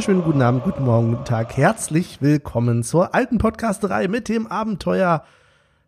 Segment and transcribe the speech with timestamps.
[0.00, 1.58] wunderschönen guten Abend, guten Morgen, guten Tag.
[1.58, 5.26] Herzlich willkommen zur alten Podcasterei mit dem Abenteuer.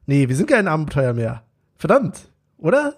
[0.05, 1.45] Nee, wir sind kein Abenteuer mehr.
[1.77, 2.29] Verdammt,
[2.59, 2.93] oder?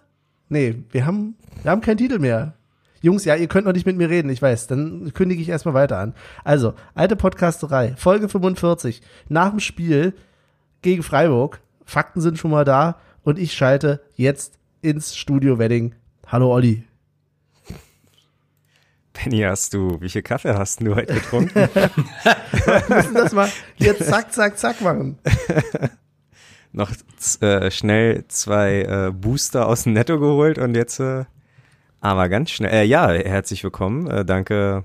[0.49, 2.55] Nee, wir haben, wir haben keinen Titel mehr.
[3.01, 4.67] Jungs, ja, ihr könnt noch nicht mit mir reden, ich weiß.
[4.67, 6.15] Dann kündige ich erstmal weiter an.
[6.43, 9.01] Also, alte Podcasterei, Folge 45.
[9.29, 10.15] Nach dem Spiel
[10.83, 11.61] gegen Freiburg.
[11.85, 15.95] Fakten sind schon mal da und ich schalte jetzt ins Studio Wedding.
[16.27, 16.83] Hallo Olli.
[19.15, 21.55] Penny, hast du, wie viel Kaffee hast du heute getrunken?
[21.73, 25.19] Wir müssen das mal jetzt zack, zack, zack machen.
[26.73, 26.91] Noch
[27.41, 31.25] äh, schnell zwei äh, Booster aus dem Netto geholt und jetzt äh,
[32.01, 32.73] aber ganz schnell.
[32.73, 34.09] Äh, ja, herzlich willkommen.
[34.09, 34.85] Äh, danke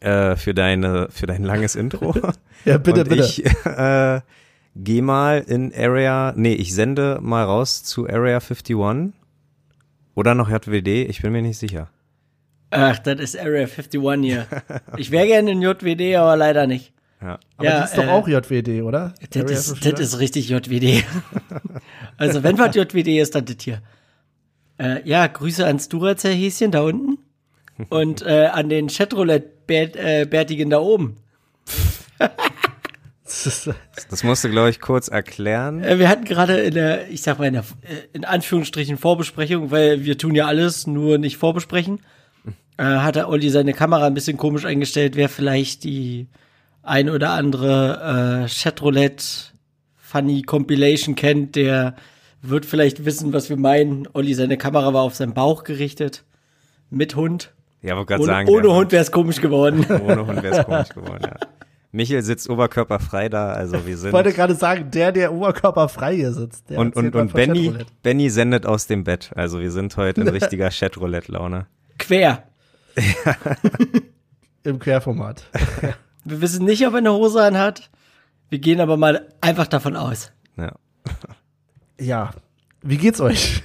[0.00, 2.14] äh, für deine für dein langes Intro.
[2.64, 3.22] ja, bitte, und bitte.
[3.22, 4.20] Ich äh,
[4.74, 9.14] geh mal in Area, nee, ich sende mal raus zu Area 51
[10.16, 11.88] oder noch JWD, ich bin mir nicht sicher.
[12.70, 14.46] Ach, das ist Area 51 hier.
[14.96, 16.92] Ich wäre gerne in JWD, aber leider nicht.
[17.20, 17.38] Ja.
[17.56, 19.12] Aber Ja, das ist doch äh, auch JWD, oder?
[19.30, 19.90] Das ist, 51?
[19.92, 21.04] das ist richtig JWD.
[22.16, 23.82] also wenn was JWD ist, dann das hier.
[24.78, 27.18] Äh, ja, Grüße ans Duracell-Häschen da unten
[27.90, 31.16] und äh, an den Chatroulette-Bärtigen da oben.
[33.24, 33.70] Das ist-
[34.10, 35.82] Das musst du, glaube ich, kurz erklären.
[35.82, 39.70] Äh, wir hatten gerade in der, ich sag mal, in der, äh, in Anführungsstrichen Vorbesprechung,
[39.70, 42.00] weil wir tun ja alles, nur nicht vorbesprechen,
[42.80, 46.28] äh, hat der Olli seine Kamera ein bisschen komisch eingestellt, wer vielleicht die
[46.82, 49.22] ein oder andere äh, Chatroulette
[49.96, 51.94] Funny Compilation kennt, der
[52.42, 54.08] wird vielleicht wissen, was wir meinen.
[54.14, 56.24] Olli, seine Kamera war auf seinen Bauch gerichtet.
[56.88, 57.52] Mit Hund.
[57.82, 58.48] Ja, wollte gerade Ohne, sagen.
[58.48, 59.84] ohne Hund wäre es komisch geworden.
[60.04, 61.36] Ohne Hund wäre es komisch geworden, ja.
[61.92, 64.12] Michel sitzt oberkörperfrei da, also wir Ich sind.
[64.12, 66.70] wollte gerade sagen, der, der oberkörperfrei hier sitzt.
[66.70, 67.72] Der Und, und, und Benny.
[68.02, 69.30] Benny sendet aus dem Bett.
[69.34, 71.66] Also wir sind heute in richtiger Chatroulette-Laune.
[71.98, 72.44] Quer.
[74.62, 75.44] Im Querformat.
[76.24, 77.90] Wir wissen nicht, ob er eine Hose anhat.
[78.50, 80.32] Wir gehen aber mal einfach davon aus.
[80.56, 80.72] Ja.
[82.00, 82.30] ja.
[82.82, 83.62] Wie geht's euch?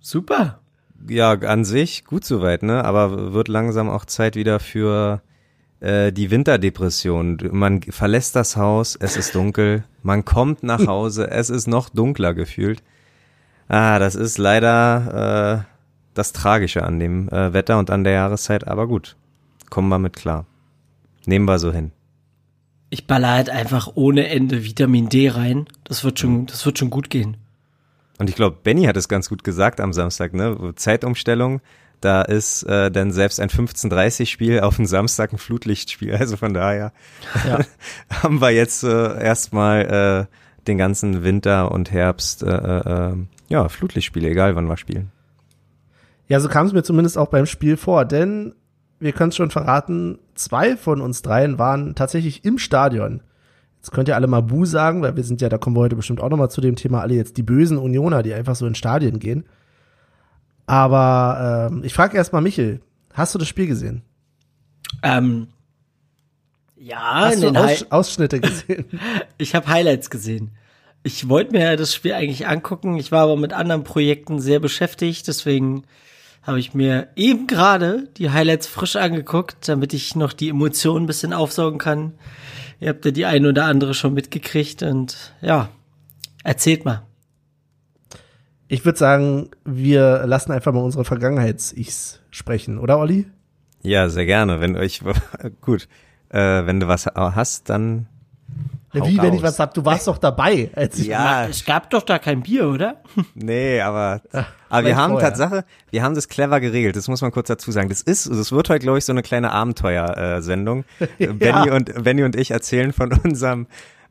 [0.00, 0.60] Super.
[1.08, 2.84] ja, an sich gut soweit, ne?
[2.84, 5.22] Aber wird langsam auch Zeit wieder für
[5.80, 7.38] äh, die Winterdepression.
[7.50, 12.34] Man verlässt das Haus, es ist dunkel, man kommt nach Hause, es ist noch dunkler
[12.34, 12.82] gefühlt.
[13.68, 15.71] Ah, das ist leider äh,
[16.14, 19.16] das Tragische an dem äh, Wetter und an der Jahreszeit, aber gut.
[19.70, 20.46] Kommen wir mit klar.
[21.26, 21.92] Nehmen wir so hin.
[22.90, 25.66] Ich baller halt einfach ohne Ende Vitamin D rein.
[25.84, 27.38] Das wird schon, das wird schon gut gehen.
[28.18, 30.74] Und ich glaube, Benny hat es ganz gut gesagt am Samstag, ne?
[30.76, 31.62] Zeitumstellung,
[32.02, 36.14] da ist äh, dann selbst ein 15:30-Spiel auf dem Samstag ein Flutlichtspiel.
[36.18, 36.92] Also von daher
[37.48, 37.60] Ja.
[38.22, 40.36] haben wir jetzt äh, erstmal äh,
[40.66, 43.16] den ganzen Winter und Herbst, äh, äh, äh,
[43.48, 45.10] ja, Flutlichtspiele, egal wann wir spielen.
[46.32, 48.54] Ja, so kam es mir zumindest auch beim Spiel vor, denn
[48.98, 53.20] wir können es schon verraten, zwei von uns dreien waren tatsächlich im Stadion.
[53.76, 55.94] Jetzt könnt ihr alle mal Bu sagen, weil wir sind ja, da kommen wir heute
[55.94, 58.74] bestimmt auch nochmal zu dem Thema, alle jetzt die bösen Unioner, die einfach so in
[58.74, 59.44] Stadien gehen.
[60.64, 62.80] Aber ähm, ich frage erst mal Michel,
[63.12, 64.00] hast du das Spiel gesehen?
[65.02, 65.48] Ähm,
[66.76, 68.86] ja, Hast du Aus Ausschnitte gesehen?
[69.36, 70.52] ich habe Highlights gesehen.
[71.02, 72.96] Ich wollte mir das Spiel eigentlich angucken.
[72.96, 75.84] Ich war aber mit anderen Projekten sehr beschäftigt, deswegen
[76.42, 81.06] habe ich mir eben gerade die Highlights frisch angeguckt, damit ich noch die Emotionen ein
[81.06, 82.14] bisschen aufsaugen kann.
[82.80, 85.68] Ihr habt ja die ein oder andere schon mitgekriegt und ja,
[86.42, 87.06] erzählt mal.
[88.66, 93.26] Ich würde sagen, wir lassen einfach mal unsere Vergangenheits-Ichs sprechen, oder Olli?
[93.82, 94.60] Ja, sehr gerne.
[94.60, 95.02] Wenn euch
[95.60, 95.88] gut,
[96.30, 98.08] äh, wenn du was hast, dann
[99.00, 99.36] hau Wie, wenn raus.
[99.36, 102.42] ich was hab, du warst doch dabei, als ich Ja, Es gab doch da kein
[102.42, 103.02] Bier, oder?
[103.34, 105.28] Nee, aber, aber vielleicht wir haben vorher.
[105.30, 106.96] Tatsache, wir haben das clever geregelt.
[106.96, 107.88] Das muss man kurz dazu sagen.
[107.88, 110.84] Das ist, das wird heute, glaube ich, so eine kleine Abenteuersendung.
[111.18, 113.66] Benny und Benny und ich erzählen von unserem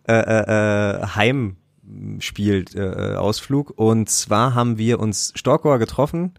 [0.07, 3.73] äh, äh, äh, Heimspiel äh, Ausflug.
[3.75, 6.33] Und zwar haben wir uns Storkower getroffen,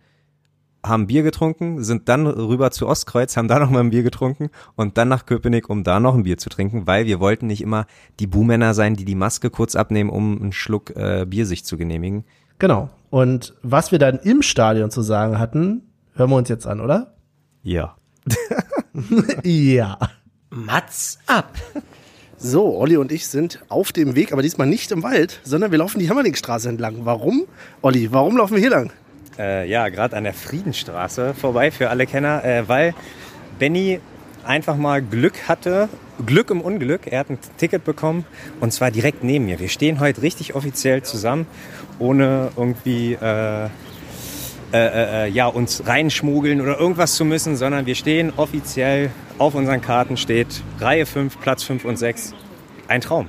[0.85, 4.51] haben Bier getrunken, sind dann rüber zu Ostkreuz, haben da noch mal ein Bier getrunken
[4.75, 7.61] und dann nach Köpenick, um da noch ein Bier zu trinken, weil wir wollten nicht
[7.61, 7.87] immer
[8.19, 11.77] die Buhmänner sein, die die Maske kurz abnehmen, um einen Schluck äh, Bier sich zu
[11.77, 12.25] genehmigen.
[12.59, 12.91] Genau.
[13.11, 15.83] Und was wir dann im Stadion zu sagen hatten,
[16.15, 17.15] hören wir uns jetzt an, oder?
[17.63, 17.97] Ja.
[19.45, 19.99] ja.
[20.51, 21.57] Mats ab.
[22.37, 25.79] So, Olli und ich sind auf dem Weg, aber diesmal nicht im Wald, sondern wir
[25.79, 27.05] laufen die Hammerdingstraße entlang.
[27.05, 27.45] Warum?
[27.83, 28.91] Olli, warum laufen wir hier lang?
[29.39, 32.95] Äh, ja, gerade an der Friedenstraße vorbei für alle Kenner, äh, weil
[33.59, 34.01] Benny
[34.45, 35.89] einfach mal Glück hatte,
[36.25, 37.07] Glück im Unglück.
[37.07, 38.25] Er hat ein Ticket bekommen
[38.61, 39.59] und zwar direkt neben mir.
[39.59, 41.47] Wir stehen heute richtig offiziell zusammen,
[41.99, 43.67] ohne irgendwie äh,
[44.73, 49.83] äh, äh, ja, uns reinschmuggeln oder irgendwas zu müssen, sondern wir stehen offiziell auf unseren
[49.83, 52.35] Karten steht Reihe 5, Platz 5 und 6.
[52.89, 53.29] Ein Traum.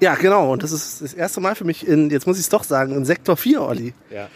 [0.00, 0.52] Ja, genau.
[0.52, 2.94] Und das ist das erste Mal für mich in, jetzt muss ich es doch sagen,
[2.94, 3.94] in Sektor 4, Olli.
[4.10, 4.28] Ja.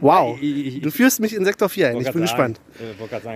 [0.00, 0.38] Wow.
[0.40, 2.00] Du führst mich in Sektor 4 ein.
[2.00, 2.60] Ich bin gespannt.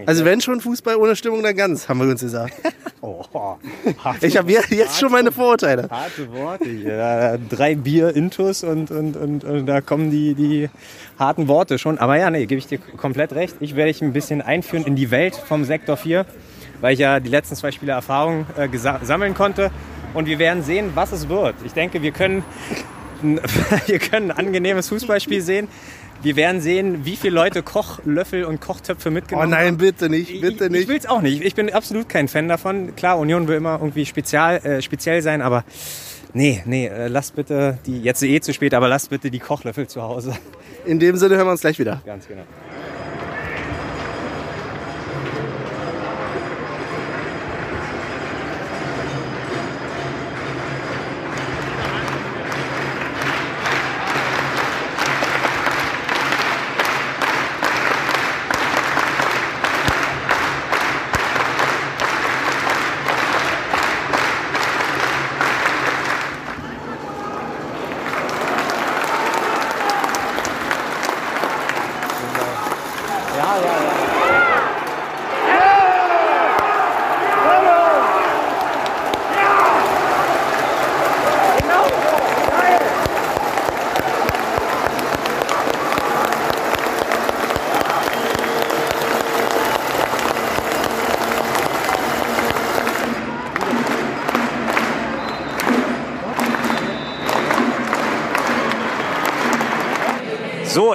[0.06, 2.54] Also wenn schon Fußball ohne Stimmung, dann ganz, haben wir uns gesagt.
[3.00, 3.24] oh,
[4.20, 5.88] Ich habe jetzt schon meine Vorurteile.
[5.90, 6.70] Harte Worte.
[6.70, 10.70] Ja, drei Bier Intus und, und, und, und da kommen die, die
[11.18, 11.98] harten Worte schon.
[11.98, 13.56] Aber ja, nee, gebe ich dir komplett recht.
[13.60, 16.24] Ich werde dich ein bisschen einführen in die Welt vom Sektor 4,
[16.80, 18.68] weil ich ja die letzten zwei Spiele Erfahrung äh,
[19.02, 19.70] sammeln konnte.
[20.14, 21.56] Und wir werden sehen, was es wird.
[21.64, 22.44] Ich denke, wir können,
[23.86, 25.68] wir können ein angenehmes Fußballspiel sehen.
[26.24, 30.64] Wir werden sehen, wie viele Leute Kochlöffel und Kochtöpfe Oh mitgenommen nein, bitte nicht, bitte
[30.64, 30.88] ich, Ich nicht.
[30.88, 31.42] will es auch nicht.
[31.42, 32.96] Ich bin absolut kein Fan davon.
[32.96, 35.64] Klar, Union will immer irgendwie spezial, äh, speziell sein, aber
[36.32, 39.86] nee, nee, äh, lasst bitte die, jetzt eh zu spät, aber lasst bitte die Kochlöffel
[39.86, 40.34] zu Hause.
[40.86, 42.00] In dem Sinne hören wir uns gleich wieder.
[42.06, 42.44] Ganz genau.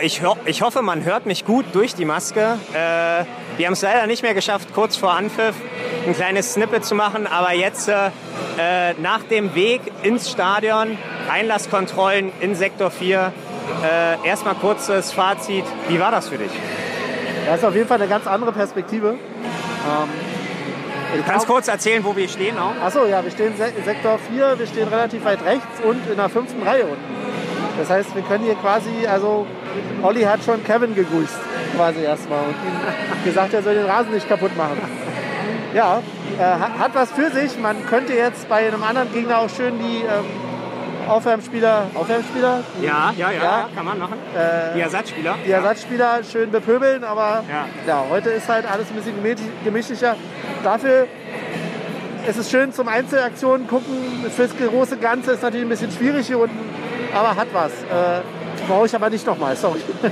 [0.09, 2.57] Ich, ho ich hoffe, man hört mich gut durch die Maske.
[2.73, 3.25] Äh,
[3.57, 5.53] wir haben es leider nicht mehr geschafft, kurz vor Anpfiff
[6.07, 8.07] ein kleines Snippet zu machen, aber jetzt äh,
[8.57, 10.97] äh, nach dem Weg ins Stadion,
[11.29, 13.31] Einlasskontrollen in Sektor 4,
[13.83, 15.65] äh, erstmal kurzes Fazit.
[15.89, 16.51] Wie war das für dich?
[17.45, 19.15] Das ist auf jeden Fall eine ganz andere Perspektive.
[21.15, 22.75] Du kannst kurz erzählen, wo wir stehen auch.
[22.83, 26.29] Achso, ja, wir stehen in Sektor 4, wir stehen relativ weit rechts und in der
[26.29, 27.19] fünften Reihe unten.
[27.79, 29.47] Das heißt, wir können hier quasi, also
[30.03, 31.39] Olli hat schon Kevin gegrüßt,
[31.75, 34.77] quasi erstmal und ihm gesagt, er soll den Rasen nicht kaputt machen.
[35.73, 36.01] Ja,
[36.39, 36.43] äh,
[36.79, 37.59] hat, was für sich.
[37.59, 40.25] Man könnte jetzt bei einem anderen Gegner auch schön die ähm,
[41.07, 43.69] Aufwärmspieler, Aufwärmspieler, Ja, ja, ja, Ja.
[43.75, 44.13] kann man machen.
[44.35, 45.35] äh, Die Ersatzspieler.
[45.45, 47.65] die Ersatzspieler schön bepöbeln, aber Ja.
[47.87, 50.15] ja, heute ist halt alles ein bisschen gemä- gemächlicher.
[50.63, 51.07] Dafür
[52.27, 53.95] ist es schön zum Einzelaktionen gucken.
[54.35, 56.59] Fürs große Ganze ist natürlich ein bisschen schwierig hier unten,
[57.13, 57.71] aber hat was.
[57.71, 58.21] Äh,
[58.69, 59.81] brauche ich aber nicht nochmal, sorry.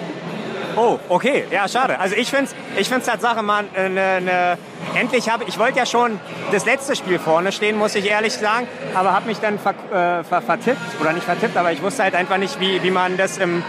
[0.80, 1.46] Oh, okay.
[1.50, 2.00] Ja, schade.
[2.00, 4.58] Also ich finde es ich find's Tatsache mal äh, ne, ne,
[4.94, 6.20] endlich habe ich wollte ja schon
[6.52, 10.24] das letzte Spiel vorne stehen, muss ich ehrlich sagen, aber habe mich dann ver, äh,
[10.24, 13.40] ver, vertippt oder nicht vertippt, aber ich wusste halt einfach nicht, wie, wie man das
[13.40, 13.64] im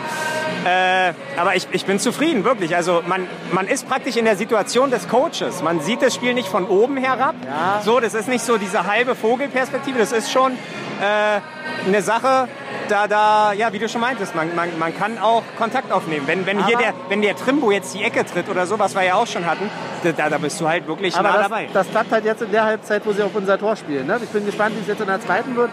[0.66, 2.76] äh, aber ich, ich bin zufrieden, wirklich.
[2.76, 5.62] Also man, man ist praktisch in der Situation des Coaches.
[5.62, 7.36] Man sieht das Spiel nicht von oben herab.
[7.46, 7.80] Ja.
[7.82, 9.98] So, das ist nicht so diese halbe Vogelperspektive.
[9.98, 11.40] Das ist schon äh,
[11.86, 12.48] eine Sache,
[12.88, 16.26] da, da, ja, wie du schon meintest, man, man, man kann auch Kontakt aufnehmen.
[16.26, 18.94] Wenn, wenn hier Aber- der, wenn der Trimbo jetzt die Ecke tritt oder so, was
[18.94, 19.70] wir ja auch schon hatten,
[20.02, 21.68] da, da bist du halt wirklich Aber nah das, dabei.
[21.72, 24.06] das klappt halt jetzt in der Halbzeit, wo sie auf unser Tor spielen.
[24.06, 24.18] Ne?
[24.22, 25.70] Ich bin gespannt, wie es jetzt in der zweiten wird.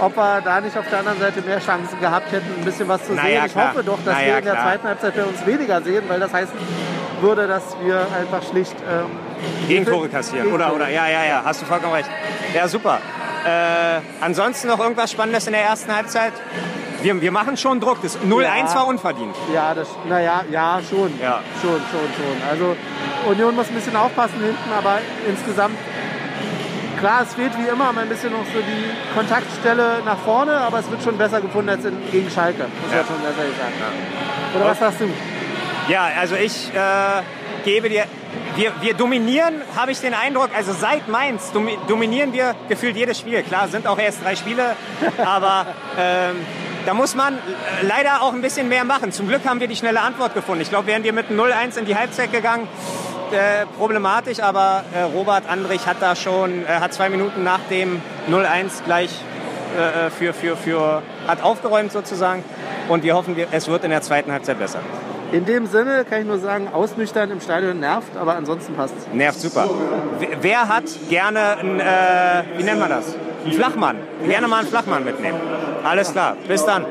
[0.00, 3.04] Ob wir da nicht auf der anderen Seite mehr Chancen gehabt hätten, ein bisschen was
[3.06, 3.34] zu Na sehen.
[3.34, 3.68] ja, ich klar.
[3.70, 4.64] hoffe doch, dass Na wir ja, in der klar.
[4.66, 6.54] zweiten Halbzeit bei uns weniger sehen, weil das heißen
[7.20, 9.06] würde, dass wir einfach schlicht ähm,
[9.68, 10.48] Gegentore kassieren.
[10.48, 10.74] Oder, Gegentore.
[10.74, 12.10] oder, ja, ja, ja, hast du vollkommen recht.
[12.52, 12.98] Ja, super.
[13.44, 16.32] Äh, ansonsten noch irgendwas Spannendes in der ersten Halbzeit?
[17.02, 18.00] Wir, wir machen schon Druck.
[18.02, 18.74] Das 0-1 Ja.
[18.74, 19.36] war unverdient.
[19.52, 21.12] Ja, das, naja, ja, schon.
[21.20, 21.40] Ja.
[21.60, 22.48] Schon, schon, schon.
[22.50, 22.76] Also
[23.28, 24.98] Union muss ein bisschen aufpassen hinten, aber
[25.28, 25.76] insgesamt,
[26.98, 30.90] klar, es fehlt wie immer ein bisschen noch so die Kontaktstelle nach vorne, aber es
[30.90, 33.04] wird schon besser gefunden als in, gegen Schalke, muss Ja.
[33.04, 34.56] schon besser sagen.
[34.56, 35.08] Oder was sagst du?
[35.88, 37.22] Ja, also ich äh,
[37.64, 38.04] gebe dir.
[38.56, 43.18] Wir, wir dominieren, habe ich den Eindruck, also seit Mainz domi dominieren wir gefühlt jedes
[43.18, 43.42] Spiel.
[43.42, 44.76] Klar, sind auch erst drei Spiele,
[45.24, 45.66] aber
[45.98, 46.36] ähm,
[46.86, 47.38] da muss man äh,
[47.82, 49.10] leider auch ein bisschen mehr machen.
[49.10, 50.62] Zum Glück haben wir die schnelle Antwort gefunden.
[50.62, 52.68] Ich glaube, wären wir mit einem 0-1 in die Halbzeit gegangen,
[53.32, 58.00] äh, problematisch, aber äh, Robert Andrich hat da schon, äh, hat zwei Minuten nach dem
[58.30, 59.10] 0-1 gleich
[59.76, 62.44] äh, für, für, für, hat aufgeräumt sozusagen.
[62.88, 64.80] Und wir hoffen, es wird in der zweiten Halbzeit besser.
[65.34, 69.40] In dem Sinne kann ich nur sagen, ausnüchtern im Stadion nervt, aber ansonsten passt Nervt
[69.40, 69.68] super.
[70.40, 73.16] Wer hat gerne einen, äh, wie nennt man das?
[73.44, 73.96] Einen Flachmann.
[74.28, 75.40] Gerne mal einen Flachmann mitnehmen.
[75.82, 76.86] Alles klar, bis dann.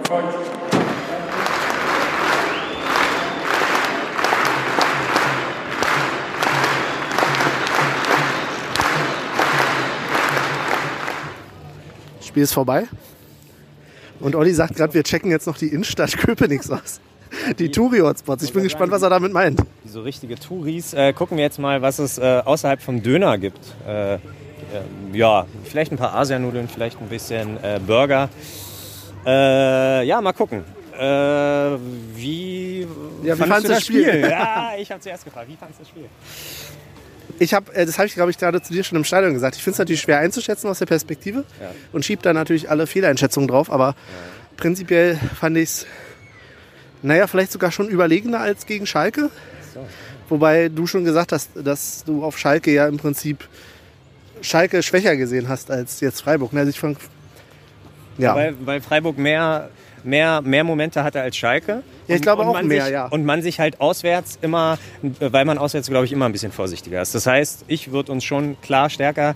[12.20, 12.88] Spiel ist vorbei.
[14.20, 17.00] Und Olli sagt gerade, wir checken jetzt noch die Innenstadt Köpenick aus.
[17.60, 18.44] Die Touri-Hotspots.
[18.44, 19.60] Ich bin gespannt, was er damit meint.
[19.86, 20.94] So richtige Touris.
[20.94, 23.60] Äh, gucken wir jetzt mal, was es äh, außerhalb vom Döner gibt.
[23.88, 24.20] Äh, äh,
[25.14, 28.30] ja, vielleicht ein paar Asianudeln, vielleicht ein bisschen äh, Burger.
[29.26, 30.64] Äh, ja, mal gucken.
[32.16, 32.88] Wie,
[33.24, 34.28] Ja, wie fandest du das Spiel?
[34.30, 35.50] ja, ich habe zuerst gefragt.
[35.50, 36.06] Wie fandest du das Spiel?
[37.40, 39.56] Ich habe, das habe ich glaube ich gerade zu dir schon im Stadion gesagt.
[39.56, 41.72] Ich finde es natürlich schwer einzuschätzen aus der Perspektive Ja.
[41.92, 43.72] und schiebe da natürlich alle Fehleinschätzungen drauf.
[43.72, 43.96] Aber
[44.56, 45.88] prinzipiell fand ich es,
[47.04, 49.30] naja, vielleicht sogar schon überlegener als gegen Schalke.
[50.30, 53.48] Wobei du schon gesagt hast, dass du auf Schalke ja im Prinzip
[54.42, 56.54] Schalke schwächer gesehen hast als jetzt Freiburg.
[56.54, 56.98] Also ich fand,
[58.18, 59.70] ja, Weil, weil Freiburg mehr,
[60.04, 61.84] mehr, mehr Momente hatte als Schalke.
[62.08, 63.08] Ja, ich glaube auch man mehr, sich, ja.
[63.08, 67.02] Und man sich halt auswärts immer, weil man auswärts, glaube ich, immer ein bisschen vorsichtiger
[67.02, 67.16] ist.
[67.16, 69.36] Das heißt, ich würde uns schon klar stärker,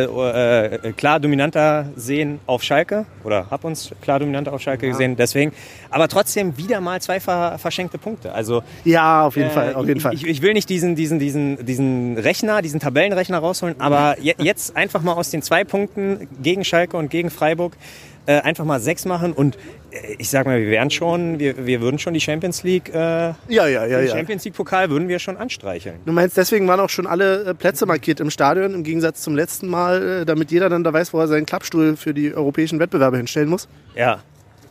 [0.00, 5.16] äh, äh, klar dominanter sehen auf Schalke oder habe uns klar dominanter auf Schalke gesehen.
[5.16, 5.52] Deswegen,
[5.90, 8.32] aber trotzdem wieder mal zwei ver verschenkte Punkte.
[8.32, 10.14] Also ja, auf jeden äh, Fall, auf jeden ich, Fall.
[10.14, 14.76] Ich, ich will nicht diesen, diesen, diesen, diesen Rechner, diesen Tabellenrechner rausholen, aber je, jetzt
[14.76, 17.76] einfach mal aus den zwei Punkten gegen Schalke und gegen Freiburg
[18.26, 19.56] äh, einfach mal sechs machen und
[19.90, 22.98] äh, ich sag mal, wir wären schon, wir, wir würden schon die Champions League, äh,
[22.98, 24.14] ja, ja, ja, den ja.
[24.14, 25.96] Champions League Pokal würden wir schon anstreicheln.
[26.04, 29.34] Du meinst, deswegen waren auch schon alle äh, Plätze markiert im Stadion, im Gegensatz zum
[29.34, 32.78] letzten Mal, äh, damit jeder dann da weiß, wo er seinen Klappstuhl für die europäischen
[32.78, 33.68] Wettbewerbe hinstellen muss?
[33.94, 34.20] Ja.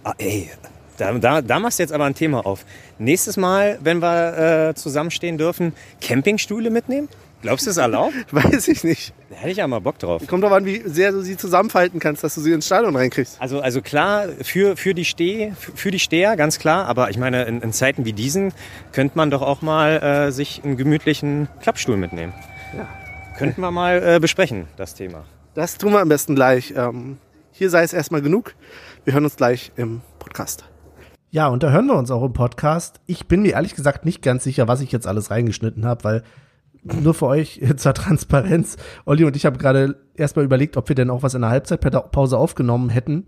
[0.04, 0.50] Ah, ey,
[0.98, 2.66] da, da, da machst du jetzt aber ein Thema auf.
[3.00, 7.10] Nächstes Mal, wenn wir äh, zusammenstehen dürfen, Campingstühle mitnehmen?
[7.42, 8.14] Glaubst du, ist erlaubt?
[8.32, 9.14] Weiß ich nicht.
[9.30, 10.26] Da hätte ich ja mal Bock drauf.
[10.28, 13.42] Kommt drauf an, wie sehr du sie zusammenfalten kannst, dass du sie ins Stadion reinkriegst.
[13.42, 16.86] Also, also klar, für, für, die Steh, für die Steher, ganz klar.
[16.86, 18.54] Aber ich meine, in, in Zeiten wie diesen
[18.92, 22.34] könnte man doch auch mal äh, sich einen gemütlichen Klappstuhl mitnehmen.
[22.78, 22.88] Ja.
[23.38, 25.26] Könnten wir mal äh, besprechen, das Thema.
[25.56, 26.74] Das tun wir am besten gleich.
[26.76, 27.18] Ähm,
[27.52, 28.54] hier sei es erstmal genug.
[29.04, 30.64] Wir hören uns gleich im Podcast.
[31.32, 33.00] Ja, und da hören wir uns auch im Podcast.
[33.08, 36.24] Ich bin mir ehrlich gesagt nicht ganz sicher, was ich jetzt alles reingeschnitten habe, weil
[36.84, 38.78] nur für euch zur Transparenz.
[39.06, 42.38] Olli und ich haben gerade erstmal überlegt, ob wir denn auch was in der Halbzeitpause
[42.38, 43.26] aufgenommen hätten.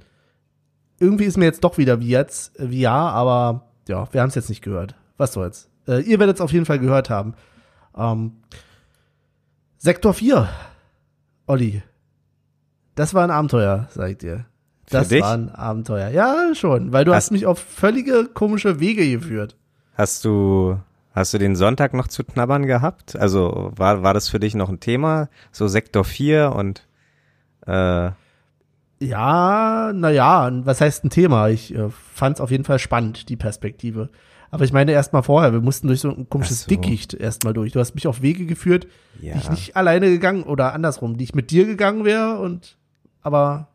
[1.00, 4.36] Irgendwie ist mir jetzt doch wieder wie jetzt, wie ja, aber ja, wir haben es
[4.36, 4.96] jetzt nicht gehört.
[5.18, 5.70] Was soll's.
[5.88, 7.34] Äh, ihr werdet es auf jeden Fall gehört haben.
[7.98, 8.34] Ähm,
[9.78, 10.48] Sektor 4,
[11.48, 11.84] Olli.
[12.96, 14.46] Das war ein Abenteuer, sag ich dir.
[14.86, 16.10] Für Das war ein Abenteuer.
[16.10, 19.58] Ja, schon, weil du hast, Hast- mich auf völlige komische Wege geführt.
[19.96, 20.78] Hast du,
[21.14, 23.16] hast du den Sonntag noch zu knabbern gehabt?
[23.16, 25.30] Also war, war das für dich noch ein Thema?
[25.52, 26.88] So Sektor 4 und
[27.68, 28.12] äh,
[29.00, 31.50] Ja, naja, was heißt ein Thema?
[31.50, 34.10] Ich äh, fand es auf jeden Fall spannend, die Perspektive.
[34.52, 36.70] Aber ich meine erstmal vorher, wir mussten durch so ein komisches so.
[36.70, 37.72] Dickicht erstmal durch.
[37.72, 38.88] Du hast mich auf Wege geführt,
[39.20, 39.34] ja.
[39.34, 42.78] die ich nicht alleine gegangen oder andersrum, die ich mit dir gegangen wäre und
[43.24, 43.68] aber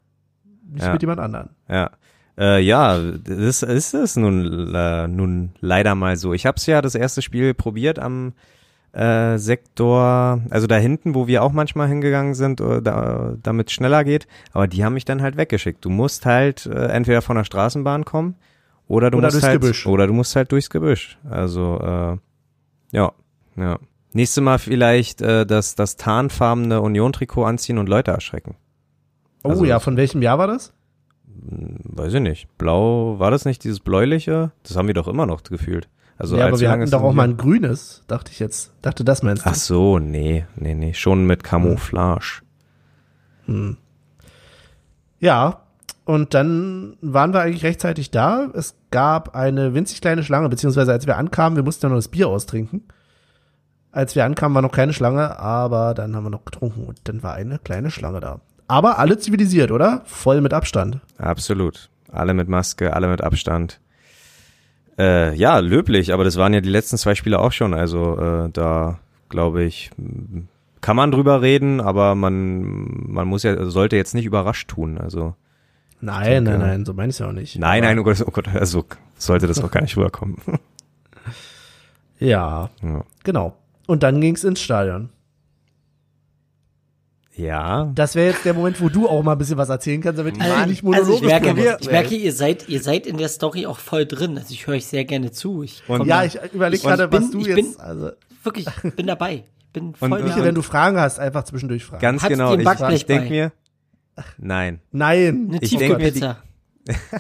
[0.71, 0.93] nicht Ja.
[0.93, 1.51] mit jemand anderen.
[1.69, 1.91] Ja.
[2.39, 6.33] Äh, ja, das ist es nun, äh, nun leider mal so.
[6.33, 8.33] Ich habe es ja das erste Spiel probiert am
[8.93, 13.73] äh, Sektor, also da hinten, wo wir auch manchmal hingegangen sind, äh, da, damit es
[13.75, 14.27] schneller geht.
[14.53, 15.85] Aber die haben mich dann halt weggeschickt.
[15.85, 18.37] Du musst halt äh, entweder von der Straßenbahn kommen
[18.87, 19.87] oder du Oder musst halt Gebüsch.
[19.87, 21.19] oder du musst halt durchs Gebüsch.
[21.29, 22.17] Also äh,
[22.97, 23.13] ja,
[23.57, 23.79] ja.
[24.13, 28.55] Nächstes Mal vielleicht äh, das das tarnfarbene Union-Trikot anziehen und Leute erschrecken.
[29.45, 30.73] Oh Also- ja, von welchem Jahr war das?
[31.41, 32.49] Weiß ich nicht.
[32.59, 34.53] Blau, war das nicht dieses bläuliche?
[34.63, 35.89] Das haben wir doch immer noch gefühlt.
[36.17, 38.73] Also ja, aber wir hatten doch auch mal ein grünes, dachte ich jetzt.
[38.83, 39.51] Dachte, das meinst du?
[39.51, 40.93] Ach so, nee, nee, nee.
[40.95, 42.43] Schon mit Camouflage.
[45.21, 45.63] Ja,
[46.05, 48.51] und dann waren wir eigentlich rechtzeitig da.
[48.55, 52.09] Es gab eine winzig kleine Schlange, beziehungsweise als wir ankamen, wir mussten ja noch das
[52.09, 52.83] Bier austrinken.
[53.93, 57.23] Als wir ankamen, war noch keine Schlange, aber dann haben wir noch getrunken und dann
[57.23, 58.41] war eine kleine Schlange da.
[58.69, 60.03] Aber alle zivilisiert, oder?
[60.05, 61.01] Voll mit Abstand.
[61.17, 61.89] Absolut.
[62.13, 63.81] Alle mit Maske, alle mit Abstand.
[64.99, 67.73] Äh, ja, löblich, aber das waren ja die letzten zwei Spiele auch schon.
[67.75, 68.99] Also äh, da
[69.29, 69.91] glaube ich,
[70.81, 74.99] kann man drüber reden, aber man, man muss ja, sollte jetzt nicht überrascht tun.
[74.99, 75.35] Also
[76.01, 77.59] Nein, denke- nein, nein, so meine ich ja auch nicht.
[77.59, 78.85] nein, nein, oh Gott, oh Gott, also
[79.17, 80.37] sollte das auch gar nicht rüberkommen.
[82.21, 83.05] Ja, ja.
[83.23, 83.57] genau.
[83.87, 85.11] Und dann ging's ins Stadion.
[87.39, 90.19] Ja, Das wäre jetzt der Moment, wo du auch mal ein bisschen was erzählen kannst,
[90.19, 91.67] damit ich mal nicht Also ich monologisch merke, bin.
[91.81, 94.37] ich merke, ihr seid, ihr seid in der Story auch voll drin.
[94.37, 95.63] Also ich höre euch sehr gerne zu.
[95.63, 98.11] Ich Und- Ja, ich überlege Ich gerade, was bin- du ich jetzt, bin- also,
[98.43, 98.67] wirklich
[98.97, 99.45] bin dabei.
[99.61, 102.01] Ich bin voll Und- Michael, wenn du Fragen hast, einfach zwischendurch fragen.
[102.03, 102.55] ganz Hat's genau.
[102.55, 103.53] Ich, ich denke mir,
[104.39, 105.47] nein, Nein.
[105.51, 106.37] Eine ich denke mir,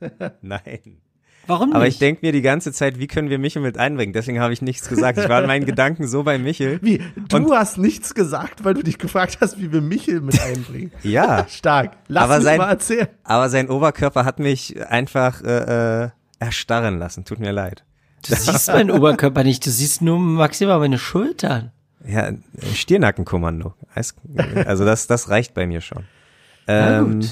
[0.42, 1.00] nein.
[1.50, 1.76] Warum nicht?
[1.76, 4.12] Aber ich denke mir die ganze Zeit, wie können wir Michel mit einbringen?
[4.12, 5.18] Deswegen habe ich nichts gesagt.
[5.18, 6.78] Ich war in meinen Gedanken so bei Michel.
[6.82, 7.02] Wie?
[7.28, 10.92] Du Und- hast nichts gesagt, weil du dich gefragt hast, wie wir Michel mit einbringen.
[11.02, 11.92] Ja, Stark.
[12.08, 13.08] Lass Aber mich sein- mal erzählen.
[13.24, 17.24] aber sein Oberkörper hat mich einfach äh, äh, erstarren lassen.
[17.24, 17.84] Tut mir leid.
[18.28, 21.72] Du siehst meinen Oberkörper nicht, du siehst nur maximal meine Schultern.
[22.06, 22.30] Ja,
[22.74, 23.74] Stirnackenkommando.
[24.66, 26.04] Also das, das reicht bei mir schon.
[26.66, 27.28] Na Ähm, gut.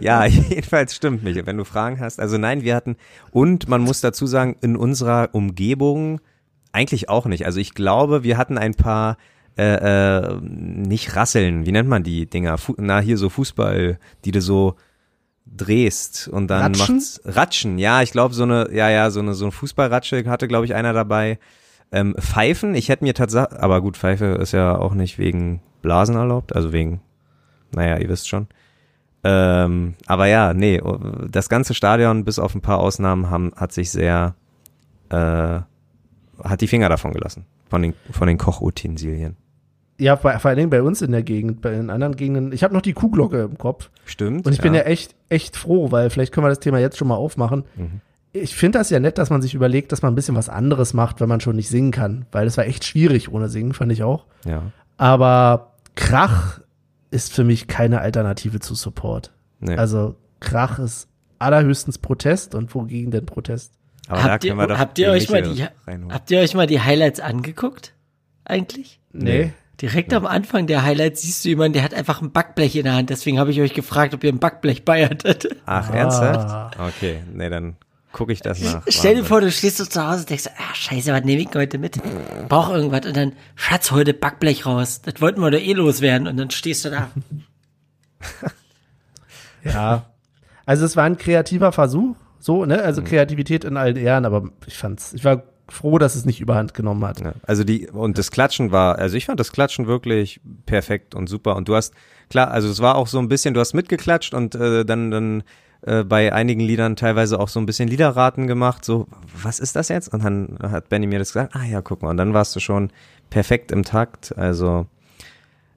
[0.00, 2.20] Ja, jedenfalls stimmt, Michael, wenn du Fragen hast.
[2.20, 2.96] Also nein, wir hatten,
[3.30, 6.20] und man muss dazu sagen, in unserer Umgebung
[6.72, 7.46] eigentlich auch nicht.
[7.46, 9.16] Also ich glaube, wir hatten ein paar,
[9.56, 12.58] äh, äh, nicht Rasseln, wie nennt man die Dinger?
[12.58, 14.76] Fu na, hier so Fußball, die du so
[15.46, 16.96] drehst und dann Ratschen?
[16.96, 17.78] macht's Ratschen.
[17.78, 20.74] Ja, ich glaube so eine, ja, ja, so eine so eine Fußballratsche hatte glaube ich
[20.74, 21.38] einer dabei.
[21.92, 26.16] Ähm, Pfeifen, ich hätte mir tatsächlich, aber gut, Pfeife ist ja auch nicht wegen Blasen
[26.16, 27.00] erlaubt, also wegen,
[27.72, 28.48] naja, ihr wisst schon.
[29.28, 30.80] Ähm, aber ja, nee,
[31.28, 34.36] das ganze Stadion, bis auf ein paar Ausnahmen, haben, hat sich sehr,
[35.08, 35.60] äh,
[36.44, 39.36] hat die Finger davon gelassen, von den, von den Kochutensilien.
[39.98, 42.52] Ja, vor, vor allen Dingen bei uns in der Gegend, bei den anderen Gegenden.
[42.52, 43.90] Ich habe noch die Kuhglocke im Kopf.
[44.04, 44.46] Stimmt.
[44.46, 47.08] Und ich bin ja echt, echt froh, weil vielleicht können wir das Thema jetzt schon
[47.08, 47.64] mal aufmachen.
[47.74, 48.00] Mhm.
[48.32, 50.94] Ich finde das ja nett, dass man sich überlegt, dass man ein bisschen was anderes
[50.94, 52.26] macht, wenn man schon nicht singen kann.
[52.30, 54.26] Weil es war echt schwierig ohne Singen, fand ich auch.
[54.44, 54.62] Ja.
[54.98, 56.60] Aber Krach
[57.10, 59.32] ist für mich keine Alternative zu Support.
[59.60, 59.76] Nee.
[59.76, 61.08] Also Krach ist
[61.38, 63.72] allerhöchstens Protest und wogegen denn Protest?
[64.08, 66.12] aber habt ihr, doch habt ihr den euch mal die, reinholen.
[66.14, 67.92] habt ihr euch mal die Highlights angeguckt?
[68.44, 69.00] Eigentlich?
[69.12, 69.52] Nee.
[69.82, 72.94] Direkt am Anfang der Highlights siehst du jemanden, der hat einfach ein Backblech in der
[72.94, 73.10] Hand.
[73.10, 75.48] Deswegen habe ich euch gefragt, ob ihr ein Backblech bei hattet.
[75.66, 75.94] Ach, Ah.
[75.94, 76.78] ernsthaft?
[76.80, 77.76] Okay, nee, dann
[78.16, 78.82] gucke ich das nach.
[78.88, 81.54] Stell dir vor, du stehst so zu Hause und denkst, ah, scheiße, was nehme ich
[81.54, 82.00] heute mit?
[82.48, 83.04] Brauch irgendwas.
[83.04, 85.02] Und dann, Schatz, heute Backblech raus.
[85.02, 86.26] Das wollten wir doch eh loswerden.
[86.26, 87.10] Und dann stehst du da.
[89.64, 90.06] Ja.
[90.64, 92.80] Also es war ein kreativer Versuch, so, ne?
[92.80, 96.72] Also Kreativität in allen Ehren, aber ich fand's, ich war froh, dass es nicht überhand
[96.72, 97.20] genommen hat.
[97.20, 101.28] Ja, also die, und das Klatschen war, also ich fand das Klatschen wirklich perfekt und
[101.28, 101.56] super.
[101.56, 101.94] Und du hast,
[102.30, 105.42] klar, also es war auch so ein bisschen, du hast mitgeklatscht und äh, dann, dann
[105.82, 109.06] äh, bei einigen Liedern teilweise auch so ein bisschen Liederraten gemacht, so,
[109.42, 110.12] was ist das jetzt?
[110.12, 112.60] Und dann hat Benny mir das gesagt, ah ja, guck mal, und dann warst du
[112.60, 112.90] schon
[113.30, 114.36] perfekt im Takt.
[114.36, 114.86] Also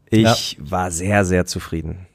[0.10, 2.08] ich war sehr, sehr zufrieden.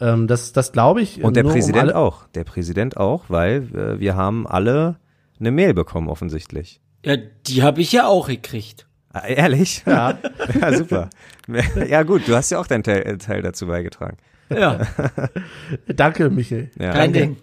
[0.00, 1.22] Ähm, das, das glaube ich.
[1.22, 2.26] Und der nur um Präsident alle- auch.
[2.28, 4.96] Der Präsident auch, weil äh, wir haben alle
[5.38, 6.80] eine Mail bekommen, offensichtlich.
[7.04, 8.86] Ja, die habe ich ja auch gekriegt.
[9.12, 9.82] Ah, ehrlich?
[9.86, 10.18] Ja.
[10.60, 11.10] ja, super.
[11.88, 14.16] Ja, gut, du hast ja auch deinen Teil, Teil dazu beigetragen.
[14.58, 14.80] Ja,
[15.86, 16.70] Danke, Michael.
[16.78, 16.92] Ja.
[16.92, 17.36] kein Ding.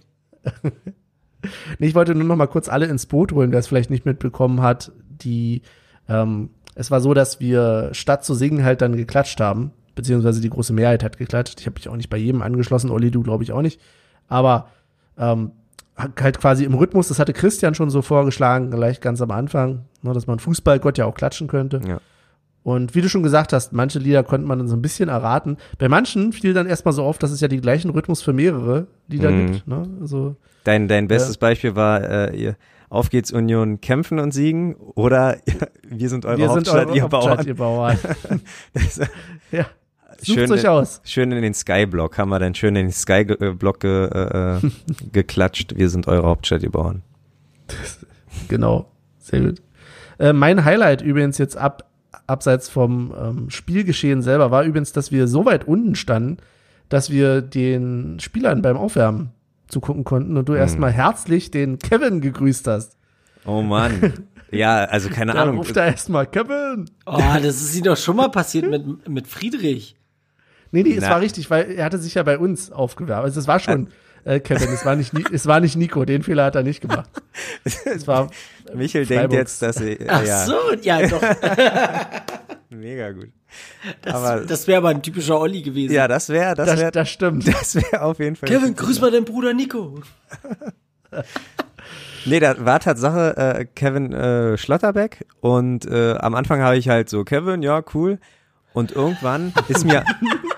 [1.78, 4.06] Nee, ich wollte nur noch mal kurz alle ins Boot holen, wer es vielleicht nicht
[4.06, 4.92] mitbekommen hat.
[5.24, 5.62] Die,
[6.08, 10.50] ähm, es war so, dass wir statt zu singen halt dann geklatscht haben, beziehungsweise die
[10.50, 11.60] große Mehrheit hat geklatscht.
[11.60, 13.80] Ich habe mich auch nicht bei jedem angeschlossen, Olli, du glaube ich auch nicht.
[14.28, 14.70] Aber
[15.18, 15.52] ähm,
[15.98, 20.14] halt quasi im Rhythmus, das hatte Christian schon so vorgeschlagen, gleich ganz am Anfang, ne,
[20.14, 21.82] dass man Fußballgott ja auch klatschen könnte.
[21.88, 22.00] Ja.
[22.70, 25.58] Und wie du schon gesagt hast, manche Lieder konnte man dann so ein bisschen erraten.
[25.78, 28.88] Bei manchen fiel dann erstmal so auf, dass es ja die gleichen Rhythmus für mehrere
[29.08, 29.52] Lieder Mhm.
[29.52, 29.68] gibt.
[29.68, 29.84] Ne?
[30.02, 32.56] Also Dein, dein bestes Beispiel war, äh, ihr
[32.90, 35.38] Auf geht's Union kämpfen und siegen oder
[35.88, 37.48] wir sind eure wir sind Hauptstadt, eure ihr Hauptstadt, Bauern.
[37.48, 37.98] ihr Bauern.
[38.74, 39.00] Das-
[39.52, 39.66] ja.
[40.22, 41.00] Sucht schön, euch aus.
[41.06, 44.60] schön in den Skyblock, haben wir dann schön in den Skyblock ge, äh, äh,
[45.14, 45.78] geklatscht.
[45.78, 47.04] Wir sind eure Hauptstadt, ihr Bauern.
[48.48, 48.92] Genau.
[49.20, 49.62] Sehr gut.
[50.18, 51.89] Äh, mein Highlight übrigens jetzt ab,
[52.28, 56.38] abseits vom ähm, Spielgeschehen selber war übrigens, dass wir so weit unten standen,
[56.90, 59.30] dass wir den Spielern beim Aufwärmen
[59.68, 60.60] zugucken konnten und du Hm.
[60.60, 62.98] erstmal herzlich den Kevin gegrüßt hast.
[63.46, 64.14] Oh Mann.
[64.52, 65.58] ja, also keine Da Ahnung.
[65.58, 66.90] ruft er erstmal Kevin.
[67.06, 69.96] Oh, das ist ihnen doch schon mal passiert mit, mit Friedrich.
[70.72, 71.12] Nee, nee, es Na.
[71.12, 73.24] war richtig, weil er hatte sich ja bei uns aufgewärmt.
[73.24, 73.88] Also es war schon
[74.26, 76.82] äh, Kevin, es war nicht, Ni- es war nicht Nico, den Fehler hat er nicht
[76.82, 77.10] gemacht.
[77.64, 78.30] Es war
[78.74, 79.22] Michel Freiburg.
[79.30, 81.22] denkt jetzt, dass sie, Ach ja, so, ja doch.
[82.70, 83.30] mega gut.
[84.02, 85.94] Das, Aber- das wäre aber ein typischer Olli gewesen.
[85.94, 87.48] Ja, das wäre, das das, wäre, das stimmt.
[87.48, 88.48] das wäre auf jeden Fall.
[88.50, 90.02] Kevin, grüß mal deinen Bruder Nico.
[92.26, 97.10] Nee, da war Tatsache äh, Kevin äh, Schlotterbeck und äh, am Anfang habe ich halt
[97.10, 98.20] so, Kevin, ja, cool.
[98.74, 100.04] Und irgendwann ist mir,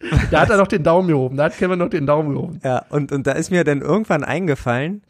[0.30, 2.60] Da hat er noch den Daumen gehoben, da hat Kevin noch den Daumen gehoben.
[2.62, 5.02] ja, und, und da ist mir dann irgendwann eingefallen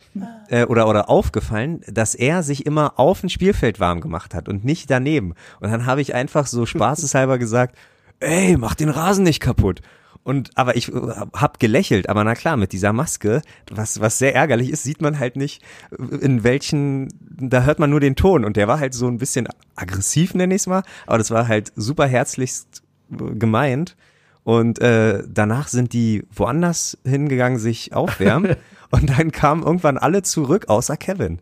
[0.48, 4.64] äh, oder, oder aufgefallen, dass er sich immer auf dem Spielfeld warm gemacht hat und
[4.64, 5.34] nicht daneben.
[5.60, 7.76] Und dann habe ich einfach so spaßeshalber gesagt,
[8.20, 9.82] ey, mach den Rasen nicht kaputt.
[10.24, 11.00] Und aber ich äh,
[11.32, 15.18] hab gelächelt, aber na klar, mit dieser Maske, was was sehr ärgerlich ist, sieht man
[15.18, 18.92] halt nicht äh, in welchen da hört man nur den Ton und der war halt
[18.94, 23.34] so ein bisschen aggressiv nenne ich es mal, aber das war halt super herzlichst äh,
[23.36, 23.96] gemeint.
[24.44, 28.56] Und äh, danach sind die woanders hingegangen, sich aufwärmen.
[28.90, 31.40] Und dann kamen irgendwann alle zurück, außer Kevin.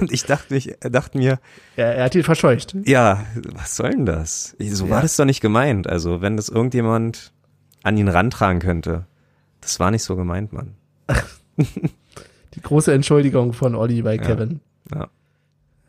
[0.00, 1.38] Und ich dachte, mich, dachte mir,
[1.76, 2.74] Ja, er hat ihn verscheucht.
[2.84, 3.24] ja,
[3.54, 4.56] was soll denn das?
[4.58, 4.90] So Ja.
[4.92, 5.86] war das doch nicht gemeint.
[5.86, 7.32] Also, wenn das irgendjemand
[7.82, 9.06] an ihn rantragen könnte.
[9.60, 10.74] Das war nicht so gemeint, Mann.
[12.54, 14.60] Die große Entschuldigung von Olli bei Kevin.
[14.94, 15.08] Ja.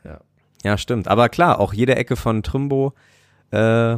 [0.04, 0.20] Ja.
[0.64, 1.08] Ja, stimmt.
[1.08, 2.94] Aber klar, auch jede Ecke von Trimbo
[3.52, 3.98] äh,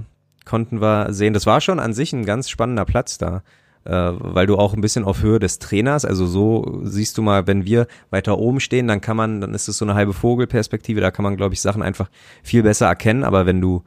[0.51, 1.33] konnten wir sehen.
[1.33, 3.41] Das war schon an sich ein ganz spannender Platz da,
[3.85, 7.47] äh, weil du auch ein bisschen auf Höhe des Trainers, also so siehst du mal,
[7.47, 10.99] wenn wir weiter oben stehen, dann kann man, dann ist es so eine halbe Vogelperspektive,
[10.99, 12.09] da kann man, glaube ich, Sachen einfach
[12.43, 13.23] viel besser erkennen.
[13.23, 13.83] Aber wenn du,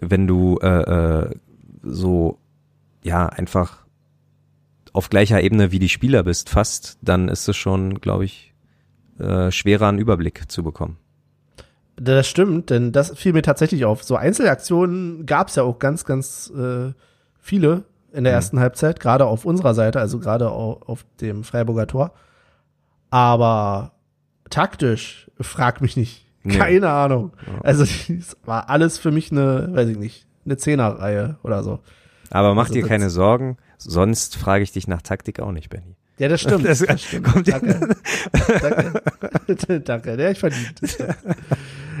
[0.00, 1.34] wenn du äh, äh,
[1.82, 2.38] so
[3.02, 3.84] ja einfach
[4.92, 8.54] auf gleicher Ebene wie die Spieler bist, fast, dann ist es schon, glaube ich,
[9.18, 10.96] äh, schwerer einen Überblick zu bekommen.
[12.00, 14.04] Das stimmt, denn das fiel mir tatsächlich auf.
[14.04, 16.92] So Einzelaktionen gab es ja auch ganz, ganz äh,
[17.40, 18.36] viele in der Mhm.
[18.36, 22.12] ersten Halbzeit, gerade auf unserer Seite, also gerade au- auf dem Freiburger Tor.
[23.10, 23.92] Aber
[24.50, 26.26] taktisch, frag mich nicht.
[26.44, 26.56] Nee.
[26.56, 27.32] Keine Ahnung.
[27.62, 31.80] Also es war alles für mich eine, weiß ich nicht, eine Zehnerreihe oder so.
[32.30, 35.96] Aber mach Also dir keine Sorgen, sonst frage ich dich nach Taktik auch nicht, Benny.
[36.18, 36.66] Ja, das stimmt.
[36.66, 37.24] Das Das, stimmt.
[37.26, 37.96] kommt Danke.
[38.60, 39.80] Danke.
[39.84, 40.16] Danke.
[40.16, 40.80] Der ich verdient.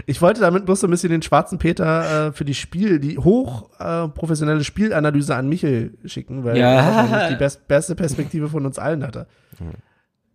[0.06, 3.18] Ich wollte damit bloß so ein bisschen den schwarzen Peter äh, für die Spiel, die
[3.18, 7.06] hoch äh, professionelle Spielanalyse an Michel schicken, weil Ja.
[7.20, 9.26] er die best, beste Perspektive von uns allen hatte.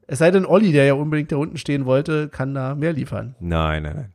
[0.06, 3.36] Es sei denn, Olli, der ja unbedingt da unten stehen wollte, kann da mehr liefern.
[3.40, 4.14] Nein, nein, nein.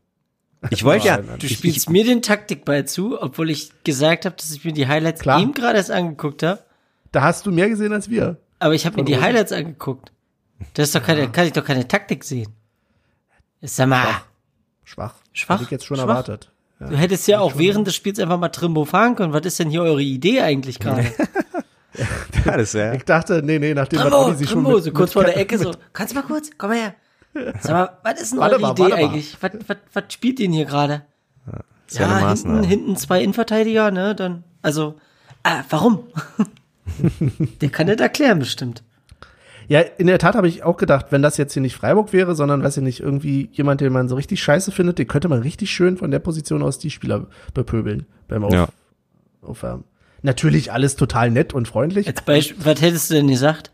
[0.70, 1.18] Ich wollte ja.
[1.18, 4.72] Du ich, spielst ich, mir den Taktikball zu, obwohl ich gesagt habe, dass ich mir
[4.72, 5.40] die Highlights Klar.
[5.40, 6.60] eben gerade erst angeguckt habe.
[7.12, 8.36] Da hast du mehr gesehen als wir.
[8.58, 9.22] Aber ich habe mir die oben.
[9.22, 10.12] Highlights angeguckt.
[10.74, 12.52] Das ist doch keine, kann ich doch keine Taktik sehen.
[13.62, 14.22] Sag mal,
[14.84, 15.14] Schwach.
[15.32, 15.56] Schwach?
[15.56, 16.08] Hätte ich jetzt schon Schwach?
[16.08, 16.50] erwartet.
[16.80, 19.32] du hättest ja auch während des Spiels einfach mal Trimbo fahren können.
[19.32, 21.02] Was ist denn hier eure Idee eigentlich gerade?
[22.44, 24.92] ja, das wär, Ich dachte, nee, nee, nachdem Trimbo, Olli sich schon Trimbo, mit, so
[24.92, 25.72] kurz mit, vor der Ecke so.
[25.92, 26.50] Kannst du mal kurz?
[26.56, 26.94] Komm mal her.
[27.60, 29.36] Sag mal, was ist denn Warte eure mal, Idee eigentlich?
[29.40, 31.02] Was, was, was spielt ihr denn hier gerade?
[31.90, 34.14] ja eine hinten, hinten zwei Innenverteidiger, ne?
[34.14, 34.96] Dann, also,
[35.42, 36.04] ah, warum?
[37.60, 38.82] der kann das erklären bestimmt.
[39.68, 42.34] Ja, in der Tat habe ich auch gedacht, wenn das jetzt hier nicht Freiburg wäre,
[42.34, 45.40] sondern, weiß ich nicht, irgendwie jemand, den man so richtig scheiße findet, den könnte man
[45.40, 48.68] richtig schön von der Position aus die Spieler bepöbeln beim Auf Ja.
[49.42, 49.84] Aufwärmen.
[50.22, 52.08] Natürlich alles total nett und freundlich.
[52.08, 53.70] Als Beispiel, was hättest du denn gesagt?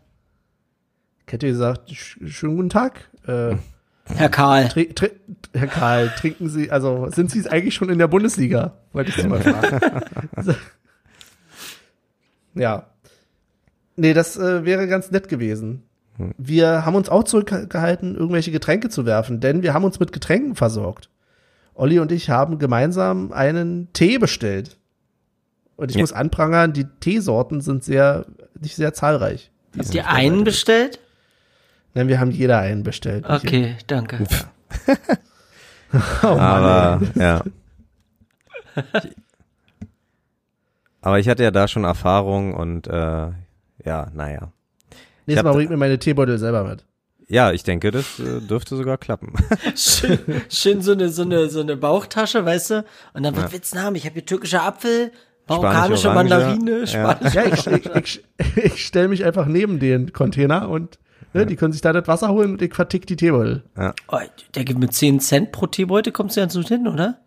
[1.25, 3.09] Ich hätte gesagt, sch schönen guten Tag.
[3.25, 3.55] Äh,
[4.13, 4.69] Herr Karl.
[5.53, 8.73] Herr Karl, trinken Sie, also sind Sie eigentlich schon in der Bundesliga?
[8.93, 10.01] Wollte ich Sie mal fragen.
[12.53, 12.85] ja.
[13.95, 15.83] Nee, das äh, wäre ganz nett gewesen.
[16.37, 20.55] Wir haben uns auch zurückgehalten, irgendwelche Getränke zu werfen, denn wir haben uns mit Getränken
[20.55, 21.09] versorgt.
[21.73, 24.77] Olli und ich haben gemeinsam einen Tee bestellt.
[25.75, 26.01] Und ich Ja.
[26.03, 28.25] muss anprangern, die Teesorten sind sehr,
[28.57, 29.51] nicht sehr zahlreich.
[29.77, 30.99] Habt ihr einen bestellt?
[31.93, 33.25] Nein, wir haben jeder einen bestellt.
[33.27, 34.19] Okay, danke.
[36.23, 37.41] Oh Mann, aber, ja.
[41.01, 43.27] Aber ich hatte ja da schon Erfahrung und, äh,
[43.85, 44.51] ja, naja.
[45.25, 46.85] Nächstes Mal bringt mir meine Teebeutel selber mit.
[47.27, 49.33] Ja, ich denke, das äh, dürfte sogar klappen.
[49.75, 50.19] Schön,
[50.49, 52.85] schön so eine, so eine, so eine Bauchtasche, weißt du?
[53.13, 53.95] Und dann, was willst du haben?
[53.95, 55.11] Ich habe hier türkischer Apfel,
[55.47, 56.87] marokkanische Mandarine, ja.
[56.87, 57.35] spanische.
[57.35, 58.23] Ja, ich, ich, ich,
[58.63, 60.99] ich stelle mich einfach neben den Container und
[61.33, 63.63] ne, die können sich da das Wasser holen und ich vertick die Teebeutel.
[64.07, 64.19] Oh,
[64.53, 67.19] der gibt mit 10 Cent pro Teebeutel, kommst du ganz gut hin, oder?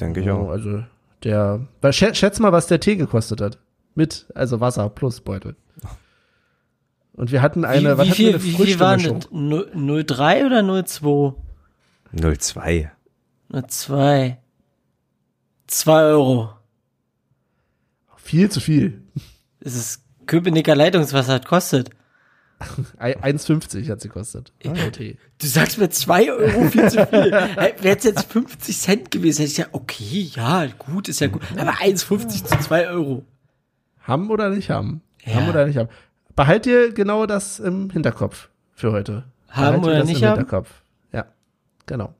[0.00, 0.48] denke ich Ja, auch.
[0.48, 0.82] also
[1.22, 3.58] der, schätz mal, was der Tee gekostet hat.
[3.94, 5.54] Mit, also Wasser plus Beutel.
[7.12, 9.20] Und wir hatten eine, wie, was wie hatten wir, viel, eine wie viel waren
[10.00, 10.06] das?
[10.06, 11.34] 03 oder 02?
[12.38, 12.90] 02.
[13.68, 14.38] 02.
[15.66, 16.50] 2 Euro.
[18.16, 19.02] Viel zu viel.
[19.60, 21.90] Das ist Köpenicker Leitungswasser, das kostet.
[22.98, 24.52] Ei- 1,50 hat sie gekostet.
[24.64, 25.18] Ah, Tee.
[25.38, 27.30] Du sagst mir 2 Euro viel zu viel.
[27.32, 31.42] Wäre es jetzt 50 Cent gewesen, hätte ich ja, okay, ja, gut, ist ja gut.
[31.56, 33.24] Aber 1,50 zu 2 Euro.
[34.00, 35.02] Haben oder nicht haben?
[35.24, 35.34] Ja.
[35.34, 35.88] Haben oder nicht haben?
[36.36, 39.24] Behalt dir genau das im Hinterkopf für heute.
[39.48, 40.38] Haben Behalt oder das nicht im haben?
[40.38, 40.82] Hinterkopf.
[41.12, 41.26] Ja,
[41.86, 42.14] genau.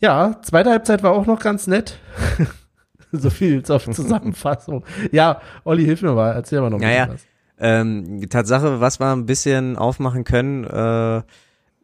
[0.00, 1.98] Ja, zweite Halbzeit war auch noch ganz nett.
[3.12, 4.84] so viel zur Zusammenfassung.
[5.10, 7.80] Ja, Olli, hilf mir mal, erzähl mal noch ein Ja, bisschen ja.
[7.80, 11.22] Ähm, Tatsache, was wir ein bisschen aufmachen können, äh,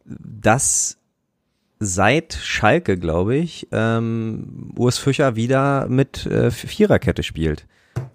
[0.05, 0.97] dass
[1.79, 7.65] seit Schalke, glaube ich, ähm, Urs Fischer wieder mit äh, Viererkette spielt.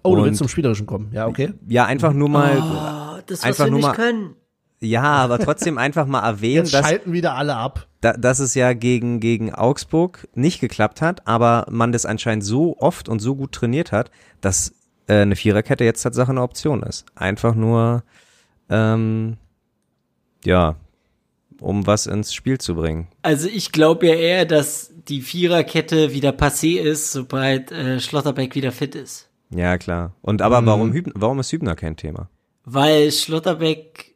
[0.05, 1.09] Oh, du willst zum Spielerischen kommen.
[1.11, 1.53] Ja, okay.
[1.67, 4.35] Ja, einfach nur mal, Oh, das, was Einfach wir nur nicht mal- können.
[4.81, 7.87] ja, aber trotzdem einfach mal erwähnen, Jetzt dass, schalten wieder alle ab.
[8.01, 12.77] da, dass es ja gegen, gegen Augsburg nicht geklappt hat, aber man das anscheinend so
[12.79, 14.73] oft und so gut trainiert hat, dass
[15.07, 17.05] äh, eine Viererkette jetzt Tatsache eine Option ist.
[17.15, 18.03] Einfach nur,
[18.69, 19.37] ähm,
[20.43, 20.75] ja,
[21.61, 23.07] um was ins Spiel zu bringen.
[23.21, 28.71] Also ich glaube ja eher, dass die Viererkette wieder passé ist, sobald äh, Schlotterbeck wieder
[28.71, 29.29] fit ist.
[29.49, 30.13] Ja, klar.
[30.21, 32.29] Und aber warum, Hübner, warum ist Hübner kein Thema?
[32.63, 34.15] Weil Schlotterbeck,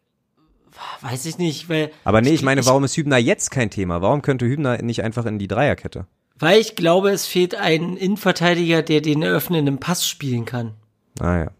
[1.02, 1.92] weiß ich nicht, weil.
[2.04, 4.02] Aber nee, ich meine, warum ist Hübner jetzt kein Thema?
[4.02, 6.08] Warum könnte Hübner nicht einfach in die Dreierkette?
[6.38, 10.74] Weil ich glaube, es fehlt ein Innenverteidiger, der den eröffnenden Pass spielen kann.
[11.20, 11.52] Ah ja.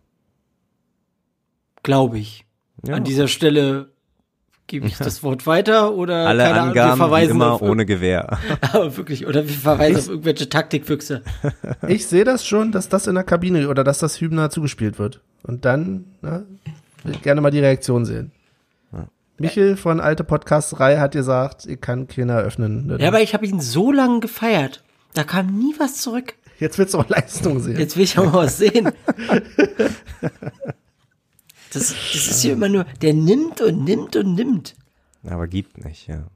[1.84, 2.46] Glaube ich.
[2.86, 2.96] ja.
[2.96, 3.92] An dieser Stelle
[4.70, 7.86] gebe ich das Wort weiter oder Alle keine Ahnung, wir Angaben verweisen immer auf, ohne
[7.86, 8.38] Gewehr.
[8.62, 11.22] aber wirklich, oder wir verweisen auf irgendwelche Taktikfüchse.
[11.88, 15.22] Ich sehe das schon, dass das in der Kabine oder dass das Hübner zugespielt wird.
[15.44, 16.46] Und dann ne,
[17.04, 18.32] will ich gerne mal die Reaktion sehen.
[19.40, 22.88] Michel von Alte Podcasterei hat gesagt, ich kann keiner öffnen.
[22.88, 22.98] Ne?
[23.00, 24.84] Ja, aber ich habe ihn so lange gefeiert.
[25.14, 26.34] Da kam nie was zurück.
[26.60, 27.80] Jetzt willst du auch Leistung sehen.
[27.80, 28.92] Jetzt will ich auch mal was sehen.
[31.74, 34.76] Das, das ist hier immer nur, der nimmt und nimmt und nimmt.
[35.28, 36.28] Aber gibt nicht, ja.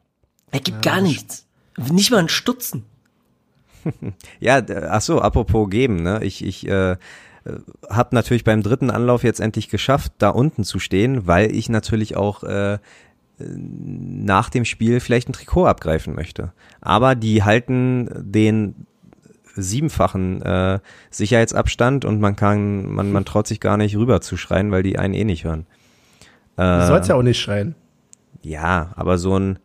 [0.52, 1.46] Er gibt gar nichts.
[1.92, 2.86] Nicht mal ein Stutzen.
[4.40, 6.24] Ja, ach so, apropos geben, ne?
[6.24, 6.96] Ich, ich äh,
[7.90, 12.16] habe natürlich beim dritten Anlauf jetzt endlich geschafft, da unten zu stehen, weil ich natürlich
[12.16, 12.78] auch äh,
[13.40, 16.54] nach dem Spiel vielleicht ein Trikot abgreifen möchte.
[16.82, 18.86] Aber die halten den
[19.56, 24.72] siebenfachen äh, Sicherheitsabstand und man kann, man, man traut sich gar nicht rüber zu schreien,
[24.72, 25.66] weil die einen eh nicht hören.
[26.56, 27.74] Du sollst ja auch nicht schreien.
[28.44, 29.58] Ja, aber so ein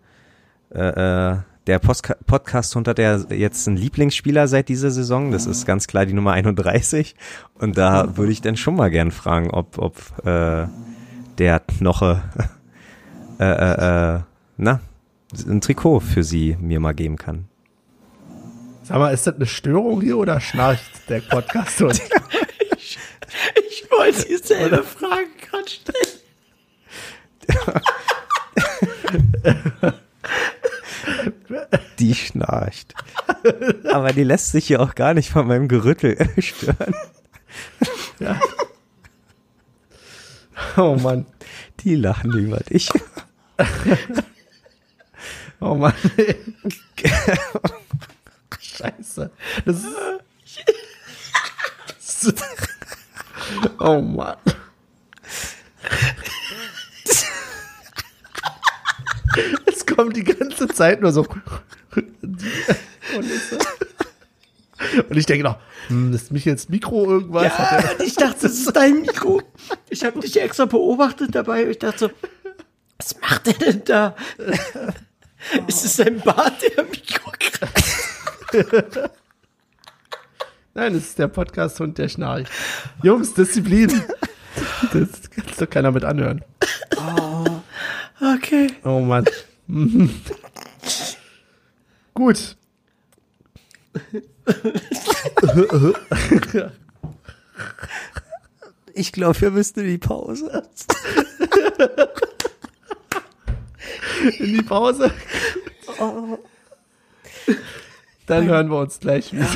[0.70, 1.37] äh, äh,
[1.68, 5.31] der Postka Podcast hat ja jetzt einen Lieblingsspieler seit dieser Saison.
[5.33, 7.14] Das ist ganz klar die Nummer 31.
[7.55, 9.96] Und da würde ich dann schon mal gern fragen, ob, ob
[10.27, 10.66] äh,
[11.37, 12.22] der Knoche
[13.38, 14.20] äh, äh, äh,
[14.57, 14.81] na,
[15.46, 17.48] ein Trikot für sie mir mal geben kann.
[18.88, 21.83] Sag mal, ist das eine Störung hier oder schnarcht der Podcast?
[21.83, 22.01] Und
[23.68, 26.18] Ich wollte dieselbe Frage gerade stellen.
[31.98, 32.94] Die schnarcht.
[33.92, 36.94] Aber die lässt sich ja auch gar nicht von meinem Gerüttel stören.
[40.79, 41.27] oh Mann,
[41.81, 42.88] Die lachen über dich.
[45.61, 45.92] oh Mann.
[48.61, 49.31] Scheiße.
[49.64, 49.77] Das
[52.23, 52.44] ist,
[53.79, 54.37] oh Mann.
[59.66, 61.27] Es kommt die ganze Zeit nur so.
[65.09, 67.44] Und ich denke noch, hm, ist Michels Mikro irgendwas?
[67.44, 69.42] Ja, und ich dachte, das ist dein Mikro.
[69.88, 71.66] Ich habe dich extra beobachtet dabei.
[71.66, 72.11] Ich dachte so,
[72.99, 74.16] was macht er denn da?
[75.66, 78.08] Ist es sein Bart, der Mikro kratzt?
[80.75, 82.51] Nein, es ist der Podcast-Hund, der schnarcht.
[83.03, 83.91] Jungs, Disziplin.
[84.93, 86.45] Das kann doch keiner mit anhören.
[88.21, 88.69] Okay.
[88.85, 89.25] Oh Mann.
[92.15, 92.57] Gut.
[98.95, 100.69] Ich glaube, wir müssten in die Pause.
[104.39, 105.13] In die Pause.
[108.29, 109.47] Dann hören wir uns gleich wieder.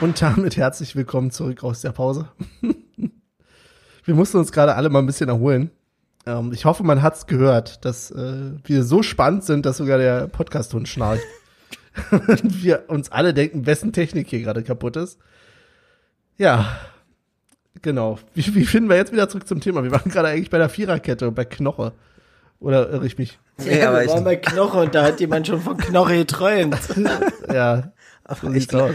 [0.00, 2.28] Und damit herzlich willkommen zurück aus der Pause.
[4.04, 5.70] Wir mussten uns gerade alle mal ein bisschen erholen.
[6.24, 10.28] Ähm, ich hoffe, man hat's gehört, dass äh, wir so spannend sind, dass sogar der
[10.28, 11.22] Podcast-Hund schnarcht.
[12.10, 15.18] Und wir uns alle denken, wessen Technik hier gerade kaputt ist.
[16.36, 16.78] Ja,
[17.82, 18.18] genau.
[18.34, 19.82] Wie, wie finden wir jetzt wieder zurück zum Thema?
[19.82, 21.92] Wir waren gerade eigentlich bei der Viererkette, bei Knoche.
[22.60, 23.38] Oder irre ich mich?
[23.58, 26.78] Ja, wir waren bei Knoche und da hat jemand schon von Knoche geträumt.
[27.52, 27.92] Ja,
[28.40, 28.94] so sieht's aus.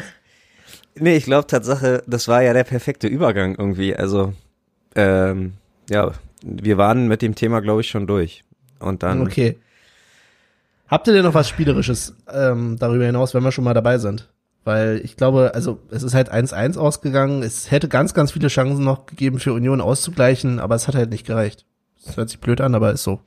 [0.95, 3.95] Nee, ich glaube Tatsache, das war ja der perfekte Übergang irgendwie.
[3.95, 4.33] Also,
[4.95, 5.53] ähm,
[5.89, 6.11] ja,
[6.43, 8.43] wir waren mit dem Thema, glaube ich, schon durch.
[8.79, 9.57] Und dann, Okay.
[10.93, 14.31] Habt ihr denn noch was Spielerisches ähm, darüber hinaus, wenn wir schon mal dabei sind?
[14.63, 17.41] Weil ich glaube, also es ist halt 1-1 ausgegangen.
[17.41, 21.09] Es hätte ganz, ganz viele Chancen noch gegeben für Union auszugleichen, aber es hat halt
[21.09, 21.65] nicht gereicht.
[22.05, 23.21] Das hört sich blöd an, aber ist so.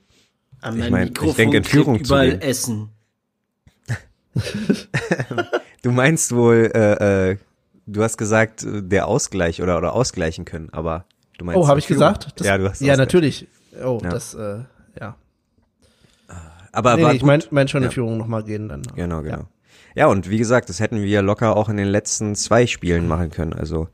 [0.61, 2.41] An Ich mein, ich Mikrofon denke, in Führung klebt zu überall gehen.
[2.41, 2.89] Essen.
[5.81, 7.37] du meinst wohl, äh, äh,
[7.85, 11.03] du hast gesagt, der Ausgleich oder, oder ausgleichen können, aber
[11.37, 11.59] du meinst.
[11.59, 12.29] Oh, habe ich gesagt?
[12.37, 12.97] Das, ja, du hast Ja, ausgleich.
[12.97, 13.47] natürlich.
[13.83, 14.09] Oh, Ja.
[14.09, 14.59] das, äh,
[15.01, 15.17] ja.
[16.77, 17.27] Aber Nee, war nee, ich gut.
[17.27, 17.87] mein, mein schon Ja.
[17.87, 18.83] in Führung nochmal gehen dann.
[18.95, 19.45] Genau, genau.
[19.95, 20.05] Ja.
[20.07, 23.53] und wie gesagt, das hätten wir locker auch in den letzten zwei Spielen machen können.
[23.53, 23.87] Also,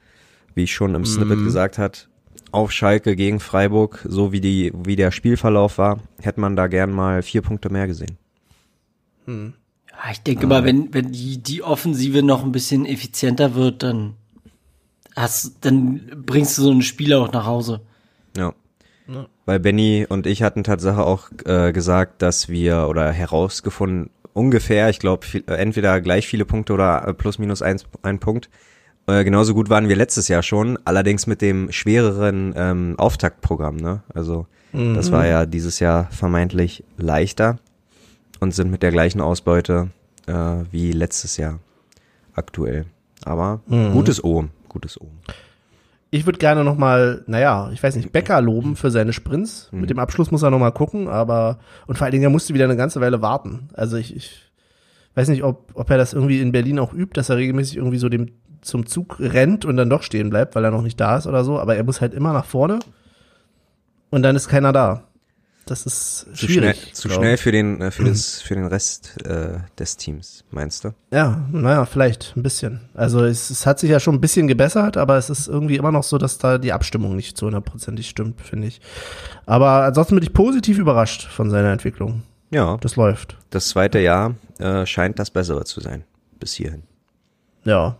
[0.53, 1.45] wie ich schon im Snippet Mhm.
[1.45, 2.09] gesagt hat,
[2.51, 6.91] auf Schalke gegen Freiburg, so wie die, wie der Spielverlauf war, hätte man da gern
[6.91, 8.17] mal vier Punkte mehr gesehen.
[9.25, 9.53] Hm.
[9.89, 14.15] Ja, ich denke mal, wenn, wenn die, die Offensive noch ein bisschen effizienter wird, dann
[15.15, 17.79] hast, dann bringst du so einen Spieler auch nach Hause.
[18.35, 18.53] Ja.
[19.45, 24.99] Weil Benny und ich hatten Tatsache auch äh, gesagt, dass wir oder herausgefunden, ungefähr, ich
[24.99, 28.49] glaube, äh, entweder gleich viele Punkte oder äh, plus minus eins, ein Punkt.
[29.05, 33.75] Äh, genauso gut waren wir letztes Jahr schon, allerdings mit dem schwereren ähm, Auftaktprogramm.
[33.75, 34.01] Ne?
[34.13, 34.95] Also mhm.
[34.95, 37.57] das war ja dieses Jahr vermeintlich leichter
[38.39, 39.89] und sind mit der gleichen Ausbeute
[40.27, 40.33] äh,
[40.71, 41.59] wie letztes Jahr
[42.33, 42.85] aktuell.
[43.25, 43.91] Aber mhm.
[43.91, 45.07] gutes O, gutes O.
[46.13, 49.69] Ich würde gerne noch mal, naja, ich weiß nicht, Becker loben für seine Sprints.
[49.71, 49.81] Mhm.
[49.81, 52.53] Mit dem Abschluss muss er noch mal gucken, aber und vor allen Dingen, er musste
[52.53, 53.69] wieder eine ganze Weile warten.
[53.73, 54.51] Also ich, ich
[55.15, 57.97] weiß nicht, ob, ob er das irgendwie in Berlin auch übt, dass er regelmäßig irgendwie
[57.97, 58.27] so dem
[58.61, 61.43] zum Zug rennt und dann doch stehen bleibt, weil er noch nicht da ist oder
[61.43, 61.57] so.
[61.57, 62.77] Aber er muss halt immer nach vorne
[64.11, 65.05] und dann ist keiner da.
[65.65, 66.77] Das ist zu schwierig.
[66.77, 70.83] Schnell, zu schnell für den, äh, für, das, für den Rest äh, des Teams, meinst
[70.83, 70.93] du?
[71.11, 72.81] Ja, naja, vielleicht ein bisschen.
[72.93, 75.91] Also es, es hat sich ja schon ein bisschen gebessert, aber es ist irgendwie immer
[75.91, 78.81] noch so, dass da die Abstimmung nicht zu hundertprozentig stimmt, finde ich.
[79.45, 82.23] Aber ansonsten bin ich positiv überrascht von seiner Entwicklung.
[82.49, 82.77] Ja.
[82.81, 83.37] Das läuft.
[83.49, 86.03] Das zweite Jahr äh, scheint das Bessere zu sein.
[86.39, 86.83] Bis hierhin.
[87.63, 87.97] Ja.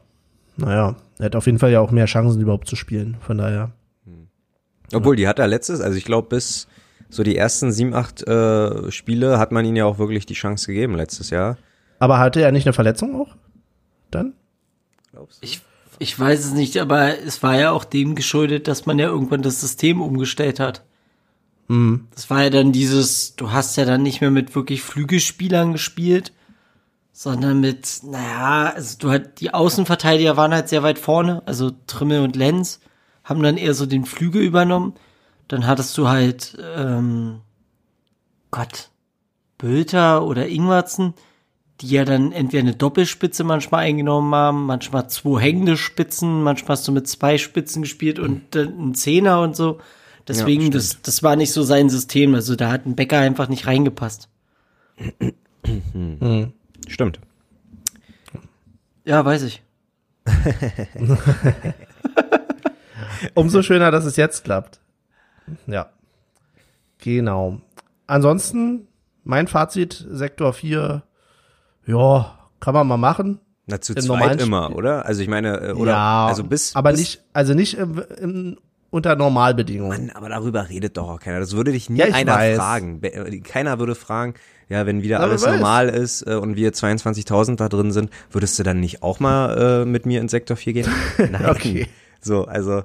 [0.58, 3.72] Naja, er hat auf jeden Fall ja auch mehr Chancen überhaupt zu spielen, von daher.
[4.94, 6.68] Obwohl, die hat er letztes, also ich glaube bis
[7.14, 10.68] so die ersten sieben, acht äh, Spiele hat man ihm ja auch wirklich die Chance
[10.68, 11.58] gegeben letztes Jahr.
[12.00, 13.36] Aber hatte er nicht eine Verletzung auch?
[14.10, 14.34] Dann?
[15.42, 15.62] Ich,
[16.00, 19.44] ich weiß es nicht, aber es war ja auch dem geschuldet, dass man ja irgendwann
[19.44, 20.84] das System umgestellt hat.
[21.68, 22.08] Mhm.
[22.16, 26.34] Das war ja dann dieses, du hast ja dann nicht mehr mit wirklich Flügelspielern gespielt,
[27.12, 32.22] sondern mit, naja, also du halt, die Außenverteidiger waren halt sehr weit vorne, also Trimmel
[32.22, 32.80] und Lenz
[33.24, 34.96] haben dann eher so den Flügel übernommen
[35.54, 37.42] dann hattest du halt, ähm,
[38.50, 38.90] Gott,
[39.60, 41.14] Bülter oder Ingwarzen,
[41.80, 46.88] die ja dann entweder eine Doppelspitze manchmal eingenommen haben, manchmal zwei hängende Spitzen, manchmal hast
[46.88, 49.80] du mit zwei Spitzen gespielt und äh, ein Zehner und so.
[50.28, 52.34] Deswegen, ja, das, das war nicht so sein System.
[52.34, 54.30] Also da hat ein Bäcker einfach nicht reingepasst.
[55.66, 56.54] Hm.
[56.88, 57.20] Stimmt.
[59.06, 59.62] Ja, weiß ich.
[63.36, 64.80] Umso schöner, dass es jetzt klappt.
[65.68, 65.90] Ja.
[67.00, 67.60] Genau.
[68.08, 68.88] Ansonsten,
[69.24, 71.04] mein Fazit, Sektor 4,
[71.86, 73.40] ja, kann man mal machen.
[73.66, 75.06] Na, zu Im zweit immer, oder?
[75.06, 75.92] Also ich meine, äh, oder?
[75.92, 78.58] Ja, also bis, aber bis nicht, also nicht im, im,
[78.90, 80.08] unter Normalbedingungen.
[80.08, 81.40] Mann, aber darüber redet doch auch keiner.
[81.40, 82.58] Das würde dich nie ja, einer weiß.
[82.58, 83.02] fragen.
[83.02, 84.34] Äh, keiner würde fragen,
[84.68, 88.60] ja, wenn wieder aber alles normal ist äh, und wir 22.000 da drin sind, würdest
[88.60, 90.88] du dann nicht auch mal äh, mit mir in Sektor 4 gehen?
[91.18, 91.50] Nein.
[91.50, 91.88] okay.
[92.24, 92.84] So, also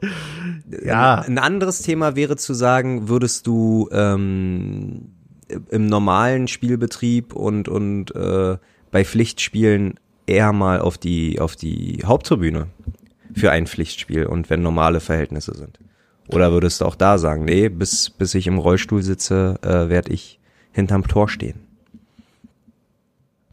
[0.85, 1.21] ja.
[1.21, 5.13] ein anderes Thema wäre zu sagen, würdest du ähm,
[5.71, 8.59] im normalen Spielbetrieb und und äh,
[8.91, 9.95] bei Pflichtspielen
[10.27, 12.67] eher mal auf die auf die Haupttribüne
[13.35, 15.79] für ein Pflichtspiel und wenn normale Verhältnisse sind?
[16.29, 20.13] Oder würdest du auch da sagen, nee, bis bis ich im Rollstuhl sitze, äh, werde
[20.13, 20.41] ich
[20.73, 21.61] hinterm Tor stehen?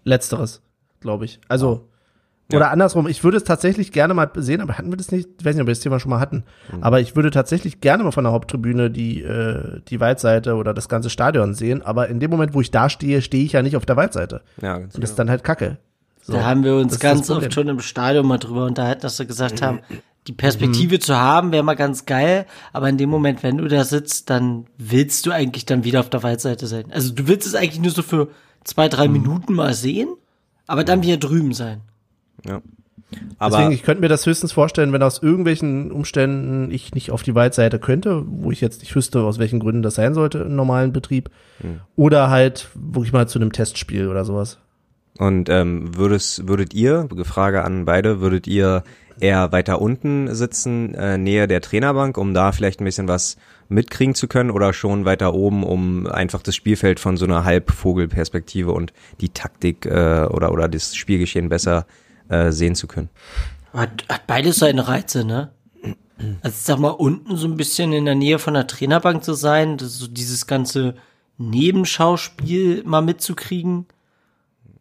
[0.03, 0.61] Letzteres,
[0.99, 1.39] glaube ich.
[1.47, 1.87] Also
[2.51, 2.57] ja.
[2.57, 5.29] Oder andersrum, ich würde es tatsächlich gerne mal sehen, aber hatten wir das nicht?
[5.39, 6.43] Ich weiß nicht, ob wir das Thema schon mal hatten.
[6.71, 6.83] Mhm.
[6.83, 10.87] Aber ich würde tatsächlich gerne mal von der Haupttribüne die, äh, die Waldseite oder das
[10.87, 11.81] ganze Stadion sehen.
[11.81, 14.41] Aber in dem Moment, wo ich da stehe, stehe ich ja nicht auf der Waldseite.
[14.61, 15.77] Ja, ganz Und das ist dann halt Kacke.
[16.21, 16.33] So.
[16.33, 19.61] Da haben wir uns ganz oft schon im Stadion mal drüber unterhalten, dass wir gesagt
[19.63, 19.79] haben,
[20.27, 21.01] die Perspektive mhm.
[21.01, 24.65] zu haben, wäre mal ganz geil, aber in dem Moment, wenn du da sitzt, dann
[24.77, 26.85] willst du eigentlich dann wieder auf der Waldseite sein.
[26.91, 28.29] Also du willst es eigentlich nur so für
[28.63, 29.13] zwei, drei mhm.
[29.13, 30.09] Minuten mal sehen,
[30.65, 31.81] aber dann wieder drüben sein.
[32.43, 32.61] Ja.
[33.37, 37.23] Aber Deswegen, ich könnte mir das höchstens vorstellen, wenn aus irgendwelchen Umständen ich nicht auf
[37.23, 40.55] die Waldseite könnte, wo ich jetzt nicht wüsste, aus welchen Gründen das sein sollte im
[40.55, 41.29] normalen Betrieb.
[41.61, 41.81] Hm.
[41.95, 44.57] Oder halt wirklich mal zu einem Testspiel oder sowas.
[45.17, 48.83] Und ähm, würdet, würdet ihr, Frage an beide, würdet ihr
[49.19, 53.37] eher weiter unten sitzen, äh, nähe der Trainerbank, um da vielleicht ein bisschen was
[53.69, 58.71] mitkriegen zu können oder schon weiter oben, um einfach das Spielfeld von so einer Halbvogelperspektive
[58.71, 61.85] und die Taktik äh, oder, oder das Spielgeschehen besser
[62.29, 63.09] äh, sehen zu können.
[63.73, 65.51] Hat, hat beides seine Reize, ne?
[66.41, 69.77] Also sag mal, unten so ein bisschen in der Nähe von der Trainerbank zu sein,
[69.79, 70.95] so dieses ganze
[71.37, 73.85] Nebenschauspiel mal mitzukriegen,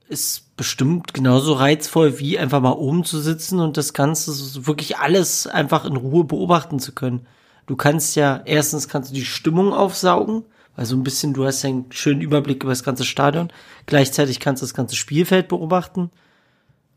[0.08, 4.98] ist bestimmt genauso reizvoll, wie einfach mal oben zu sitzen und das Ganze so wirklich
[4.98, 7.26] alles einfach in Ruhe beobachten zu können.
[7.66, 10.44] Du kannst ja, erstens kannst du die Stimmung aufsaugen,
[10.76, 13.52] weil so ein bisschen, du hast ja einen schönen Überblick über das ganze Stadion.
[13.86, 16.10] Gleichzeitig kannst du das ganze Spielfeld beobachten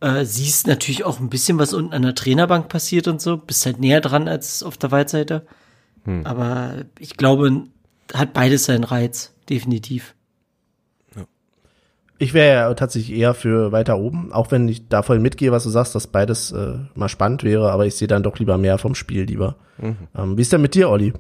[0.02, 3.38] äh, siehst natürlich auch ein bisschen, was unten an der Trainerbank passiert und so.
[3.38, 5.46] Bist halt näher dran als auf der Waldseite.
[6.06, 6.26] Hm.
[6.26, 7.64] Aber ich glaube,
[8.14, 10.16] hat beides seinen Reiz, definitiv.
[11.16, 11.26] Ja.
[12.18, 15.64] Ich wäre ja tatsächlich eher für weiter oben, auch wenn ich da voll mitgehe, was
[15.64, 18.78] du sagst, dass beides äh, mal spannend wäre, aber ich sehe dann doch lieber mehr
[18.78, 19.56] vom Spiel lieber.
[19.80, 19.98] Mhm.
[20.16, 21.14] Ähm, wie ist denn mit dir, Olli?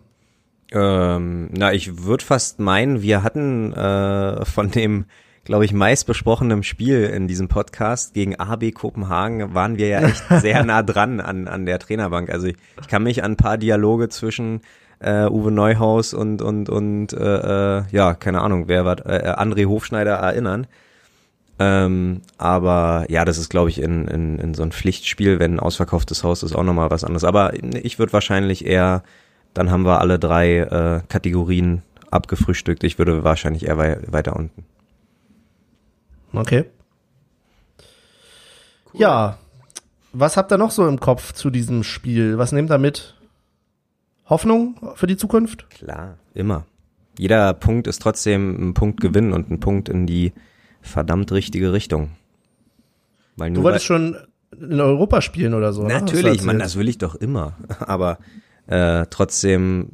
[0.71, 5.05] Ähm, na, ich würde fast meinen, wir hatten äh, von dem,
[5.47, 10.23] glaube ich, meist besprochenen Spiel in diesem Podcast gegen AB Kopenhagen waren wir ja echt
[10.41, 12.29] sehr nah dran an, an der Trainerbank.
[12.29, 14.61] Also ich, ich kann mich an ein paar Dialoge zwischen
[14.99, 19.67] äh, Uwe Neuhaus und und und äh, äh, ja, keine Ahnung, wer war äh, André
[19.67, 20.67] Hofschneider erinnern.
[21.59, 25.59] Ähm, aber ja, das ist, glaube ich, in, in, in so ein Pflichtspiel, wenn ein
[25.61, 27.23] ausverkauftes Haus ist, auch nochmal was anderes.
[27.23, 29.01] Aber ich würde wahrscheinlich eher,
[29.53, 32.83] dann haben wir alle drei äh, Kategorien abgefrühstückt.
[32.83, 34.65] Ich würde wahrscheinlich eher wei weiter unten.
[36.33, 36.65] Okay.
[38.93, 39.01] Cool.
[39.01, 39.37] Ja,
[40.13, 42.37] was habt ihr noch so im Kopf zu diesem Spiel?
[42.37, 43.15] Was nehmt ihr mit?
[44.25, 45.69] Hoffnung für die Zukunft?
[45.69, 46.65] Klar, immer.
[47.17, 50.33] Jeder Punkt ist trotzdem ein Punkt Gewinn und ein Punkt in die
[50.81, 52.11] verdammt richtige Richtung.
[53.35, 54.17] Weil du wolltest schon
[54.59, 55.83] in Europa spielen oder so.
[55.83, 57.57] Natürlich, man, das will ich doch immer.
[57.79, 58.17] Aber
[58.67, 59.89] äh, trotzdem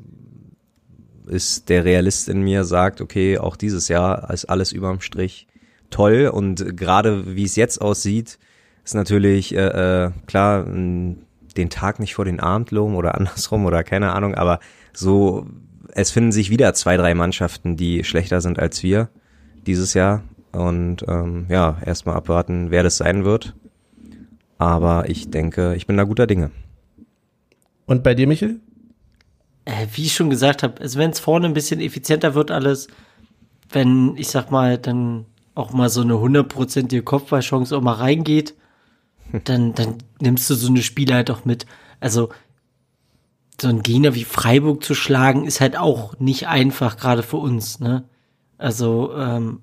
[1.28, 5.48] ist der Realist in mir sagt, okay, auch dieses Jahr ist alles überm Strich
[5.94, 8.40] toll und gerade wie es jetzt aussieht,
[8.84, 13.84] ist natürlich äh, äh, klar den Tag nicht vor den Abend loben oder andersrum oder
[13.84, 14.60] keine Ahnung, aber
[14.94, 15.46] so
[15.96, 19.10] es finden sich wieder zwei, drei Mannschaften, die schlechter sind als wir
[19.68, 23.56] dieses Jahr und ähm, ja, erstmal abwarten, wer das sein wird.
[24.58, 26.52] Aber ich denke, ich bin da guter Dinge.
[27.86, 28.60] Und bei dir, Michel?
[29.66, 32.88] Äh, wie ich schon gesagt habe, also wenn es vorne ein bisschen effizienter wird alles,
[33.72, 35.26] wenn, ich sag mal, dann
[35.56, 38.56] auch mal so eine hundertprozentige Kopfballchance auch mal reingeht,
[39.44, 41.66] dann, dann nimmst du so eine Spiele halt auch mit.
[42.00, 42.30] Also
[43.62, 47.80] so ein Gegner wie Freiburg zu schlagen, ist halt auch nicht einfach, gerade für uns,
[47.80, 48.04] ne?
[48.58, 49.62] Also, ähm,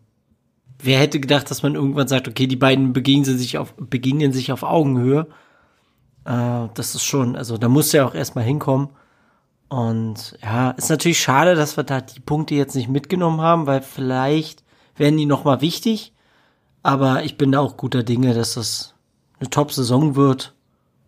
[0.78, 4.52] wer hätte gedacht, dass man irgendwann sagt, okay, die beiden begegnen sich auf, begegnen sich
[4.52, 5.26] auf Augenhöhe.
[6.24, 8.90] Äh, das ist schon, also da muss ja auch erstmal hinkommen.
[9.68, 13.82] Und ja, ist natürlich schade, dass wir da die Punkte jetzt nicht mitgenommen haben, weil
[13.82, 14.64] vielleicht
[15.00, 16.12] werden die nochmal wichtig.
[16.82, 18.94] Aber ich bin da auch guter Dinge, dass das
[19.40, 20.54] eine Top-Saison wird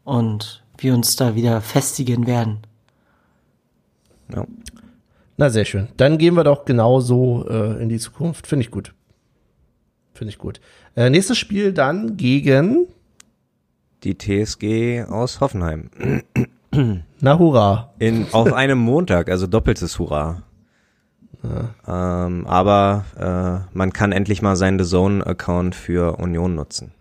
[0.04, 2.58] und wir uns da wieder festigen werden.
[4.34, 4.46] Ja.
[5.36, 5.88] Na, sehr schön.
[5.96, 8.46] Dann gehen wir doch genauso äh, in die Zukunft.
[8.46, 8.92] Finde ich gut.
[10.14, 10.60] Finde ich gut.
[10.94, 12.86] Äh, nächstes Spiel dann gegen
[14.04, 15.90] die TSG aus Hoffenheim.
[17.20, 17.92] Na hurra.
[17.98, 20.42] In, auf einem Montag, also doppeltes Hurra.
[21.42, 22.26] Ja.
[22.26, 26.92] Ähm, aber äh, man kann endlich mal seinen The Zone-Account für Union nutzen.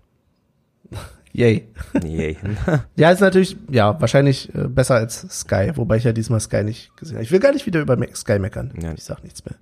[1.33, 1.67] Yay.
[2.03, 2.37] Yay.
[2.95, 6.95] ja, ist natürlich, ja, wahrscheinlich äh, besser als Sky, wobei ich ja diesmal Sky nicht
[6.97, 7.23] gesehen habe.
[7.23, 8.73] Ich will gar nicht wieder über Sky meckern.
[8.81, 8.93] Ja.
[8.93, 9.55] Ich sag nichts mehr.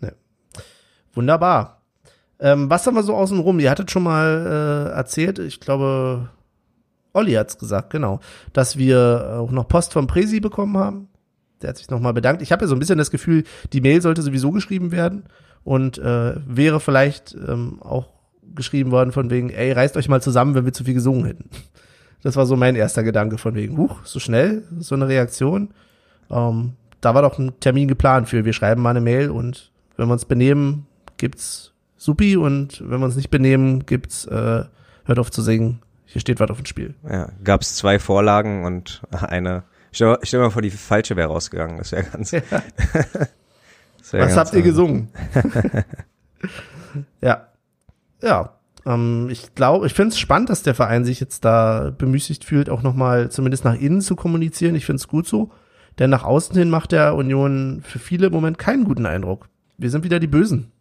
[0.00, 0.14] Ne.
[1.14, 1.82] Wunderbar.
[2.38, 3.60] Ähm, was haben wir so außen rum?
[3.60, 6.30] Ihr hattet schon mal äh, erzählt, ich glaube,
[7.12, 8.20] Olli hat's gesagt, genau,
[8.52, 11.08] dass wir auch noch Post vom Presi bekommen haben.
[11.62, 12.42] Der hat sich nochmal bedankt.
[12.42, 15.24] Ich habe ja so ein bisschen das Gefühl, die Mail sollte sowieso geschrieben werden
[15.64, 18.08] und äh, wäre vielleicht ähm, auch
[18.54, 21.48] geschrieben worden von wegen, ey, reißt euch mal zusammen, wenn wir zu viel gesungen hätten.
[22.22, 25.70] Das war so mein erster Gedanke von wegen, huch, so schnell, so eine Reaktion.
[26.30, 30.08] Ähm, da war doch ein Termin geplant für, wir schreiben mal eine Mail und wenn
[30.08, 30.86] wir uns benehmen,
[31.16, 34.64] gibt's supi und wenn wir uns nicht benehmen, gibt's äh,
[35.04, 35.80] hört auf zu singen.
[36.04, 36.94] Hier steht was auf dem Spiel.
[37.08, 39.64] Ja, gab's zwei Vorlagen und eine.
[39.92, 41.78] Stell, stell mal vor, die falsche wäre rausgegangen.
[41.78, 42.30] Das wäre ganz.
[42.30, 42.40] Ja.
[42.50, 45.08] das wär was ganz habt ihr gesungen?
[47.20, 47.48] ja,
[48.22, 48.56] ja.
[48.84, 52.70] Ähm, ich glaube, ich finde es spannend, dass der Verein sich jetzt da bemüßigt fühlt,
[52.70, 54.74] auch nochmal zumindest nach innen zu kommunizieren.
[54.74, 55.50] Ich finde es gut so.
[55.98, 59.48] Denn nach außen hin macht der Union für viele im Moment keinen guten Eindruck.
[59.76, 60.72] Wir sind wieder die Bösen.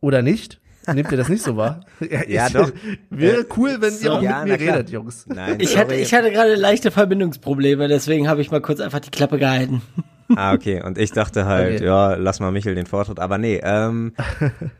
[0.00, 0.61] Oder nicht?
[0.92, 1.80] Nehmt ihr das nicht so wahr?
[2.10, 2.72] Ja, ja doch.
[3.10, 5.24] Wäre cool, wenn so, ihr auch ja, mit mir redet, Jungs.
[5.26, 9.10] Nein, ich, hatte, ich hatte gerade leichte Verbindungsprobleme, deswegen habe ich mal kurz einfach die
[9.10, 9.82] Klappe gehalten.
[10.34, 10.82] Ah, okay.
[10.82, 11.84] Und ich dachte halt, okay.
[11.84, 13.20] ja, lass mal Michel den Vortritt.
[13.20, 14.14] Aber nee, ähm,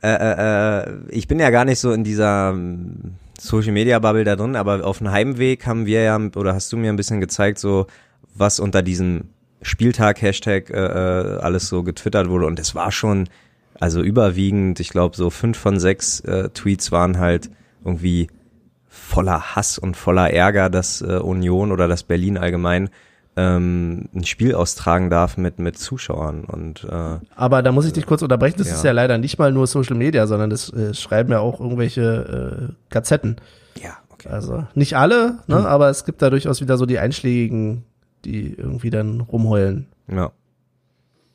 [0.03, 4.25] äh, äh, äh, ich bin ja gar nicht so in dieser ähm, Social Media Bubble
[4.25, 7.21] da drin, aber auf dem Heimweg haben wir ja, oder hast du mir ein bisschen
[7.21, 7.87] gezeigt, so
[8.35, 9.25] was unter diesem
[9.61, 12.47] Spieltag-Hashtag äh, äh alles so getwittert wurde.
[12.47, 13.29] Und es war schon
[13.81, 17.51] also überwiegend, ich glaube, so fünf von sechs äh, Tweets waren halt
[17.85, 18.29] irgendwie
[18.89, 22.91] voller Hass und voller Ärger, dass äh, Union oder das Berlin allgemein
[23.35, 28.05] ähm, ein Spiel austragen darf mit mit Zuschauern und äh, aber da muss ich dich
[28.05, 28.75] kurz unterbrechen das ja.
[28.75, 32.69] ist ja leider nicht mal nur Social Media sondern das äh, schreiben ja auch irgendwelche
[32.69, 33.37] äh, Gazetten
[33.83, 35.65] ja okay also nicht alle ne hm.
[35.65, 37.85] aber es gibt da durchaus wieder so die einschlägigen
[38.27, 40.31] die irgendwie dann rumheulen ja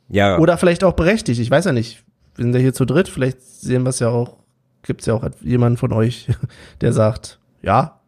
[0.10, 0.38] Ja.
[0.38, 2.04] Oder vielleicht auch berechtigt, ich weiß ja nicht.
[2.38, 4.38] Wir sind ja hier zu dritt, vielleicht sehen wir es ja auch,
[4.84, 6.28] gibt es ja auch jemanden von euch,
[6.82, 8.00] der sagt, ja,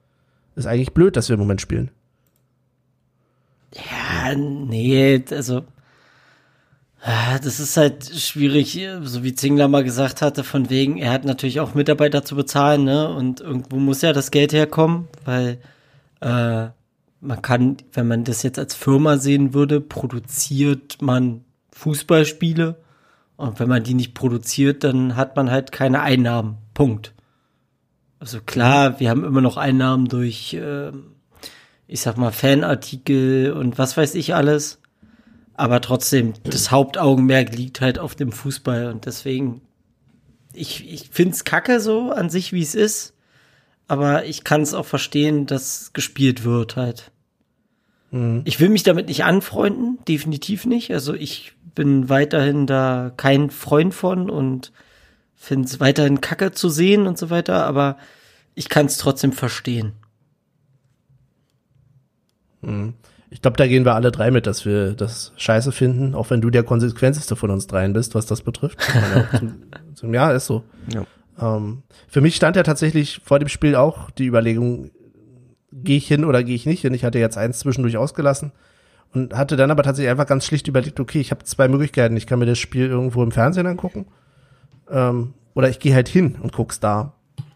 [0.56, 1.92] ist eigentlich blöd, dass wir im Moment spielen.
[3.74, 5.64] Ja, nee, also
[7.02, 11.26] ah, das ist halt schwierig, so wie Zingler mal gesagt hatte, von wegen, er hat
[11.26, 13.10] natürlich auch Mitarbeiter zu bezahlen, ne?
[13.10, 15.60] Und irgendwo muss ja das Geld herkommen, weil
[16.22, 16.68] äh,
[17.22, 22.76] man kann, wenn man das jetzt als Firma sehen würde, produziert man Fußballspiele.
[23.40, 26.58] Und wenn man die nicht produziert, dann hat man halt keine Einnahmen.
[26.74, 27.14] Punkt.
[28.20, 30.92] Also klar, wir haben immer noch Einnahmen durch, äh,
[31.88, 34.82] ich sag mal, Fanartikel und was weiß ich alles.
[35.54, 39.62] Aber trotzdem, das Hauptaugenmerk liegt halt auf dem Fußball und deswegen,
[40.54, 43.14] ich, ich find's kacke so an sich, wie es ist.
[43.88, 47.14] Aber ich kann es auch verstehen, dass gespielt wird halt.
[48.12, 48.42] Mhm.
[48.44, 50.92] Ich will mich damit nicht anfreunden, definitiv nicht.
[50.92, 54.74] Also ich bin weiterhin da kein Freund von und
[55.34, 57.96] finde es weiterhin kacke zu sehen und so weiter, aber
[58.54, 59.94] ich kann es trotzdem verstehen.
[63.30, 66.42] Ich glaube, da gehen wir alle drei mit, dass wir das scheiße finden, auch wenn
[66.42, 68.78] du der konsequenteste von uns dreien bist, was das betrifft.
[68.94, 69.64] Ja, zum,
[69.94, 70.66] zum, ja ist so.
[70.94, 71.06] Ja.
[71.40, 74.92] Ähm, für mich stand ja tatsächlich vor dem Spiel auch die Überlegung,
[75.72, 76.94] gehe ich hin oder gehe ich nicht hin.
[76.94, 78.52] Ich hatte jetzt eins zwischendurch ausgelassen
[79.14, 82.16] und hatte dann aber tatsächlich einfach ganz schlicht überlegt, okay, ich habe zwei Möglichkeiten.
[82.18, 84.06] Ich kann mir das Spiel irgendwo im Fernsehen angucken
[84.90, 87.14] ähm, oder ich gehe halt hin und guck's da.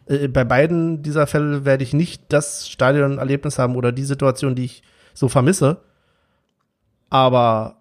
[0.07, 4.65] Äh, bei beiden dieser Fälle werde ich nicht das Stadionerlebnis haben oder die Situation, die
[4.65, 4.83] ich
[5.13, 5.77] so vermisse.
[7.09, 7.77] Aber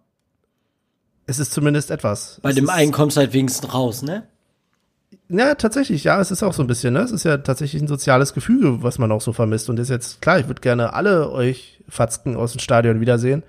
[1.27, 2.41] es ist zumindest etwas.
[2.43, 4.25] Bei es dem einen kommst du halt wenigstens raus, ne?
[5.29, 7.01] Ja, tatsächlich, ja, es ist auch so ein bisschen, ne?
[7.01, 9.71] Es ist ja tatsächlich ein soziales Gefüge, was man auch so vermisst.
[9.71, 13.43] Und ist jetzt, klar, ich würde gerne alle euch Fatzken aus dem Stadion wiedersehen.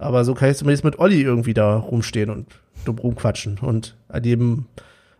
[0.00, 2.46] Aber so kann ich zumindest mit Olli irgendwie da rumstehen und
[2.84, 4.64] dumm rumquatschen und an jedem,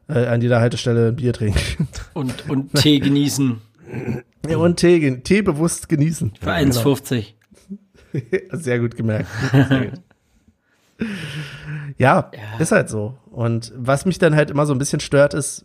[0.09, 1.87] äh, an jeder Haltestelle ein Bier trinken.
[2.15, 3.61] Und, und Tee genießen.
[4.49, 6.33] ja, und Tee, gen- Tee bewusst genießen.
[6.41, 7.27] Für 1,50.
[8.53, 9.29] Sehr gut gemerkt.
[9.53, 10.01] Sehr gut.
[11.99, 13.17] Ja, ist halt so.
[13.31, 15.65] Und was mich dann halt immer so ein bisschen stört, ist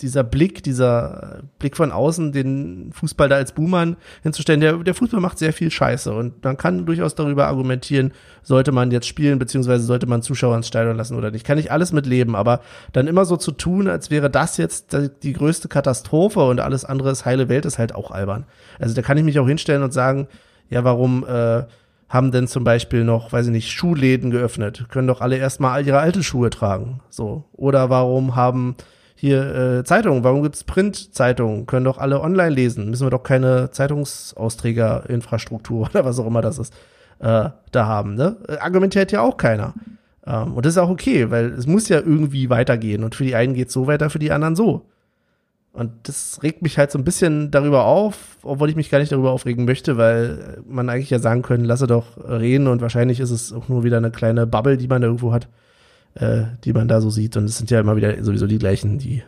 [0.00, 4.60] dieser Blick, dieser Blick von außen, den Fußball da als Buhmann hinzustellen.
[4.60, 8.12] Der, der Fußball macht sehr viel Scheiße und man kann durchaus darüber argumentieren,
[8.42, 11.44] sollte man jetzt spielen, beziehungsweise sollte man Zuschauer ins Stadion lassen oder nicht.
[11.44, 12.60] Kann ich alles mitleben, aber
[12.92, 17.10] dann immer so zu tun, als wäre das jetzt die größte Katastrophe und alles andere
[17.10, 18.44] ist heile Welt, ist halt auch albern.
[18.78, 20.28] Also da kann ich mich auch hinstellen und sagen,
[20.70, 21.64] ja, warum äh,
[22.08, 24.86] haben denn zum Beispiel noch, weiß ich nicht, Schuhläden geöffnet?
[24.88, 27.00] Können doch alle erstmal ihre alte Schuhe tragen.
[27.10, 27.44] So.
[27.52, 28.76] Oder warum haben
[29.20, 31.66] hier äh, Zeitungen, warum gibt's Printzeitungen?
[31.66, 32.88] Können doch alle online lesen.
[32.88, 36.72] Müssen wir doch keine Zeitungsausträgerinfrastruktur oder was auch immer das ist,
[37.18, 38.14] äh, da haben.
[38.14, 38.36] Ne?
[38.46, 39.74] Äh, Argumentiert ja auch keiner.
[40.24, 43.02] Ähm, und das ist auch okay, weil es muss ja irgendwie weitergehen.
[43.02, 44.86] Und für die einen geht's so weiter, für die anderen so.
[45.72, 49.10] Und das regt mich halt so ein bisschen darüber auf, obwohl ich mich gar nicht
[49.10, 53.30] darüber aufregen möchte, weil man eigentlich ja sagen können, lasse doch reden und wahrscheinlich ist
[53.30, 55.48] es auch nur wieder eine kleine Bubble, die man irgendwo hat,
[56.14, 57.36] äh, die man da so sieht.
[57.36, 59.22] Und es sind ja immer wieder sowieso die gleichen, die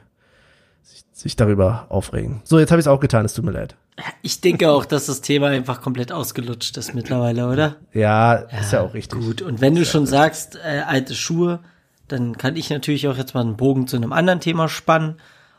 [0.83, 2.41] sich, sich darüber aufregen.
[2.45, 3.77] So, jetzt habe ich es auch getan, es tut mir leid.
[4.23, 7.77] Ich denke auch, dass das Thema einfach komplett ausgelutscht ist mittlerweile, oder?
[7.93, 9.21] Ja, ist ja auch richtig.
[9.21, 11.61] Gut, und wenn du schon sagst, äh, alte Schuhe,
[12.09, 15.17] dann kann ich natürlich auch jetzt mal einen Bogen zu einem anderen Thema spannen.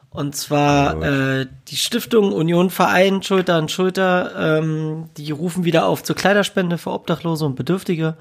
[0.10, 6.04] Und zwar äh, die Stiftung Union Verein Schulter an Schulter, ähm, die rufen wieder auf
[6.04, 8.18] zur Kleiderspende für Obdachlose und Bedürftige.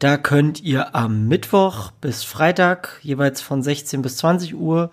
[0.00, 4.90] Da könnt ihr am Mittwoch bis Freitag jeweils von 16 bis 20 Uhr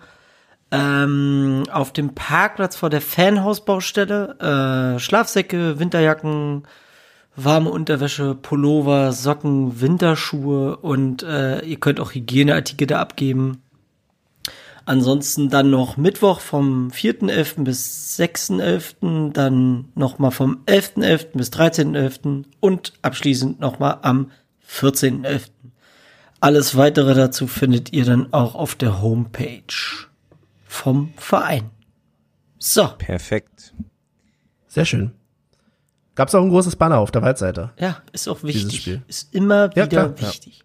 [0.70, 6.64] ähm, auf dem Parkplatz vor der Fanhausbaustelle äh, Schlafsäcke, Winterjacken,
[7.36, 13.62] warme Unterwäsche, Pullover, Socken, Winterschuhe und äh, ihr könnt auch Hygieneartikel da abgeben.
[14.84, 17.64] Ansonsten dann noch Mittwoch vom 4.11.
[17.64, 21.28] bis 6.11., dann nochmal vom 11.11.
[21.32, 22.44] bis 13.11.
[22.60, 24.30] und abschließend nochmal am
[24.68, 25.48] 14.11.
[26.40, 29.62] Alles weitere dazu findet ihr dann auch auf der Homepage
[30.64, 31.70] vom Verein.
[32.58, 33.74] So, Perfekt.
[34.68, 35.12] Sehr schön.
[36.14, 37.70] Gab's auch ein großes Banner auf der Waldseite.
[37.78, 38.80] ja, ist auch Dieses wichtig.
[38.82, 39.02] Spiel.
[39.06, 40.20] Ist immer Ja, wieder ja.
[40.20, 40.64] wichtig.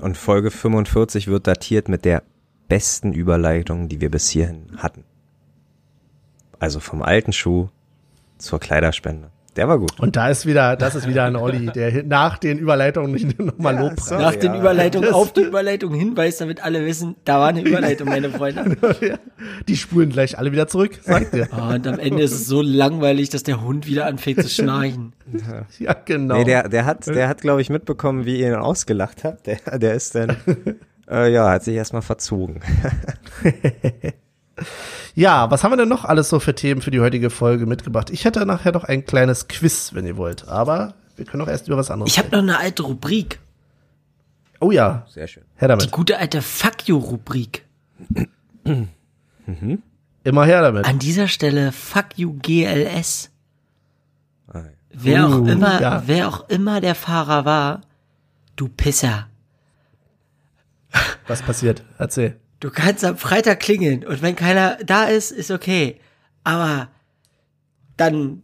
[0.00, 2.22] Und Folge 45 wird datiert mit der
[2.68, 5.04] besten Überleitung, die wir bis hierhin hatten.
[6.58, 7.68] Also vom alten Schuh
[8.38, 9.30] zur Kleiderspende.
[9.56, 9.98] Der war gut.
[9.98, 13.74] Und da ist wieder, das ist wieder ein Olli, der nach den Überleitungen nicht nochmal
[13.74, 13.92] Ja, Lob.
[14.10, 14.60] Nach den ja.
[14.60, 18.76] Überleitungen auf die Überleitung hinweist, damit alle wissen, da war eine Überleitung, meine Freunde.
[19.68, 21.48] Die spulen gleich alle wieder zurück, sagt ihr.
[21.56, 25.12] Oh, und am Ende ist es so langweilig, dass der Hund wieder anfängt zu schnarchen.
[25.78, 26.36] Ja, genau.
[26.36, 29.46] Nee, der, der hat, der hat, glaube ich, mitbekommen, wie ihr ihn ausgelacht habt.
[29.46, 30.36] Der, der ist dann,
[31.10, 32.60] äh, ja, hat sich erstmal verzogen.
[35.16, 38.10] ja, was haben wir denn noch alles so für Themen für die heutige Folge mitgebracht?
[38.10, 40.46] Ich hätte nachher noch ein kleines Quiz, wenn ihr wollt.
[40.46, 43.40] Aber wir können auch erst über was anderes Ich habe noch eine alte Rubrik.
[44.60, 45.42] Oh ja, Sehr schön.
[45.56, 45.90] her Die damit.
[45.90, 47.64] gute alte Fuck you-Rubrik.
[50.24, 50.86] Immer her damit.
[50.86, 53.30] An dieser Stelle Fuck you GLS.
[54.52, 54.62] Ah.
[54.90, 56.02] Wer auch Uh, immer, ja.
[56.06, 57.82] wer auch immer der Fahrer war,
[58.56, 59.26] du Pisser.
[61.26, 61.82] Was passiert?
[61.98, 62.36] Erzähl.
[62.60, 66.00] Du kannst am Freitag klingeln und wenn keiner da ist, ist okay.
[66.44, 66.88] Aber
[67.96, 68.42] dann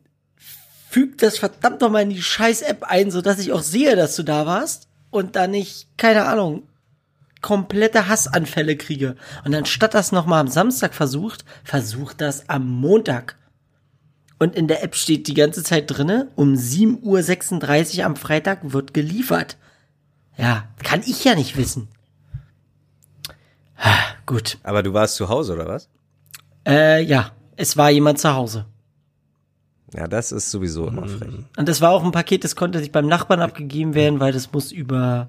[0.91, 4.47] füg das verdammt nochmal in die Scheiß-App ein, sodass ich auch sehe, dass du da
[4.47, 6.65] warst und dann nicht, keine Ahnung,
[7.41, 9.17] komplette Hassanfälle kriege.
[9.45, 13.37] Und anstatt das nochmal am Samstag versucht, versucht das am Montag.
[14.39, 18.93] Und in der App steht die ganze Zeit drinne, um 7.36 Uhr am Freitag wird
[18.93, 19.57] geliefert.
[20.37, 21.89] Ja, kann ich ja nicht wissen.
[23.85, 24.59] Ah, Gut.
[24.63, 25.89] Aber du warst zu Hause, oder was?
[26.67, 28.67] Äh, ja, es war jemand zu Hause.
[29.95, 31.35] Ja, das ist sowieso immer frech.
[31.57, 34.51] Und das war auch ein Paket, das konnte nicht beim Nachbarn abgegeben werden, weil das
[34.53, 35.29] muss über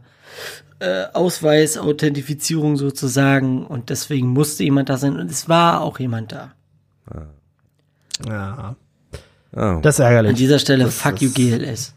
[0.80, 6.32] äh, Ausweis, Authentifizierung sozusagen und deswegen musste jemand da sein und es war auch jemand
[6.32, 6.54] da.
[8.28, 8.76] Ja,
[9.56, 10.38] Oh, das ist An ärgerlich.
[10.38, 11.93] dieser Stelle, Das fuck you ist- GLS.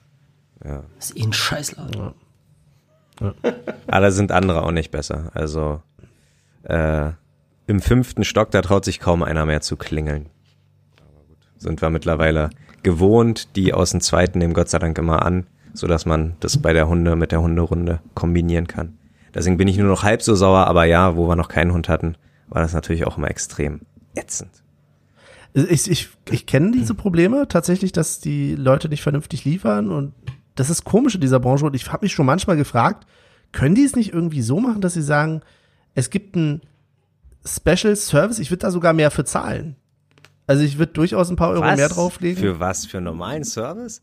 [0.62, 0.82] ja.
[0.96, 2.12] Das ist eh ein Scheißladen.
[3.18, 3.34] Aber
[4.00, 5.30] da sind andere auch nicht besser.
[5.32, 5.80] Also,
[6.68, 7.12] äh,
[7.66, 10.28] im fünften Stock, da traut sich kaum einer mehr zu klingeln.
[11.56, 12.50] Sind wir mittlerweile
[12.82, 13.56] gewohnt.
[13.56, 16.72] Die aus dem zweiten nehmen Gott sei Dank immer an, so dass man das bei
[16.72, 18.98] der Hunde mit der Hunderunde kombinieren kann.
[19.34, 21.88] Deswegen bin ich nur noch halb so sauer, aber ja, wo wir noch keinen Hund
[21.88, 22.16] hatten,
[22.48, 23.80] war das natürlich auch immer extrem
[24.14, 24.62] ätzend.
[25.52, 30.12] Ich, ich, ich kenne diese Probleme tatsächlich, dass die Leute nicht vernünftig liefern und
[30.54, 33.06] das ist komisch in dieser Branche und ich habe mich schon manchmal gefragt,
[33.52, 35.42] können die es nicht irgendwie so machen, dass sie sagen,
[35.96, 36.60] es gibt einen
[37.44, 39.74] Special Service, ich würde da sogar mehr für zahlen.
[40.46, 42.40] Also ich würde durchaus ein paar Euro mehr drauflegen.
[42.40, 42.86] Für was?
[42.86, 44.02] Für normalen Service?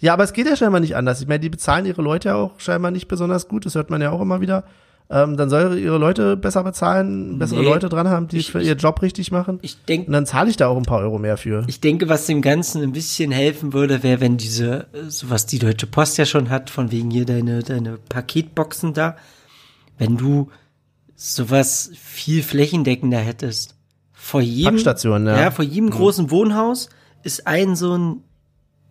[0.00, 1.20] Ja, aber es geht ja scheinbar nicht anders.
[1.20, 3.64] Ich meine, die bezahlen ihre Leute ja auch scheinbar nicht besonders gut.
[3.66, 4.64] Das hört man ja auch immer wieder.
[5.10, 7.64] Ähm, dann soll ihre Leute besser bezahlen, bessere Nee.
[7.64, 9.58] Leute dran haben, die Ich- für ich- ihr Job richtig machen.
[9.62, 11.64] Ich Und denke, dann zahle ich da auch ein paar Euro mehr für.
[11.66, 15.58] ich denke, was dem Ganzen ein bisschen helfen würde, wäre, wenn diese, so was die
[15.58, 19.16] Deutsche Post ja schon hat, von wegen hier deine, deine Paketboxen da,
[19.96, 20.50] wenn du
[21.18, 23.74] sowas viel flächendeckender hättest.
[24.12, 25.40] Vor jedem, Packstationen, ja.
[25.42, 26.88] Ja, vor jedem großen Wohnhaus
[27.24, 28.22] ist ein so ein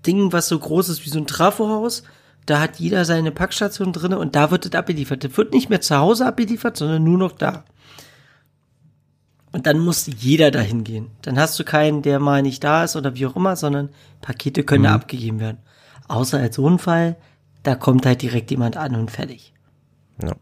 [0.05, 2.03] Ding, was so groß ist wie so ein Trafohaus.
[2.45, 5.23] Da hat jeder seine Packstation drinne und da wird es abgeliefert.
[5.23, 7.63] Das wird nicht mehr zu Hause abgeliefert, sondern nur noch da.
[9.53, 11.07] Und dann muss jeder dahin gehen.
[11.21, 13.89] Dann hast du keinen, der mal nicht da ist oder wie auch immer, sondern
[14.21, 15.59] Pakete können da abgegeben werden.
[16.09, 17.15] Außer als Unfall,
[17.63, 19.53] da kommt halt direkt jemand an und fertig.
[20.21, 20.36] Ja.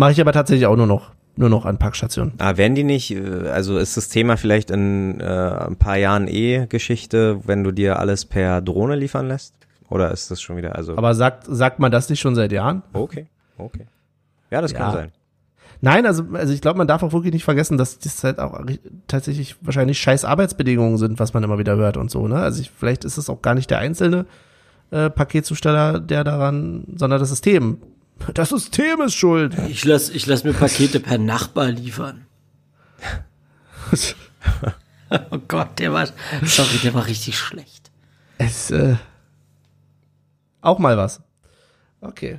[0.00, 2.32] Mache ich aber tatsächlich auch nur noch, nur noch an Packstationen.
[2.38, 6.26] Ah, werden die nicht, äh, also ist das Thema vielleicht in äh, ein paar Jahren
[6.26, 9.52] eh Geschichte, wenn du dir alles per Drohne liefern lässt?
[9.90, 12.82] Oder ist das schon wieder, also, Aber sagt, sagt man das nicht schon seit Jahren?
[12.94, 13.26] okay,
[13.58, 13.84] okay.
[14.50, 14.78] Ja, das Ja.
[14.78, 15.12] kann sein.
[15.82, 18.58] Nein, also, also ich glaube, man darf auch wirklich nicht vergessen, dass das halt auch
[19.06, 22.36] tatsächlich wahrscheinlich scheiß Arbeitsbedingungen sind, was man immer wieder hört und so, ne?
[22.36, 24.24] Also ich, vielleicht ist es auch gar nicht der einzelne
[24.92, 27.76] äh, Paketzusteller, der daran, sondern das System.
[28.34, 29.56] Das System ist schuld.
[29.68, 32.26] Ich lass, ich lass mir Pakete per Nachbar liefern.
[35.32, 36.06] Oh Gott, der war,
[36.44, 37.90] sorry, der war richtig schlecht.
[38.38, 38.94] es, äh,
[40.60, 41.20] auch mal was.
[42.00, 42.38] Okay.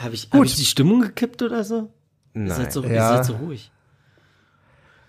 [0.00, 1.92] Habe ich, hab ich die Stimmung gekippt oder so?
[2.34, 2.50] Ihr Nein.
[2.56, 3.08] seid so, ihr Ja.
[3.16, 3.72] seid so ruhig.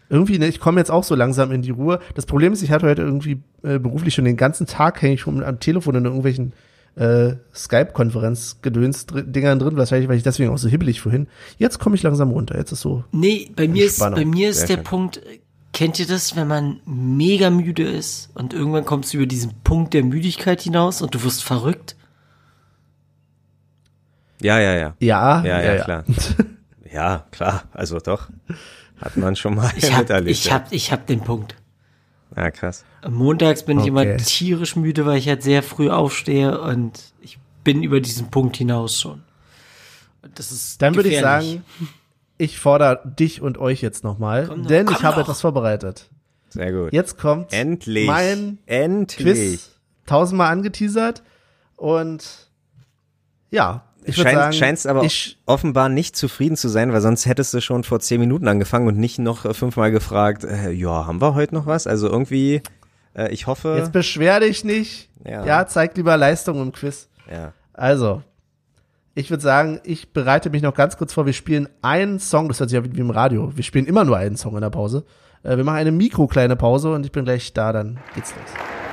[0.10, 2.00] Irgendwie, ne, ich komme jetzt auch so langsam in die Ruhe.
[2.16, 5.22] Das Problem ist, ich hatte heute irgendwie äh, beruflich schon den ganzen Tag hänge ich
[5.22, 6.54] schon am Telefon in irgendwelchen
[6.96, 11.28] äh, Skype-Konferenz-Gedöns-Dingern drin, wahrscheinlich, weil ich deswegen auch so hibbelig vorhin.
[11.58, 12.58] Jetzt komme ich langsam runter.
[12.58, 13.04] Jetzt ist so.
[13.12, 14.84] Nee, bei mir ist, bei mir ist Sehr der schön.
[14.86, 15.22] Punkt,
[15.74, 19.94] kennt ihr das, wenn man mega müde ist und irgendwann kommst du über diesen Punkt
[19.94, 21.96] der Müdigkeit hinaus und du wirst verrückt?
[24.42, 24.96] Ja, ja, ja.
[25.00, 26.04] Ja, Ja, ja, klar.
[26.92, 28.30] Ja, klar, also doch.
[29.02, 30.30] Hat man schon mal Ich hab, miterlebt.
[30.32, 30.54] ich ja.
[30.54, 31.56] hab, ich hab den Punkt.
[32.36, 32.84] Ja, krass.
[33.08, 34.18] Montags bin ich immer Okay.
[34.18, 39.00] tierisch müde, weil ich halt sehr früh aufstehe und ich bin über diesen Punkt hinaus
[39.00, 39.24] schon.
[40.34, 41.64] Das ist Dann würde ich sagen,
[42.38, 45.24] ich fordere dich und euch jetzt nochmal, denn ich habe doch.
[45.24, 46.10] etwas vorbereitet.
[46.50, 46.94] Sehr gut.
[46.94, 48.08] Jetzt kommt Endlich.
[48.08, 49.18] mein Endlich.
[49.26, 49.72] Quiz
[50.06, 51.24] tausendmal angeteasert.
[51.76, 52.50] Und
[53.52, 57.54] ja, ich Schein, sagen, scheinst aber ich, offenbar nicht zufrieden zu sein, weil sonst hättest
[57.54, 61.22] du schon vor zehn Minuten angefangen und nicht noch äh, fünfmal gefragt, äh, ja, haben
[61.22, 61.88] wir heute noch was?
[61.88, 62.62] Also irgendwie,
[63.16, 63.76] äh, ich hoffe.
[63.78, 65.10] jetzt beschwer dich nicht.
[65.26, 65.46] Ja.
[65.46, 67.10] Ja, zeig lieber Leistung im Quiz.
[67.32, 67.54] ja.
[67.74, 68.22] Also,
[69.16, 71.26] ich würde sagen, ich bereite mich noch ganz kurz vor.
[71.26, 73.52] Wir spielen einen Song, das hört sich ja wie im Radio.
[73.56, 75.06] Wir spielen immer nur einen Song in der Pause.
[75.44, 78.85] Äh, wir machen eine mikrokleine Pause und ich bin gleich da, dann geht's los.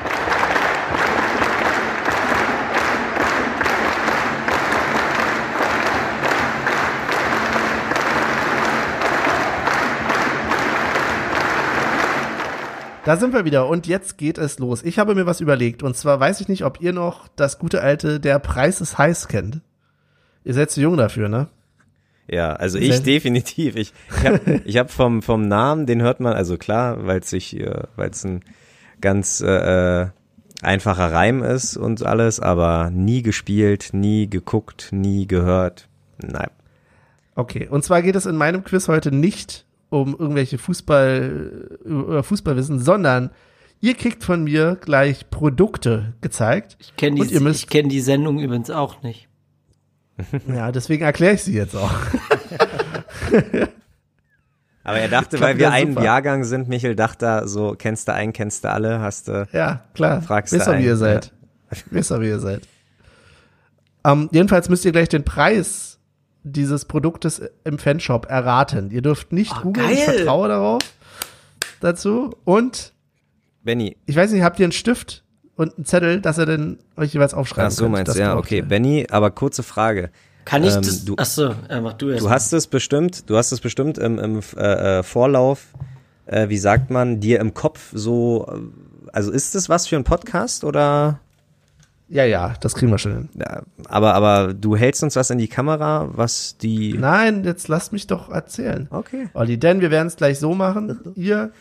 [13.05, 14.85] Da sind wir wieder und jetzt geht es los.
[14.85, 17.83] Ich habe mir was überlegt und zwar weiß ich nicht, ob ihr noch das gute
[17.83, 19.61] alte Der Preis ist heiß kennt.
[20.45, 21.49] Ihr seid zu jung dafür, ne?
[22.29, 23.75] Ja, also ich definitiv.
[23.75, 27.31] Ich, ich habe ich hab vom, vom Namen, den hört man, also klar, weil es
[27.31, 28.45] sich, äh, weil es ein
[29.01, 30.07] ganz äh, äh,
[30.63, 35.89] einfacher Reim ist und alles, aber nie gespielt, nie geguckt, nie gehört.
[36.19, 36.51] Nein.
[37.35, 42.79] Okay, und zwar geht es in meinem Quiz heute nicht um irgendwelche Fußball über Fußballwissen,
[42.79, 43.31] sondern
[43.81, 46.77] ihr kriegt von mir gleich Produkte gezeigt.
[46.81, 49.29] Ich kenne Und die, ihr müsst- ich kenn die Sendung übrigens auch nicht.
[50.47, 51.91] Ja, deswegen erkläre ich sie jetzt auch.
[54.85, 56.03] Aber er dachte, weil wir ja ein super.
[56.05, 59.47] Jahrgang sind, Michel dachte er so, kennst du einen, kennst du alle, hast du.
[59.53, 60.23] Ja, klar.
[60.23, 61.33] Fragst du Wisst ihr, wie einen, ihr seid.
[61.91, 62.63] Wisst ihr, wie ihr seid.
[64.05, 65.92] Ähm, jedenfalls müsst ihr gleich den Preis
[66.45, 68.91] dieses Produktes im Fanshop erraten.
[68.91, 70.83] Ihr dürft nicht Oh, googeln, ich vertraue darauf
[71.81, 72.31] dazu.
[72.45, 72.93] Und
[73.63, 75.23] Benny, ich weiß nicht, habt ihr einen Stift
[75.57, 77.93] und einen Zettel, dass ihr denn euch jeweils aufschreiben ach so könnt?
[77.93, 78.57] meinst Das du, ja, okay.
[78.59, 78.65] ihr.
[78.65, 80.11] Benny, aber kurze Frage.
[80.45, 81.05] Kann ich Ähm, das?
[81.05, 82.25] du- Ach so, ja, mach du erst.
[82.25, 85.67] Du hast es bestimmt, du hast es bestimmt im, im äh, äh, Vorlauf,
[86.27, 88.59] äh, wie sagt man, dir im Kopf so, äh,
[89.13, 91.21] also ist es was für ein Podcast oder,
[92.13, 93.29] Ja, ja, das kriegen wir schon hin.
[93.41, 97.95] ja, aber, aber du hältst uns was in die Kamera, was die, Nein, jetzt lasst
[97.95, 98.87] mich doch erzählen.
[98.91, 99.29] okay.
[99.33, 101.15] Olli, denn wir werden es gleich so machen.
[101.15, 101.53] Ihr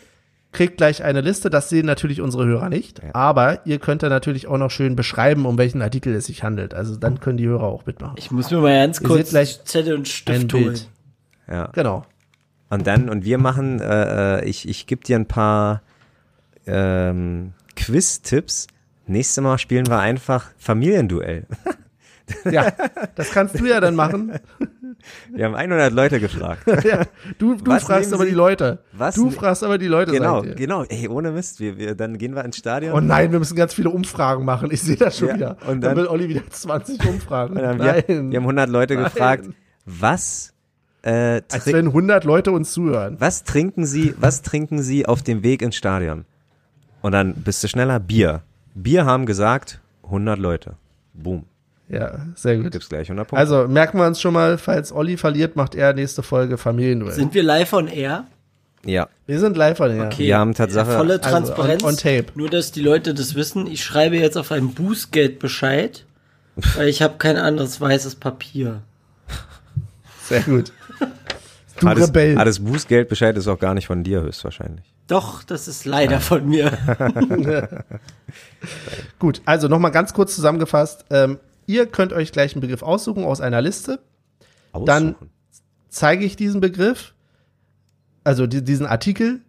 [0.52, 4.46] kriegt gleich eine Liste, das sehen natürlich unsere Hörer nicht, aber ihr könnt da natürlich
[4.46, 6.74] auch noch schön beschreiben, um welchen Artikel es sich handelt.
[6.74, 8.16] Also dann können die Hörer auch mitmachen.
[8.18, 10.78] ich muss mir mal ganz kurz gleich Zettel und Stift holen.
[11.48, 11.70] Ja.
[11.72, 12.04] Genau.
[12.68, 15.80] Und dann, und wir machen, äh, äh, ich, ich gebe dir ein paar
[16.66, 18.66] ähm, Quiz-Tipps.
[19.06, 21.46] Nächstes Mal spielen wir einfach Familienduell.
[22.50, 22.72] Ja,
[23.16, 24.32] das kannst du ja dann machen.
[25.32, 26.62] Wir haben 100 Leute gefragt.
[26.84, 27.02] ja,
[27.38, 28.78] du du fragst aber Sie- die Leute.
[28.92, 30.12] Was du ne- fragst aber die Leute.
[30.12, 30.84] genau, genau.
[30.84, 32.92] Ey, ohne Mist, wir, wir, dann gehen wir ins Stadion.
[32.94, 34.70] Oh nein, wir müssen ganz viele Umfragen machen.
[34.70, 35.50] Ich sehe das schon Ja, wieder.
[35.66, 37.54] und dann, dann- will Olli wieder 20 Umfragen.
[37.54, 37.78] Nein.
[37.80, 39.04] wir, wir haben 100 Leute Nein.
[39.04, 39.46] gefragt,
[39.84, 40.54] was,
[41.02, 43.16] äh, Als wenn 100 Leute uns zuhören.
[43.18, 46.24] was trinken Sie, was trinken Sie auf dem Weg ins Stadion?
[47.00, 48.42] Und dann bist du schneller, Bier.
[48.74, 50.74] Bier haben gesagt, 100 Leute.
[51.14, 51.44] Boom.
[51.88, 52.70] Ja, sehr gut.
[52.72, 53.38] Gibt's gleich 100 Punkte.
[53.40, 57.12] Also merken wir uns schon mal, falls Olli verliert, macht er nächste Folge Familienduell.
[57.14, 58.26] Sind wir live on air?
[58.84, 59.08] ja.
[59.26, 60.06] wir sind live von ja.
[60.06, 60.24] Okay.
[60.26, 61.82] Wir haben Tatsache- Volle Also, Transparenz.
[61.84, 62.26] on- on tape.
[62.34, 63.66] Nur, dass die Leute das wissen.
[63.66, 66.04] Ich schreibe jetzt auf ein Bußgeld Bescheid,
[66.76, 68.82] weil ich habe kein anderes weißes Papier.
[70.24, 70.72] Sehr gut.
[71.80, 72.38] Du Alles, Rebell.
[72.38, 74.91] alles Bußgeld Bescheid ist auch gar nicht von dir höchstwahrscheinlich.
[75.08, 76.76] Doch, das ist leider von mir.
[79.18, 81.04] Gut, also nochmal ganz kurz zusammengefasst.
[81.10, 84.00] Ähm, ihr könnt euch gleich einen Begriff aussuchen aus einer Liste.
[84.72, 85.30] Dann- Aussuchen.
[85.88, 87.12] Zeige ich diesen Begriff,
[88.24, 89.40] also die, diesen Artikel,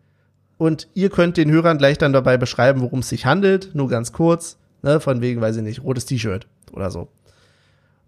[0.58, 3.74] und ihr könnt den Hörern gleich dann dabei beschreiben, worum es sich handelt.
[3.76, 7.08] Nur ganz kurz, ne, von wegen, weiß ich nicht, rotes T-Shirt oder so.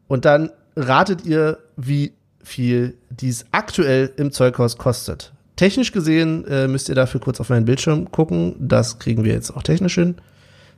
[0.08, 2.12] Und dann ratet ihr, wie
[2.44, 5.32] viel dies aktuell im Zeughaus kostet.
[5.56, 8.56] Technisch gesehen äh, müsst ihr dafür kurz auf meinen Bildschirm gucken.
[8.60, 10.16] Das kriegen wir jetzt auch technisch hin.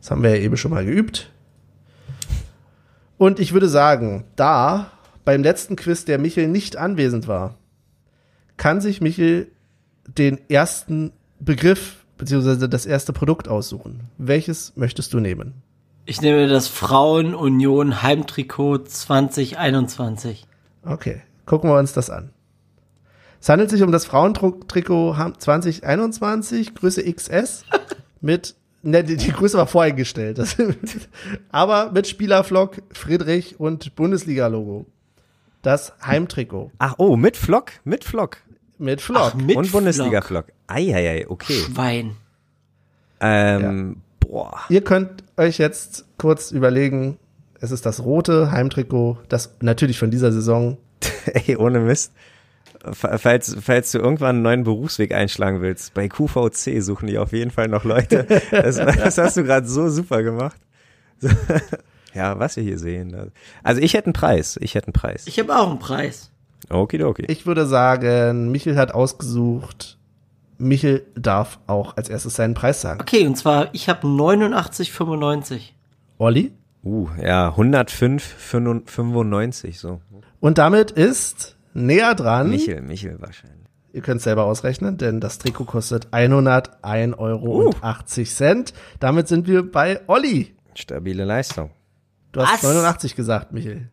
[0.02, 1.32] Das haben wir ja eben schon mal geübt.
[3.18, 4.92] Und ich würde sagen, da
[5.26, 7.56] beim letzten Quiz der Michel nicht anwesend war,
[8.56, 9.48] kann sich Michel
[10.08, 14.10] den ersten Begriff beziehungsweise das erste Produkt aussuchen.
[14.18, 15.62] Welches möchtest du nehmen?
[16.06, 20.46] Ich nehme das Frauen-Union Heimtrikot 2021.
[20.84, 22.30] Okay, gucken wir uns das an.
[23.40, 27.66] Es handelt sich um das Frauentrikot 2021, Größe XS,
[28.22, 30.58] mit, ne, die, die Größe war voreingestellt, das,
[31.52, 34.86] aber mit Spielerflock, Friedrich und Bundesliga-Logo.
[35.62, 38.38] Das Heimtrikot Ach, oh, mit Flock, mit Flock.
[38.78, 39.36] mit Flock.
[39.36, 40.46] mit und Bundesliga Flock.
[40.46, 40.56] Flock.
[40.68, 41.54] Eieiei, okay.
[41.54, 42.16] Schwein.
[43.20, 44.62] Ähm, boah.
[44.70, 47.18] Ihr könnt euch jetzt kurz überlegen,
[47.60, 50.78] es ist das rote Heimtrikot, das natürlich von dieser Saison.
[51.26, 52.14] Ey, ohne Mist.
[52.94, 57.52] Falls, falls du irgendwann einen neuen Berufsweg einschlagen willst, bei QVC suchen die auf jeden
[57.52, 58.26] Fall noch Leute.
[58.52, 60.60] Das, das hast du gerade so super gemacht.
[62.14, 63.32] ja, was wir hier sehen.
[63.64, 64.58] Also ich hätte einen Preis.
[64.62, 65.28] Ich hätte einen Preis.
[65.28, 66.32] Ich habe auch einen Preis.
[66.70, 67.26] Okidoki.
[67.28, 69.98] Ich würde sagen, Michel hat ausgesucht.
[70.58, 73.02] Michel darf auch als erstes seinen Preis sagen.
[73.02, 75.74] Okay, und zwar, ich habe 89,95.
[76.18, 76.54] Olli?
[76.84, 80.02] Uh, ja, 105,95 so.
[80.40, 82.50] Und damit ist näher dran.
[82.50, 83.58] Michel, Michel wahrscheinlich.
[83.94, 87.68] Ihr könnt selber ausrechnen, denn das Trikot kostet 101 Euro Uh.
[87.68, 88.74] und 80 Cent.
[89.00, 90.56] Damit sind wir bei Olli.
[90.76, 91.72] Stabile Leistung.
[92.32, 92.74] Du hast Was?
[92.74, 93.90] 89 gesagt, Michel.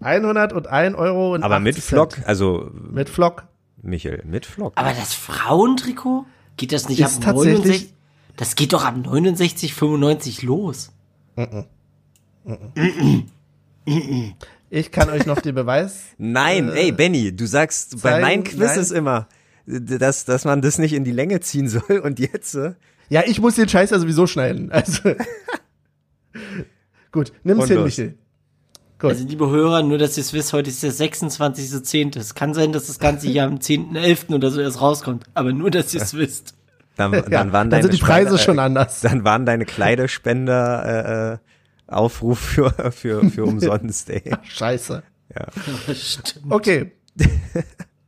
[0.00, 3.44] 101 Euro und Aber 80 mit Flock, also Mit Flock.
[3.80, 4.72] Michel, mit Flock.
[4.76, 6.26] Aber das Frauentrikot?
[6.56, 7.94] Geht das nicht Ist ab tatsächlich- 69?
[8.36, 10.90] Das geht doch ab 69,95 los.
[14.74, 16.00] Ich kann euch noch den Beweis.
[16.18, 18.98] Nein, ey, Benny, du sagst bei meinen Quizzes nein.
[18.98, 19.28] immer,
[19.66, 22.72] dass, dass man das nicht in die Länge ziehen soll und jetzt, äh,
[23.08, 24.72] Ja, ich muss den Scheiß ja sowieso schneiden.
[24.72, 25.00] Also.
[27.12, 27.84] Gut, nimm's hin.
[27.84, 28.14] Michel.
[28.98, 29.10] Gut.
[29.10, 32.18] Also, liebe Hörer, nur dass ihr es wisst, heute ist der 26.10.
[32.18, 34.34] Es kann sein, dass das Ganze hier am 10.11.
[34.34, 35.24] oder so erst rauskommt.
[35.34, 36.54] Aber nur, dass ihr es wisst.
[36.96, 39.02] dann, ja, dann waren dann deine sind die Preise Spende- schon anders.
[39.02, 41.38] Dann waren deine Kleiderspender äh, äh,
[41.86, 44.32] Aufruf für, für, für umsonst, ey.
[44.42, 45.02] Scheiße.
[45.34, 45.46] Ja.
[45.94, 46.46] Stimmt.
[46.52, 46.92] Okay,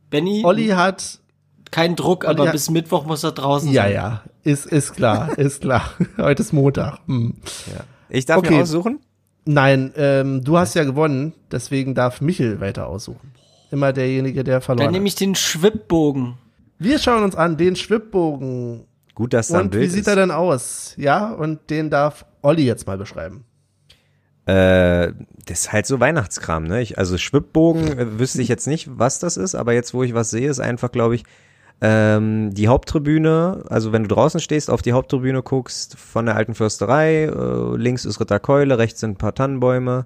[0.09, 1.19] Benny, Olli hat.
[1.71, 3.93] kein Druck, Olli aber hat- bis Mittwoch muss er draußen Ja, sein.
[3.93, 5.91] ja, ist, ist klar, ist klar.
[6.17, 6.99] Heute ist Montag.
[7.07, 7.35] Hm.
[8.09, 8.55] Ich darf Okay.
[8.55, 8.99] mir aussuchen?
[9.45, 13.31] Nein, ähm, du hast ja gewonnen, deswegen darf Michel weiter aussuchen.
[13.71, 15.09] Immer derjenige, der Dann verloren nehme hat.
[15.09, 16.35] ich den Schwibbogen.
[16.79, 18.85] Wir schauen uns an den Schwibbogen.
[19.15, 20.07] Gut, dass da ein Und Bild wie sieht ist.
[20.07, 20.93] er denn aus?
[20.97, 23.45] Ja, und den darf Olli jetzt mal beschreiben.
[24.47, 25.11] Äh,
[25.45, 26.81] das ist halt so Weihnachtskram, ne?
[26.81, 30.13] Ich, also Schwibbogen äh, wüsste ich jetzt nicht, was das ist, aber jetzt, wo ich
[30.13, 31.23] was sehe, ist einfach, glaube ich,
[31.81, 36.55] ähm, die Haupttribüne, also wenn du draußen stehst, auf die Haupttribüne guckst, von der alten
[36.55, 40.05] Fürsterei, äh, links ist Ritterkeule, rechts sind ein paar Tannenbäume.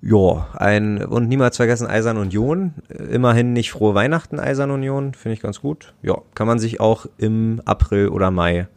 [0.00, 2.74] Ja, ein, und niemals vergessen Eisern Union.
[2.90, 5.94] Äh, Immerhin nicht frohe Weihnachten, Eisern Union, finde ich ganz gut.
[6.02, 8.68] Ja, kann man sich auch im April oder Mai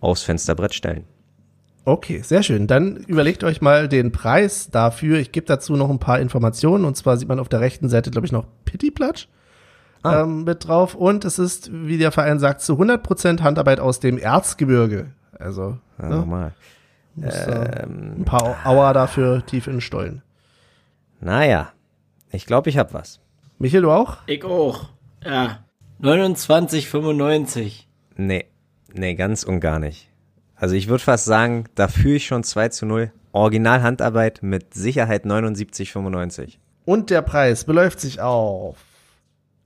[0.00, 1.04] aufs Fensterbrett stellen.
[1.88, 2.66] Okay, sehr schön.
[2.66, 5.18] Dann überlegt euch mal den Preis dafür.
[5.18, 6.84] Ich gebe dazu noch ein paar Informationen.
[6.84, 9.26] Und zwar sieht man auf der rechten Seite, glaube ich, noch Pittiplatsch
[10.02, 10.22] Ah.
[10.22, 10.94] ähm, mit drauf.
[10.94, 15.12] Und es ist, wie der Verein sagt, zu 100% Handarbeit aus dem Erzgebirge.
[15.38, 16.52] Also Ja, ne, normal.
[17.14, 20.20] muss, äh, ein paar Auer dafür tief in den Stollen.
[21.20, 21.72] Naja,
[22.30, 23.18] ich glaube, ich habe was.
[23.58, 24.18] Michael, du auch?
[24.26, 24.90] Ich auch.
[25.24, 25.60] Ja.
[26.02, 27.86] 29,95.
[28.16, 28.44] Nee,
[28.92, 30.07] nee, ganz und gar nicht.
[30.58, 33.12] Also ich würde fast sagen, da führe ich schon 2 zu 0.
[33.32, 36.54] Original Handarbeit mit Sicherheit 79,95.
[36.84, 38.76] Und der Preis beläuft sich auf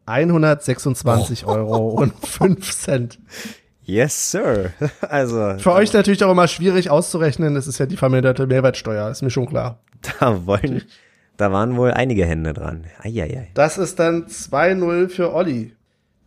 [0.06, 3.18] 126 Euro und 5 Cent.
[3.84, 4.72] Yes, sir.
[5.00, 7.54] Also, Für euch natürlich auch immer schwierig auszurechnen.
[7.54, 9.78] Das ist ja die verminderte Mehrwertsteuer, ist mir schon klar.
[10.20, 10.82] da wollen,
[11.36, 12.84] da waren wohl einige Hände dran.
[13.02, 13.50] Eieiei.
[13.54, 15.74] Das ist dann 2-0 für Olli.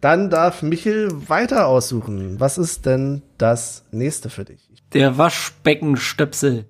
[0.05, 2.39] Dann darf Michel weiter aussuchen.
[2.39, 4.69] Was ist denn das nächste für dich?
[4.93, 6.65] Der Waschbeckenstöpsel.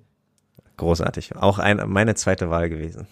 [0.78, 1.36] Großartig.
[1.36, 3.06] Auch ein, meine zweite Wahl gewesen.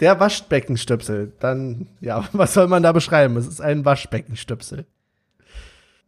[0.00, 1.34] Der Waschbeckenstöpsel.
[1.38, 3.36] Dann, ja, was soll man da beschreiben?
[3.36, 4.86] Es ist ein Waschbeckenstöpsel.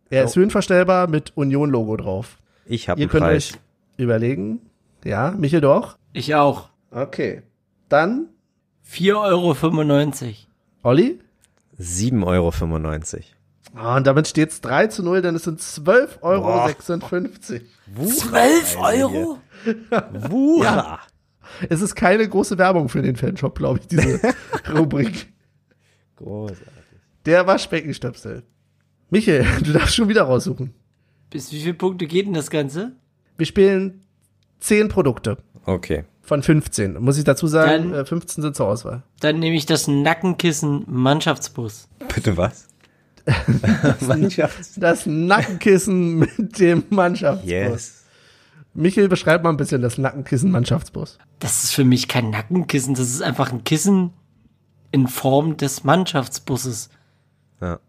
[0.09, 0.41] Er ist Oh.
[0.41, 2.39] höhenverstellbar mit Union-Logo drauf.
[2.65, 3.53] Ich habe Ihr könnt Preis.
[3.53, 3.59] euch
[3.99, 4.63] überlegen.
[5.05, 5.99] Ja, Michel doch?
[6.15, 6.71] Ich auch.
[6.91, 7.43] Okay.
[7.91, 8.29] Dann
[8.91, 9.17] 4,95
[10.23, 10.35] Euro.
[10.83, 11.21] Olli?
[11.79, 13.34] 7,95 Euro.
[13.75, 18.07] Ah, und damit steht es 3 zu 0, denn es sind 12,56 Euro.
[18.07, 19.39] 12 Euro?
[20.31, 21.01] Wuha.
[21.68, 24.20] Es ist keine große Werbung für den Fanshop, glaube ich, diese
[24.75, 25.33] Rubrik.
[26.16, 26.66] Großartig.
[27.27, 28.43] Der Waschbeckenstöpsel.
[29.11, 30.72] Michael, du darfst schon wieder raussuchen.
[31.31, 32.93] Bis wie viele Punkte geht denn das Ganze?
[33.37, 34.03] Wir spielen
[34.61, 36.05] 10 Produkte Okay.
[36.22, 37.01] von 15.
[37.03, 39.03] Muss ich dazu sagen, Dann- äh, 15 sind zur Auswahl.
[39.20, 41.89] Dann nehme ich das Nackenkissen Mannschaftsbus.
[42.14, 42.68] Bitte was?
[44.77, 47.51] Das Nackenkissen mit dem Mannschaftsbus.
[47.51, 48.05] Yes.
[48.75, 51.18] Michael, beschreib mal ein bisschen das Nackenkissen Mannschaftsbus.
[51.39, 54.11] Das ist für mich kein Nackenkissen, das ist einfach ein Kissen
[54.91, 56.91] in Form des Mannschaftsbusses.
[57.61, 57.81] Ja.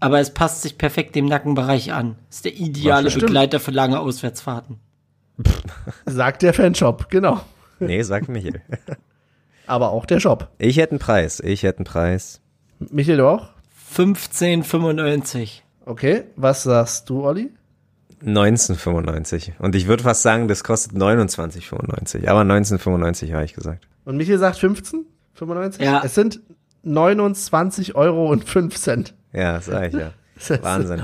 [0.00, 2.16] Aber es passt sich perfekt dem Nackenbereich an.
[2.30, 3.10] Ist der ideale.
[3.10, 4.78] Begleiter für lange Auswärtsfahrten.
[6.06, 7.40] Sagt der Fanshop, genau.
[7.80, 8.62] Nee, sag Michael.
[9.66, 10.50] Aber auch der Shop.
[10.58, 11.40] Ich hätte einen Preis.
[11.40, 12.40] Ich hätte einen Preis.
[12.78, 13.50] Michael, du auch?
[13.94, 15.62] 15,95.
[15.86, 17.50] Okay, was sagst du, Olli?
[18.20, 19.54] 1995.
[19.58, 22.26] Und ich würde fast sagen, das kostet 29,95.
[22.28, 23.86] Aber 1995 habe ich gesagt.
[24.04, 25.06] Und Michael sagt 15?
[25.34, 25.84] 95?
[25.84, 26.02] Ja.
[26.04, 26.40] Es sind
[26.82, 29.14] 29 Euro und 5 Cent.
[29.32, 30.12] Ja, sag ich ja.
[30.34, 31.02] Das ist- Wahnsinn.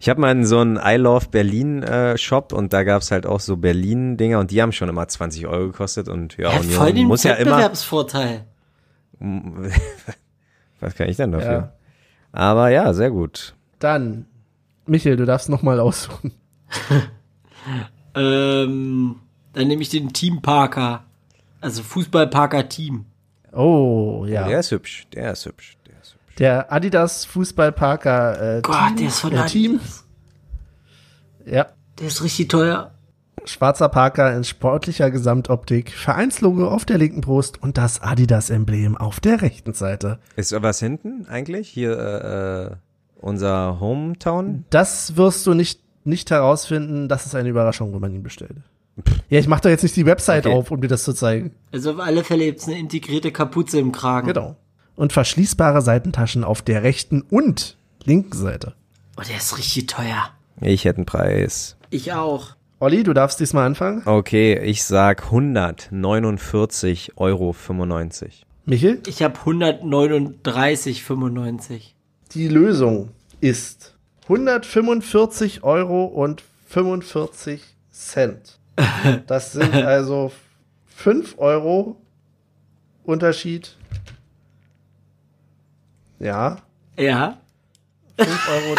[0.00, 3.26] Ich habe mal in so einen I Love Berlin äh, Shop und da gab's halt
[3.26, 6.72] auch so Berlin-Dinger und die haben schon immer 20 Euro gekostet und ja, Ja, Union
[6.74, 7.50] voll den muss ja immer.
[7.52, 8.44] Wettbewerbsvorteil.
[10.80, 11.52] Was kann ich denn dafür?
[11.52, 11.72] Ja.
[12.32, 13.54] Aber ja, sehr gut.
[13.78, 14.26] Dann,
[14.86, 16.32] Michael, du darfst nochmal aussuchen.
[18.14, 19.16] Ähm,
[19.52, 21.04] dann nehme ich den Team Parker.
[21.60, 23.06] Also Fußball-Parker Team.
[23.52, 24.46] Oh, ja.
[24.46, 26.36] Der ist hübsch, der ist hübsch, der ist hübsch.
[26.38, 29.80] Der Adidas Fußballparker äh, Gott, Team, der ist von äh, Team.
[31.46, 31.66] Ja.
[31.98, 32.92] Der ist richtig teuer.
[33.44, 39.42] Schwarzer Parker in sportlicher Gesamtoptik, Vereinslogo auf der linken Brust und das Adidas-Emblem auf der
[39.42, 40.18] rechten Seite.
[40.36, 41.68] Ist da was hinten eigentlich?
[41.68, 42.76] Hier äh, äh,
[43.20, 44.64] unser Hometown?
[44.70, 47.08] Das wirst du nicht, nicht herausfinden.
[47.08, 48.56] Das ist eine Überraschung, wenn man ihn bestellt.
[49.28, 50.54] Ja, ich mache da jetzt nicht die Website Okay.
[50.56, 51.52] auf, um dir das zu zeigen.
[51.72, 54.26] Also auf alle Fälle gibt's eine integrierte Kapuze im Kragen.
[54.26, 54.56] Genau.
[54.96, 58.74] Und verschließbare Seitentaschen auf der rechten und linken Seite.
[59.16, 60.30] Oh, der ist richtig teuer.
[60.60, 61.76] Ich hätte einen Preis.
[61.90, 62.56] Ich auch.
[62.80, 64.02] Olli, du darfst diesmal anfangen.
[64.06, 67.56] Okay, ich sag 149,95 Euro.
[68.66, 69.02] Michel?
[69.06, 71.80] Ich habe 139,95.
[72.34, 73.08] Die Lösung
[73.40, 78.58] ist 145 Euro und 45 Cent.
[79.26, 80.30] Das sind also
[80.94, 81.96] 5 Euro
[83.02, 83.74] Unterschied.
[86.20, 86.58] Ja,
[86.96, 87.38] Ja.
[88.18, 88.76] 5 Euro.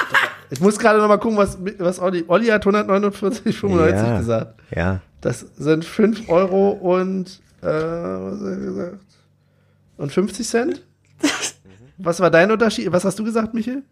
[0.51, 4.17] Ich muss gerade noch mal gucken, was, was Olli, Olli hat 149,95 Ja.
[4.17, 4.59] gesagt.
[4.75, 5.01] Ja.
[5.21, 8.99] Das sind 5 Euro und, äh, was hat er gesagt?
[9.97, 10.85] Und 50 Cent?
[12.01, 12.89] Was war dein Unterschied?
[12.93, 13.83] Was hast du gesagt, Michel?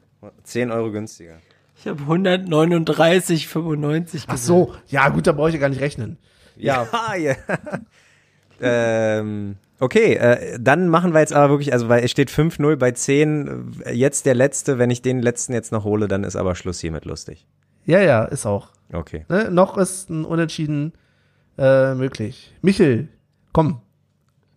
[0.43, 1.39] 10 Euro günstiger.
[1.77, 4.25] Ich habe 139,95 gesagt.
[4.29, 6.17] Ach so, ja gut, da brauche ich ja gar nicht rechnen.
[6.55, 6.87] Ja,
[7.17, 7.35] ja.
[8.61, 12.91] ähm, okay, äh, dann machen wir jetzt aber wirklich, also weil es steht 5-0 bei
[12.91, 16.55] 10, äh, jetzt der letzte, wenn ich den letzten jetzt noch hole, dann ist aber
[16.55, 17.45] Schluss hiermit lustig.
[17.85, 18.69] ja, ja, ist auch.
[18.91, 19.25] Okay.
[19.29, 19.49] Ne?
[19.51, 20.93] Noch ist ein Unentschieden
[21.57, 22.53] äh, möglich.
[22.61, 23.09] Michel,
[23.53, 23.81] komm,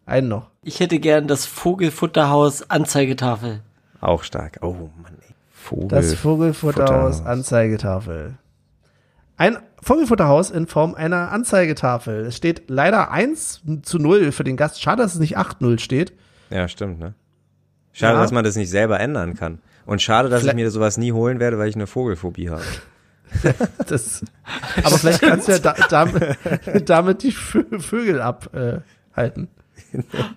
[0.06, 0.50] einen noch.
[0.62, 3.62] Ich hätte gern das Vogelfutterhaus Anzeigetafel.
[4.00, 4.58] Auch stark.
[4.62, 5.34] Oh Mann, ey.
[5.50, 5.88] Vogel.
[5.88, 7.26] Das Vogelfutterhaus Futterhaus.
[7.26, 8.34] Anzeigetafel.
[9.40, 12.26] Ein Vogelfutterhaus in Form einer Anzeigetafel.
[12.26, 14.82] Es steht leider 1 zu 0 für den Gast.
[14.82, 16.12] Schade, dass es nicht 8-0 steht.
[16.50, 17.14] Ja, stimmt, ne?
[17.94, 18.20] Schade, Ja.
[18.22, 19.60] dass man das nicht selber ändern kann.
[19.86, 22.62] Und schade, dass Vielleicht- ich mir sowas nie holen werde, weil ich eine Vogelphobie habe.
[23.88, 24.22] Das,
[24.82, 26.36] aber vielleicht kannst du ja da, damit,
[26.90, 29.48] damit die Vö- Vögel abhalten.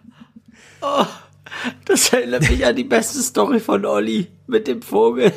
[1.86, 5.32] Das erinnert mich an die beste Story von Olli mit dem Vogel,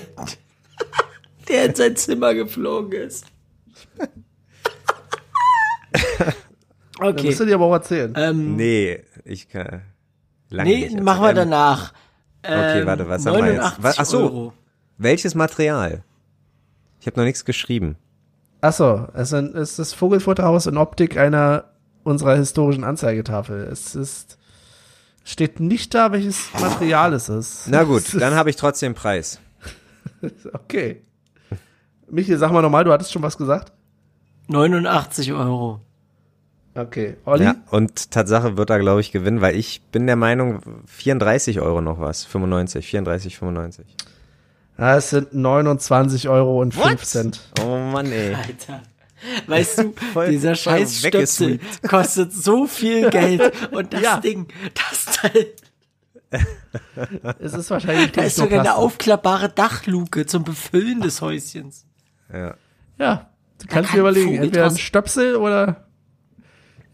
[1.48, 3.26] der in sein Zimmer geflogen ist.
[3.98, 4.08] Dann
[7.00, 7.26] Okay.
[7.26, 8.12] musst du dir aber auch erzählen.
[8.16, 9.82] Ähm, Nee, ich kann.
[10.48, 11.92] Lange nee, nicht machen wir Ähm, danach.
[12.42, 13.56] Okay, Ähm, warte, was haben wir jetzt?
[13.62, 14.18] 89 Was- ach so.
[14.20, 14.52] Euro.
[14.98, 16.02] Welches Material?
[17.00, 17.96] Ich habe noch nichts geschrieben.
[18.62, 21.64] Achso, es ist es ist das Vogelfutterhaus in Optik einer
[22.02, 23.64] unserer historischen Anzeigetafel.
[23.70, 24.38] Es ist,
[25.24, 27.64] steht nicht da, welches Material es ist.
[27.68, 29.38] Na gut, dann habe ich trotzdem Preis.
[30.54, 31.02] Okay.
[32.08, 33.70] Michael, sag mal nochmal, du hattest schon was gesagt?
[34.48, 35.80] 89 Euro.
[36.74, 37.16] Okay.
[37.24, 37.44] Olli?
[37.44, 41.80] Ja, und Tatsache wird er, glaube ich, gewinnen, weil ich bin der Meinung, 34 Euro
[41.80, 42.24] noch was.
[42.24, 43.86] 95, 34, 95.
[44.78, 47.40] Ja, es sind 29 Euro und 5 Cent.
[47.62, 48.34] Oh Mann, ey.
[48.34, 48.82] Alter.
[49.46, 54.20] Weißt du, Voll- dieser scheiß Stöpsel kostet so viel Geld und das Ja.
[54.20, 55.46] Ding, das Teil,
[57.38, 61.86] Es ist wahrscheinlich da ist sogar eine aufklappbare Dachluke zum Befüllen des Häuschens.
[62.30, 62.54] Ja.
[62.98, 63.30] Ja,
[63.68, 65.86] kannst kann dir überlegen, Vogel entweder ein Stöpsel oder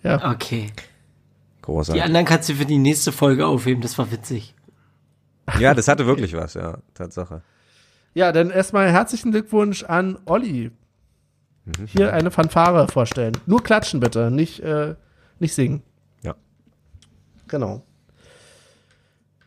[0.05, 0.73] Okay.
[0.77, 2.03] Die Großartig.
[2.03, 4.55] anderen kannst du für die nächste Folge aufheben, das war witzig.
[5.59, 7.43] Ja, das hatte wirklich was, ja, Tatsache.
[8.14, 10.73] Ja, dann erstmal herzlichen Glückwunsch an Olli.
[11.64, 11.87] Mhm.
[11.87, 13.37] Hier eine Fanfare vorstellen.
[13.47, 14.97] Nur klatschen bitte, nicht, äh,
[15.39, 15.83] nicht singen.
[16.23, 16.35] Ja.
[17.49, 17.85] Genau.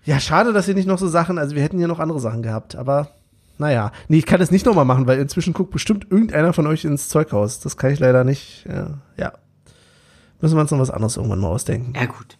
[0.06, 2.44] Ja, schade, dass ihr nicht noch so Sachen, also wir hätten hier noch andere Sachen
[2.44, 3.10] gehabt, aber
[3.58, 3.92] naja.
[4.08, 7.10] Nee, ich kann es nicht nochmal machen, weil inzwischen guckt bestimmt irgendeiner von euch ins
[7.10, 7.60] Zeughaus.
[7.60, 8.66] Das kann ich leider nicht.
[8.68, 9.00] Ja.
[9.18, 9.34] ja.
[10.42, 11.94] Müssen wir uns noch was anderes irgendwann mal ausdenken.
[11.96, 12.38] Ja, gut.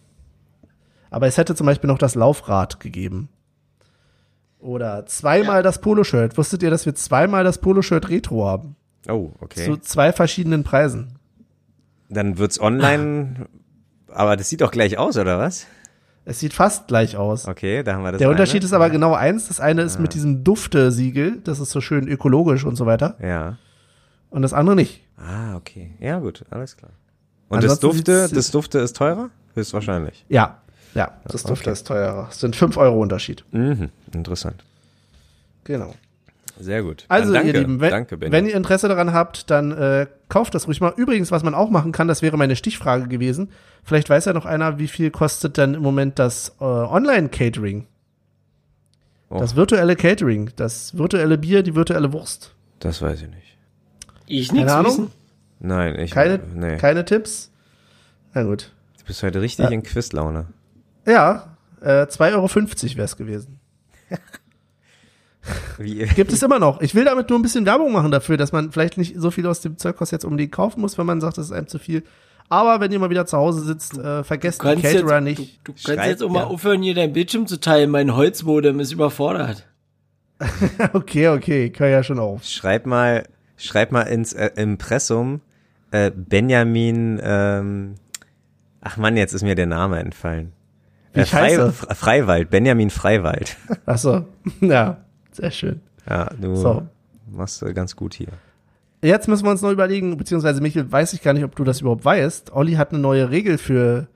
[1.10, 3.28] Aber es hätte zum Beispiel noch das Laufrad gegeben.
[4.58, 6.36] Oder zweimal das Poloshirt.
[6.36, 8.76] Wusstet ihr, dass wir zweimal das Poloshirt Retro haben?
[9.08, 9.64] Oh, okay.
[9.64, 11.18] Zu zwei verschiedenen Preisen.
[12.08, 13.46] Dann wird's online,
[14.08, 15.66] aber das sieht doch gleich aus, oder was?
[16.28, 17.46] Es sieht fast gleich aus.
[17.46, 18.18] Okay, da haben wir das.
[18.18, 18.32] Der eine.
[18.32, 19.46] Unterschied ist aber genau eins.
[19.46, 21.38] Das eine ist mit diesem Dufte-Siegel.
[21.44, 23.16] Das ist so schön ökologisch und so weiter.
[23.22, 23.58] Ja.
[24.28, 25.04] Und das andere nicht.
[25.16, 25.92] Ah, okay.
[26.00, 26.90] Ja, gut, alles klar.
[27.48, 29.30] Und das Dufte, das Dufte ist teurer?
[29.54, 30.26] Höchstwahrscheinlich.
[30.28, 30.62] Ja.
[30.94, 32.26] Ja, das Dufte ist teurer.
[32.28, 33.44] Es sind fünf Euro Unterschied.
[33.52, 34.64] Mhm, interessant.
[35.62, 35.94] Genau.
[36.58, 37.04] Sehr gut.
[37.08, 40.66] Also, danke, ihr Lieben, wenn, danke, wenn ihr Interesse daran habt, dann äh, kauft das
[40.66, 40.92] ruhig mal.
[40.96, 43.50] Übrigens, was man auch machen kann, das wäre meine Stichfrage gewesen.
[43.84, 47.86] Vielleicht weiß ja noch einer, wie viel kostet denn im Moment das äh, Online-Catering?
[49.28, 49.38] Oh.
[49.38, 52.54] Das virtuelle Catering, das virtuelle Bier, die virtuelle Wurst.
[52.80, 53.56] das weiß ich nicht.
[54.26, 54.92] Ich Keine nichts Ahnung.
[54.92, 55.10] wissen.
[55.58, 56.76] Nein, ich Keine, nee.
[56.76, 57.50] keine Tipps?
[58.34, 58.72] Na gut.
[58.98, 60.46] Du bist heute richtig in Quizlaune.
[61.06, 62.48] Ja, äh, 2,50 Euro
[62.96, 63.60] wäre es gewesen.
[65.78, 66.80] Wie, Gibt es immer noch.
[66.80, 69.46] Ich will damit nur ein bisschen Werbung machen dafür, dass man vielleicht nicht so viel
[69.46, 72.02] aus dem Zeughaus jetzt unbedingt kaufen muss, wenn man sagt, das ist einem zu viel.
[72.48, 75.38] Aber wenn ihr mal wieder zu Hause sitzt, äh, vergesst Du den kannst, Caterer jetzt,
[75.38, 75.60] nicht.
[75.66, 76.46] du, du kannst jetzt auch mal ja.
[76.46, 77.90] aufhören, hier dein Bildschirm zu teilen.
[77.90, 79.66] Mein Holzmodem ist überfordert.
[80.92, 82.44] okay, okay, ich höre ja schon auf.
[82.44, 83.24] schreib mal,
[83.56, 85.40] schreib mal ins äh, Impressum
[85.92, 87.94] äh, Benjamin, ähm,
[88.80, 90.52] ach Mann, jetzt ist mir der Name entfallen.
[91.14, 91.68] Wie Äh, ich heiße?
[91.72, 93.56] Fre- Freiwald, Benjamin Freiwald.
[93.86, 94.26] Ach so,
[94.60, 94.98] ja,
[95.36, 95.80] sehr schön.
[96.08, 96.82] Ja, du So.
[97.30, 98.28] machst äh, ganz gut hier.
[99.02, 101.80] Jetzt müssen wir uns noch überlegen, beziehungsweise Michael, weiß ich gar nicht, ob du das
[101.80, 102.52] überhaupt weißt.
[102.54, 104.08] Olli hat eine neue Regel für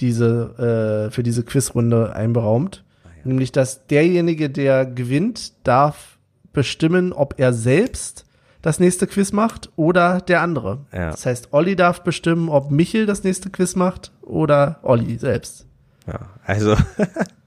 [0.00, 2.84] diese, äh, für diese Quizrunde einberaumt.
[3.24, 6.18] Nämlich, dass derjenige, der gewinnt, darf
[6.52, 8.24] bestimmen, ob er selbst
[8.62, 10.80] das nächste Quiz macht oder der andere.
[10.92, 11.10] Ja.
[11.10, 15.66] Das heißt, Olli darf bestimmen, ob Michel das nächste Quiz macht oder Olli selbst.
[16.06, 16.74] Ja, also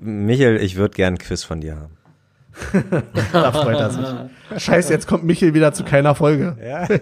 [0.00, 1.96] Michael, ich würde gern ein Quiz von dir haben.
[3.32, 4.62] Da freut er sich.
[4.62, 6.56] Scheiße, jetzt kommt Michel wieder zu keiner Folge.
[6.62, 6.88] Ja.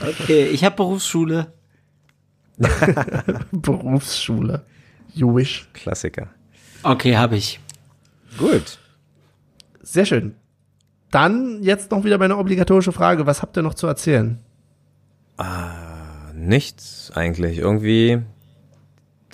[0.00, 1.52] Okay, ich habe Berufsschule.
[3.52, 4.64] Berufsschule.
[5.14, 5.68] Jewish.
[5.72, 6.26] Klassiker.
[6.82, 7.60] Okay, habe ich.
[8.36, 8.80] Gut.
[9.80, 10.34] Sehr schön.
[11.12, 13.26] Dann jetzt noch wieder meine obligatorische Frage.
[13.26, 14.40] Was habt ihr noch zu erzählen?
[16.34, 17.58] Nichts eigentlich.
[17.58, 18.22] Irgendwie.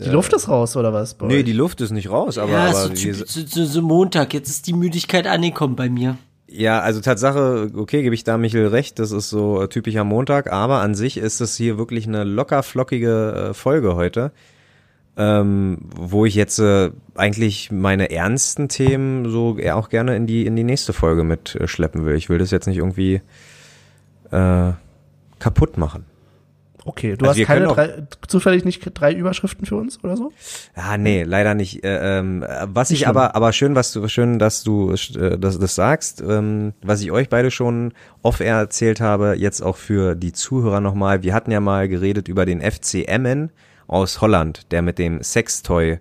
[0.05, 1.15] Die Luft ist raus, oder was?
[1.15, 1.45] bei Nee, euch?
[1.45, 4.35] die Luft ist nicht raus, aber, ja, aber so, wir, typ- so, so, so Montag.
[4.35, 6.19] Jetzt ist die Müdigkeit angekommen bei mir.
[6.49, 10.53] Ja, also Tatsache, okay, gebe ich da Michel recht, das ist so äh, typischer Montag,
[10.53, 14.31] aber an sich ist es hier wirklich eine locker flockige äh, Folge heute,
[15.17, 20.47] ähm, wo ich jetzt äh, eigentlich meine ernsten Themen so eher auch gerne in die
[20.47, 22.15] in die nächste Folge mitschleppen will.
[22.15, 23.23] Ich will das jetzt nicht irgendwie
[24.31, 24.73] äh,
[25.39, 26.05] kaputt machen.
[26.87, 30.33] Okay, du Also hast keine drei, zufällig nicht drei Überschriften für uns oder so?
[30.77, 31.85] Ja, nee, leider nicht.
[31.85, 33.17] Äh, ähm, was Nicht ich schlimm.
[33.17, 36.21] aber, aber schön, was du, schön, dass du äh, das, das sagst.
[36.21, 41.25] Ähm, was ich euch beide schon off-air erzählt habe, jetzt auch für die Zuhörer nochmal.
[41.25, 43.51] Wir hatten ja mal geredet über den FC Emmen
[43.89, 45.99] aus Holland, der mit dem Sextoy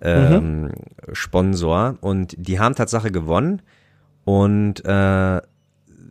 [0.00, 0.72] ähm,
[1.12, 3.62] Sponsor und die haben Tatsache gewonnen
[4.24, 5.40] und äh,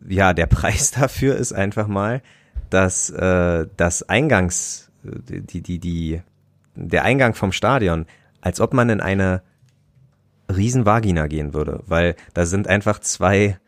[0.08, 2.22] ja, der Preis dafür ist einfach mal,
[2.74, 6.22] dass äh, das Eingangs, die, die, die,
[6.74, 8.06] der Eingang vom Stadion,
[8.40, 9.42] als ob man in eine
[10.54, 13.58] Riesenvagina gehen würde, weil da sind einfach zwei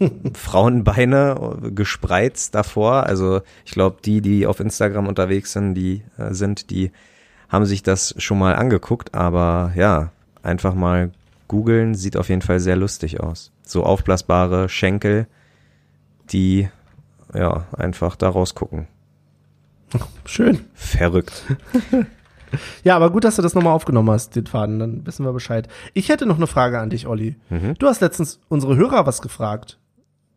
[0.34, 3.06] Frauenbeine gespreizt davor.
[3.06, 6.90] Also ich glaube, die, die auf Instagram unterwegs sind, die äh, sind, die
[7.48, 10.10] haben sich das schon mal angeguckt, aber ja,
[10.42, 11.12] einfach mal
[11.46, 13.52] googeln, sieht auf jeden Fall sehr lustig aus.
[13.62, 15.28] So aufblasbare Schenkel,
[16.32, 16.68] die
[17.34, 18.86] ja einfach da rausgucken.
[20.24, 20.60] Schön.
[20.74, 21.44] Verrückt.
[22.84, 25.68] Ja, aber gut, dass du das nochmal aufgenommen hast, den Faden, dann wissen wir Bescheid.
[25.94, 27.36] Ich hätte noch eine Frage an dich, Olli.
[27.50, 27.74] Mhm.
[27.78, 29.78] Du hast letztens unsere Hörer was gefragt.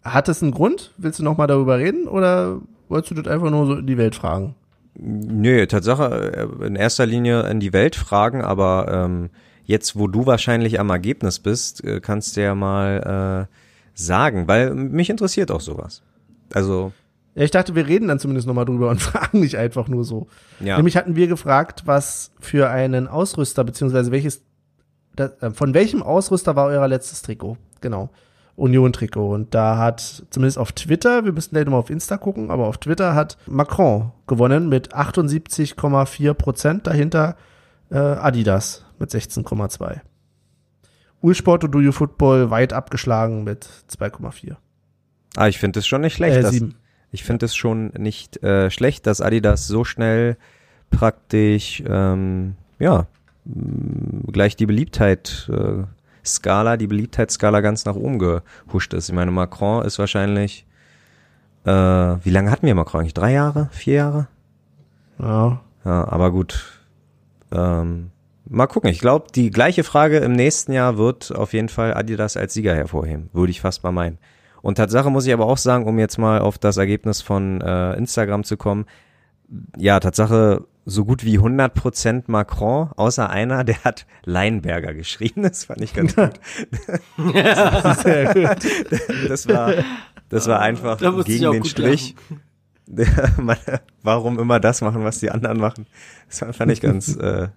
[0.03, 0.93] Hat es einen Grund?
[0.97, 4.15] Willst du nochmal darüber reden oder wolltest du das einfach nur so in die Welt
[4.15, 4.55] fragen?
[4.97, 9.29] Nö, Tatsache, äh, in erster Linie in die Welt fragen, aber ähm,
[9.65, 13.55] jetzt, wo du wahrscheinlich am Ergebnis bist, äh, kannst du ja mal äh,
[13.93, 16.01] sagen, weil mich interessiert auch sowas.
[16.55, 16.93] Also,
[17.35, 20.27] Ja, ich dachte, wir reden dann zumindest nochmal drüber und fragen nicht einfach nur so.
[20.59, 20.77] ja.
[20.77, 24.41] Nämlich hatten wir gefragt, was für einen Ausrüster, beziehungsweise welches,
[25.15, 27.57] da, äh, von welchem Ausrüster war euer letztes Trikot?
[27.81, 28.09] Genau.
[28.55, 29.33] Union-Trikot.
[29.33, 32.77] Und da hat, zumindest auf Twitter, wir müssen gleich nochmal auf Insta gucken, aber auf
[32.77, 36.87] Twitter hat Macron gewonnen mit 78,4 Prozent.
[36.87, 37.35] Dahinter
[37.89, 39.99] äh, Adidas mit 16,2.
[41.21, 44.55] Ulsport und Do You Football weit abgeschlagen mit 2,4.
[45.35, 46.37] Ah, ich finde es schon nicht schlecht.
[46.37, 46.61] Äh, dass,
[47.11, 50.37] ich finde es schon nicht äh, schlecht, dass Adidas so schnell
[50.89, 53.07] praktisch, ähm, ja,
[53.45, 55.83] mh, gleich die Beliebtheit äh,
[56.25, 59.09] Skala, die Beliebtheitsskala ganz nach oben gehuscht ist.
[59.09, 60.65] Ich meine, Macron ist wahrscheinlich,
[61.65, 63.13] äh, wie lange hatten wir Macron eigentlich?
[63.13, 63.69] Drei Jahre?
[63.71, 64.27] Vier Jahre?
[65.19, 65.61] Ja.
[65.85, 66.81] Ja, aber gut.
[67.51, 68.09] Ähm,
[68.49, 68.89] mal gucken.
[68.89, 72.73] Ich glaube, die gleiche Frage im nächsten Jahr wird auf jeden Fall Adidas als Sieger
[72.75, 73.29] hervorheben.
[73.33, 74.17] Würde ich fast mal meinen.
[74.65, 77.93] Und Tatsache muss ich aber auch sagen, um jetzt mal auf das Ergebnis von äh,
[77.97, 78.87] Instagram zu kommen,
[79.77, 85.43] ja, Tatsache so gut wie 100% Macron, außer einer, der hat Leinberger geschrieben.
[85.43, 86.31] Das fand ich ganz gut.
[87.17, 87.35] Gut.
[89.29, 89.71] Das war,
[90.29, 92.15] das war einfach Da gegen den Strich.
[94.01, 95.85] Warum immer das machen, was die anderen machen?
[96.27, 97.49] Das fand ich ganz äh,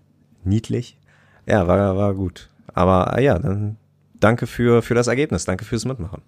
[0.44, 0.98] niedlich.
[1.46, 2.50] Ja, war, war gut.
[2.74, 3.78] Aber äh, ja, dann
[4.20, 5.46] danke für, für das Ergebnis.
[5.46, 6.20] Danke fürs Mitmachen.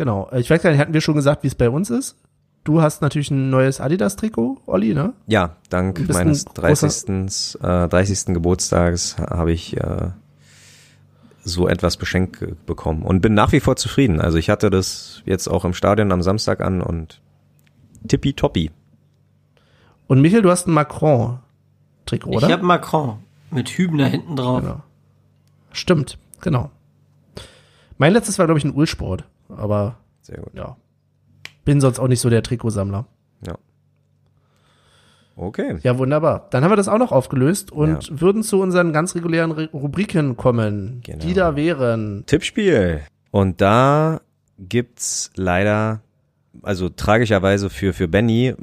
[0.00, 0.30] Genau.
[0.32, 2.16] Ich weiß gar nicht, hatten wir schon gesagt, wie es bei uns ist?
[2.64, 5.12] Du hast natürlich ein neues Adidas-Trikot, Olli, ne?
[5.26, 7.62] Ja, dank meines ein großer- 30.
[7.62, 8.32] Äh, 30.
[8.32, 10.08] Geburtstages habe ich äh,
[11.44, 14.22] so etwas beschenkt bekommen und bin nach wie vor zufrieden.
[14.22, 17.20] Also ich hatte das jetzt auch im Stadion am Samstag an und
[18.08, 18.70] tippitoppi.
[20.06, 22.46] Und Michael, du hast ein Macron-Trikot, oder?
[22.46, 23.18] Ich habe Macron
[23.50, 24.62] mit Hübner hinten drauf.
[24.62, 24.80] Genau.
[25.72, 26.70] Stimmt, genau.
[27.98, 29.24] Mein letztes war, glaube ich, ein Ulsport,
[29.56, 30.52] aber Sehr gut.
[30.54, 30.76] ja.
[31.64, 33.06] Bin sonst auch nicht so der Trikotsammler.
[33.46, 33.54] Ja.
[35.36, 35.78] Okay.
[35.82, 36.48] Ja, wunderbar.
[36.50, 40.36] Dann haben wir das auch noch aufgelöst und würden zu unseren ganz regulären Re Rubriken
[40.36, 41.24] kommen, Genau.
[41.24, 42.24] die da wären.
[42.26, 43.00] Tippspiel.
[43.30, 44.20] Und da
[44.58, 46.00] gibt's leider,
[46.62, 48.54] also tragischerweise für, für Benny,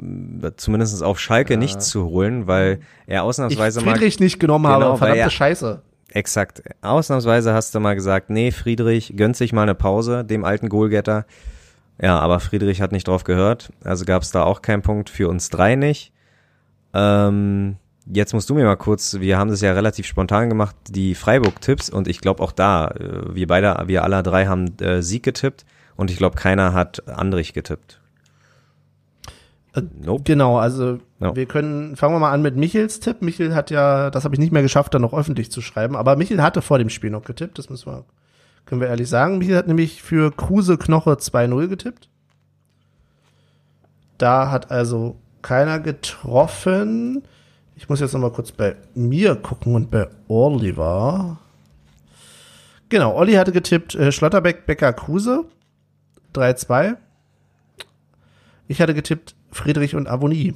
[0.56, 4.80] zumindest auf Schalke nichts zu holen, weil er Ich ausnahmsweise mal Friedrich nicht genommen Genau,
[4.90, 5.82] habe, verdammte er- Scheiße.
[6.12, 6.62] Exakt.
[6.80, 11.26] Ausnahmsweise hast du mal gesagt, nee, Friedrich gönnt sich mal eine Pause, dem alten Goalgetter.
[12.00, 13.70] Ja, aber Friedrich hat nicht drauf gehört.
[13.84, 16.12] Also gab es da auch keinen Punkt für uns drei nicht.
[16.94, 17.76] Ähm,
[18.06, 21.90] jetzt musst du mir mal kurz, wir haben das ja relativ spontan gemacht, die Freiburg-Tipps
[21.90, 25.66] und ich glaube auch da, äh, wir beide, wir alle drei haben äh, Sieg getippt
[25.96, 27.97] und ich glaube keiner hat Andrich getippt.
[29.78, 30.22] Äh, Nope.
[30.24, 31.34] Genau, also Ja.
[31.34, 33.22] wir können, fangen wir mal an mit Michels Tipp.
[33.22, 36.16] Michel hat ja, das habe ich nicht mehr geschafft, dann noch öffentlich zu schreiben, aber
[36.16, 38.04] Michel hatte vor dem Spiel noch getippt, das müssen wir,
[38.66, 39.38] können wir ehrlich sagen.
[39.38, 42.08] Michel hat nämlich für Kruse Knoche 2-0 getippt.
[44.18, 47.22] Da hat also keiner getroffen.
[47.76, 51.38] Ich muss jetzt noch mal kurz bei mir gucken und bei Oliver.
[52.88, 55.44] Genau, Olli hatte getippt äh, Schlotterbeck, Becker, Kruse
[56.34, 56.96] 3-2.
[58.66, 60.54] Ich hatte getippt Friedrich und Avonie.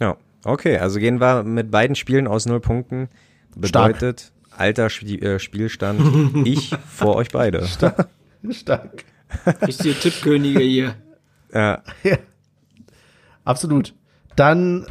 [0.00, 3.08] Ja, okay, also gehen wir mit beiden Spielen aus null Punkten.
[3.56, 7.66] Bedeutet, alter Spie- äh, Spielstand, ich vor euch beide.
[7.66, 9.04] Stark.
[9.66, 10.94] Richtige Tippkönige hier.
[11.52, 12.16] Ja, Ja.
[13.44, 13.94] Absolut.
[14.36, 14.86] Dann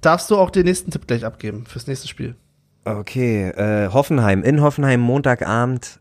[0.00, 2.36] darfst du auch den nächsten Tipp gleich abgeben fürs nächste Spiel.
[2.84, 5.98] okay, äh, Hoffenheim, in Hoffenheim Montagabend.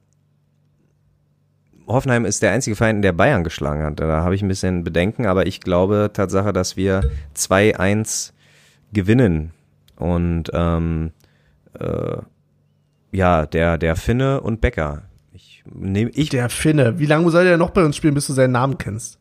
[1.88, 3.99] Hoffenheim ist der einzige Verein, der Bayern geschlagen hat.
[3.99, 8.32] Da habe ich ein bisschen Bedenken, aber ich glaube Tatsache, dass wir 2-1
[8.91, 9.52] gewinnen.
[9.95, 11.12] Und ähm,
[11.80, 12.18] äh,
[13.12, 15.03] ja, der, der Finne und Becker.
[15.34, 16.99] Ich nehme ich Der Finne.
[16.99, 19.20] Wie lange soll der noch bei uns spielen, bis du seinen Namen kennst?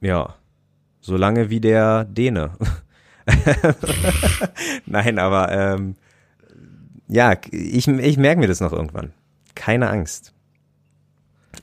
[0.00, 0.34] Ja.
[1.00, 2.52] Solange wie der Däne.
[4.86, 5.96] Nein, aber ähm,
[7.08, 9.12] ja, ich, ich merke mir das noch irgendwann.
[9.54, 10.32] Keine Angst.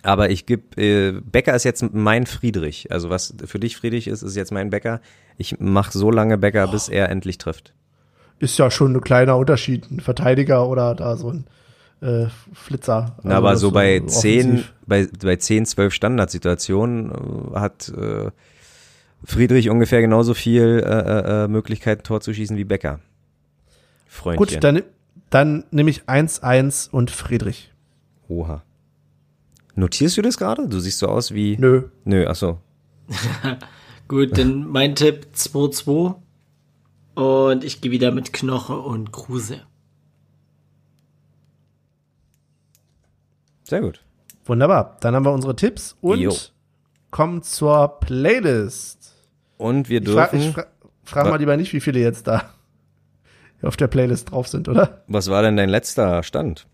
[0.03, 2.91] Aber ich gebe, äh, Becker ist jetzt mein Friedrich.
[2.91, 5.01] Also was für dich Friedrich ist, ist jetzt mein Becker.
[5.37, 7.73] Ich mache so lange Becker, bis er endlich trifft.
[8.39, 9.89] Ist ja schon ein kleiner Unterschied.
[9.91, 11.45] Ein Verteidiger oder da so ein
[12.01, 13.17] äh, Flitzer.
[13.23, 18.31] Na, aber so bei zehn, bei, bei zehn, zwölf Standardsituationen äh, hat äh,
[19.25, 22.99] Friedrich ungefähr genauso viel äh, äh, Möglichkeiten, Tor zu schießen wie Becker.
[24.07, 24.47] Freundchen.
[24.47, 24.83] Gut, dann,
[25.29, 27.71] dann nehme ich 1-1 und Friedrich.
[28.27, 28.63] Oha.
[29.79, 30.67] Notierst du das gerade?
[30.67, 31.57] Du siehst so aus wie.
[31.57, 31.83] Nö.
[32.03, 32.59] Nö, ach so.
[34.07, 36.15] Gut, dann mein Tipp 2-2.
[37.15, 39.61] Und ich gehe wieder mit Knoche und Kruse.
[43.63, 44.01] Sehr gut.
[44.45, 44.97] Wunderbar.
[45.01, 46.33] Dann haben wir unsere Tipps und Jo.
[47.11, 49.13] kommen zur Playlist.
[49.57, 50.53] Und wir Ich frage dürfen.
[50.53, 50.65] fra
[51.03, 52.49] frag mal lieber nicht, wie viele jetzt da
[53.61, 55.03] auf der Playlist drauf sind, oder?
[55.07, 56.65] was war denn dein letzter Stand?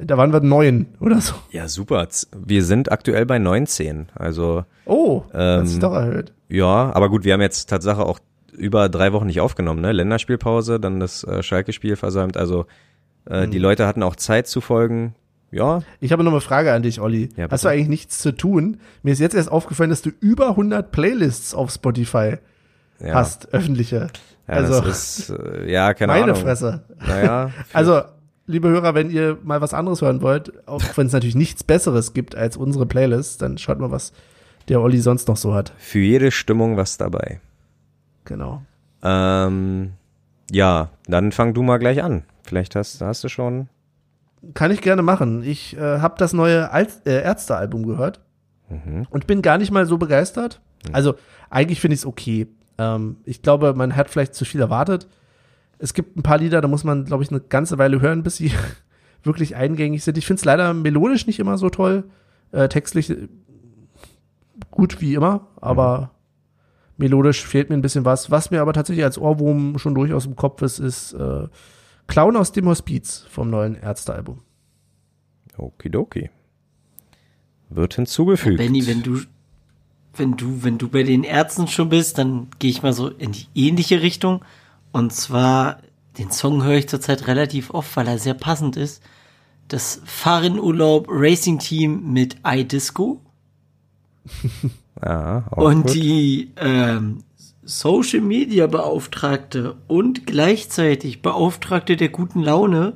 [0.00, 1.34] Da waren wir neun oder so.
[1.50, 2.06] Ja, super.
[2.36, 4.08] Wir sind aktuell bei 19.
[4.14, 6.32] Also, Oh, Ähm, hat sich doch erhöht.
[6.48, 8.18] ja, aber gut, wir haben jetzt Tatsache auch
[8.52, 9.92] über drei Wochen nicht aufgenommen, ne?
[9.92, 12.36] Länderspielpause, dann das äh, Schalke-Spiel versäumt.
[12.36, 12.66] Also,
[13.28, 13.50] äh, Mhm.
[13.50, 15.14] die Leute hatten auch Zeit zu folgen.
[15.50, 17.30] Ja, Ich habe noch eine Frage an dich, Olli.
[17.36, 18.78] Ja, Hast du eigentlich nichts zu tun?
[19.02, 22.36] Mir ist jetzt erst aufgefallen, dass du über 100 Playlists auf Spotify
[23.00, 23.14] ja.
[23.14, 24.08] hast, öffentliche.
[24.46, 26.36] Ja, also, das ist, äh, ja, keine meine Ahnung.
[26.36, 26.82] Fresse.
[27.06, 28.02] Naja, Also,
[28.48, 32.12] liebe Hörer, wenn ihr mal was anderes hören wollt, auch wenn es natürlich nichts Besseres
[32.14, 34.12] gibt als unsere Playlists, dann schaut mal, was
[34.68, 35.72] der Olli sonst noch so hat.
[35.78, 37.40] für jede Stimmung was dabei.
[38.24, 38.62] Genau.
[39.02, 39.92] Ähm,
[40.50, 42.24] ja, dann fang du mal gleich an.
[42.42, 43.68] Vielleicht hast, hast du schon.
[44.54, 45.42] Kann ich gerne machen.
[45.42, 48.20] Ich äh, habe das neue Al äh, Ärzte-Album gehört
[48.70, 49.06] Mhm.
[49.08, 50.60] und bin gar nicht mal so begeistert.
[50.92, 51.14] Also,
[51.48, 52.48] eigentlich finde ich es okay.
[52.76, 55.08] Ähm, ich glaube, man hat vielleicht zu viel erwartet.
[55.78, 58.36] Es gibt ein paar Lieder, da muss man, glaube ich, eine ganze Weile hören, bis
[58.36, 58.52] sie
[59.22, 60.18] wirklich eingängig sind.
[60.18, 62.04] Ich finde es leider melodisch nicht immer so toll.
[62.50, 63.28] Äh, textlich äh,
[64.70, 67.04] gut wie immer, aber mhm.
[67.04, 68.30] melodisch fehlt mir ein bisschen was.
[68.30, 71.46] Was mir aber tatsächlich als Ohrwurm schon durchaus im Kopf ist, ist äh,
[72.06, 74.40] Clown aus dem Hospiz vom neuen Ärztealbum.
[75.56, 76.30] Okidoki.
[77.68, 78.56] Wird hinzugefügt.
[78.56, 79.20] Benny, wenn du,
[80.16, 83.32] wenn du, wenn du bei den Ärzten schon bist, dann gehe ich mal so in
[83.32, 84.42] die ähnliche Richtung.
[84.92, 85.78] Und zwar,
[86.18, 89.02] den Song höre ich zurzeit relativ oft, weil er sehr passend ist.
[89.68, 93.20] Das Fahrenurlaub Racing Team mit iDisco.
[95.02, 95.94] ja, und gut.
[95.94, 97.24] die ähm,
[97.62, 102.94] Social Media Beauftragte und gleichzeitig Beauftragte der guten Laune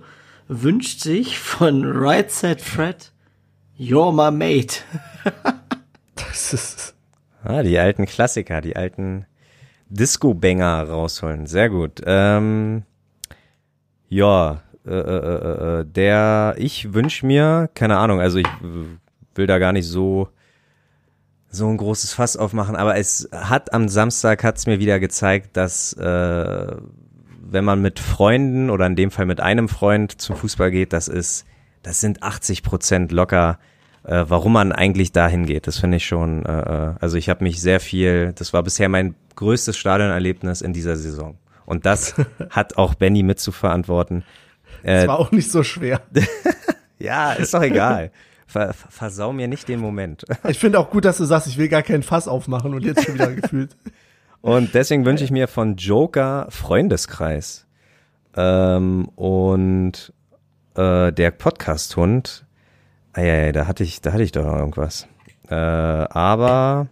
[0.48, 3.12] wünscht sich von Right Set Fred
[3.78, 4.80] You're my mate.
[6.14, 6.94] das ist
[7.42, 9.26] ah, die alten Klassiker, die alten
[9.92, 11.46] Disco-Banger rausholen.
[11.46, 12.00] Sehr gut.
[12.04, 12.82] Ähm,
[14.08, 18.48] ja, äh, äh, äh, äh der, ich wünsche mir, keine Ahnung, also ich
[19.34, 20.28] will da gar nicht so
[21.54, 25.92] so ein großes Fass aufmachen, aber es hat am Samstag hat's mir wieder gezeigt, dass
[25.92, 26.66] äh,
[27.42, 31.08] wenn man mit Freunden oder in dem Fall mit einem Freund zum Fußball geht, das
[31.08, 31.44] ist,
[31.82, 33.58] das sind 80 Prozent locker,
[34.04, 35.66] äh, warum man eigentlich dahin geht.
[35.66, 38.88] Das finde ich schon, äh, äh also ich habe mich sehr viel, das war bisher
[38.88, 41.38] mein größtes Stadionerlebnis in dieser Saison.
[41.66, 42.14] Und das
[42.50, 44.24] hat auch Benny mit zu verantworten.
[44.82, 46.00] Das war auch nicht so schwer.
[46.98, 48.10] ja, ist doch egal.
[48.46, 50.24] Ver, versau mir nicht den Moment.
[50.48, 53.04] Ich finde auch gut, dass du sagst, ich will gar keinen Fass aufmachen und jetzt
[53.04, 53.76] schon wieder gefühlt.
[54.40, 57.66] Und deswegen wünsche ich mir von Joker Freundeskreis.
[58.36, 60.12] Ähm, und
[60.74, 62.44] äh, der Podcast-Hund,
[63.14, 65.06] da hatte ich, da hatte ich doch noch irgendwas.
[65.48, 66.88] Äh, aber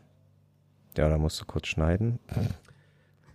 [0.96, 2.18] ja, da musst du kurz schneiden.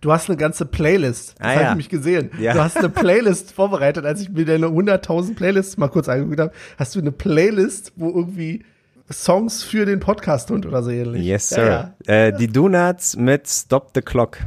[0.00, 1.34] Du hast eine ganze Playlist.
[1.38, 1.70] Das ah, habe ja.
[1.70, 2.30] ich mich gesehen.
[2.38, 2.52] Ja.
[2.52, 6.52] Du hast eine Playlist vorbereitet, als ich mir deine 100.000 Playlists mal kurz angeguckt habe.
[6.78, 8.64] Hast du eine Playlist, wo irgendwie
[9.10, 11.24] Songs für den Podcast und oder so ähnlich?
[11.24, 11.94] Yes, sir.
[12.06, 14.38] Ja, äh, die Donuts mit Stop the Clock.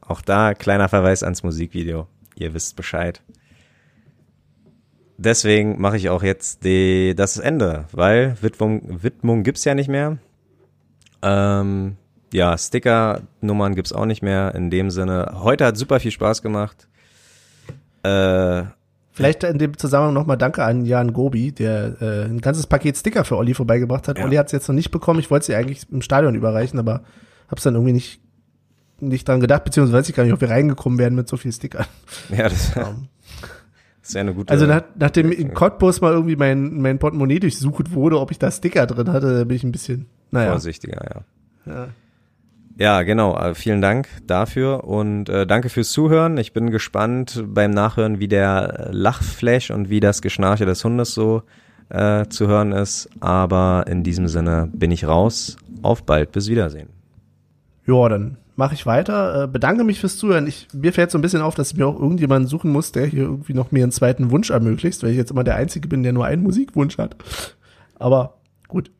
[0.00, 2.06] Auch da kleiner Verweis ans Musikvideo.
[2.36, 3.22] Ihr wisst Bescheid.
[5.16, 10.18] Deswegen mache ich auch jetzt die, das Ende, weil Widmung, Widmung gibt's ja nicht mehr.
[11.22, 11.96] Ähm,
[12.32, 15.36] ja, Sticker-Nummern gibt's auch nicht mehr in dem Sinne.
[15.42, 16.88] Heute hat super viel Spaß gemacht.
[18.02, 18.64] Äh,
[19.12, 23.24] Vielleicht in dem Zusammenhang nochmal Danke an Jan Gobi, der äh, ein ganzes Paket Sticker
[23.24, 24.18] für Olli vorbeigebracht hat.
[24.18, 24.24] Ja.
[24.24, 25.18] Olli hat es jetzt noch nicht bekommen.
[25.18, 27.02] Ich wollte sie eigentlich im Stadion überreichen, aber
[27.48, 28.20] hab's dann irgendwie nicht,
[29.00, 31.52] nicht dran gedacht, beziehungsweise weiß ich gar nicht, ob wir reingekommen wären mit so viel
[31.52, 31.84] Sticker.
[32.30, 33.08] Ja, das, um,
[34.00, 34.52] das ist ja eine gute.
[34.52, 38.52] Also nach, nachdem in Cottbus mal irgendwie mein, mein Portemonnaie durchsucht wurde, ob ich da
[38.52, 40.50] Sticker drin hatte, bin ich ein bisschen, naja.
[40.50, 41.24] Vorsichtiger,
[41.66, 41.72] ja.
[41.72, 41.88] Ja.
[42.78, 43.36] Ja, genau.
[43.36, 46.38] Äh, vielen Dank dafür und äh, danke fürs Zuhören.
[46.38, 51.42] Ich bin gespannt beim Nachhören, wie der Lachflash und wie das Geschnarche des Hundes so
[51.88, 53.10] äh, zu hören ist.
[53.18, 55.56] Aber in diesem Sinne bin ich raus.
[55.82, 56.30] Auf bald.
[56.30, 56.88] Bis Wiedersehen.
[57.84, 59.42] Ja, dann mache ich weiter.
[59.42, 60.46] Äh, bedanke mich fürs Zuhören.
[60.46, 63.06] Ich, mir fällt so ein bisschen auf, dass ich mir auch irgendjemanden suchen muss, der
[63.06, 66.04] hier irgendwie noch mir einen zweiten Wunsch ermöglicht, weil ich jetzt immer der Einzige bin,
[66.04, 67.16] der nur einen Musikwunsch hat.
[67.98, 68.34] Aber
[68.68, 68.92] gut.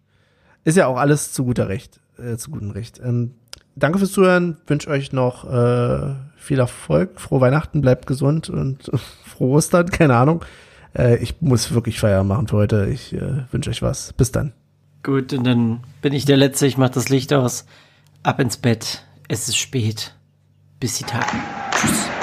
[0.64, 2.00] Ist ja auch alles zu guter Recht.
[2.18, 3.00] Äh, zu gutem Recht.
[3.04, 3.34] Ähm,
[3.78, 4.56] danke fürs Zuhören.
[4.66, 7.20] Wünsche euch noch äh, viel Erfolg.
[7.20, 8.90] Frohe Weihnachten, bleibt gesund und
[9.24, 10.44] frohe Ostern, keine Ahnung.
[10.96, 12.86] Äh, ich muss wirklich Feier machen für heute.
[12.86, 14.12] Ich äh, wünsche euch was.
[14.12, 14.52] Bis dann.
[15.02, 16.66] Gut, und dann bin ich der Letzte.
[16.66, 17.66] Ich mache das Licht aus.
[18.22, 19.04] Ab ins Bett.
[19.28, 20.14] Es ist spät.
[20.80, 21.36] Bis die Tage.
[21.72, 22.17] Tschüss.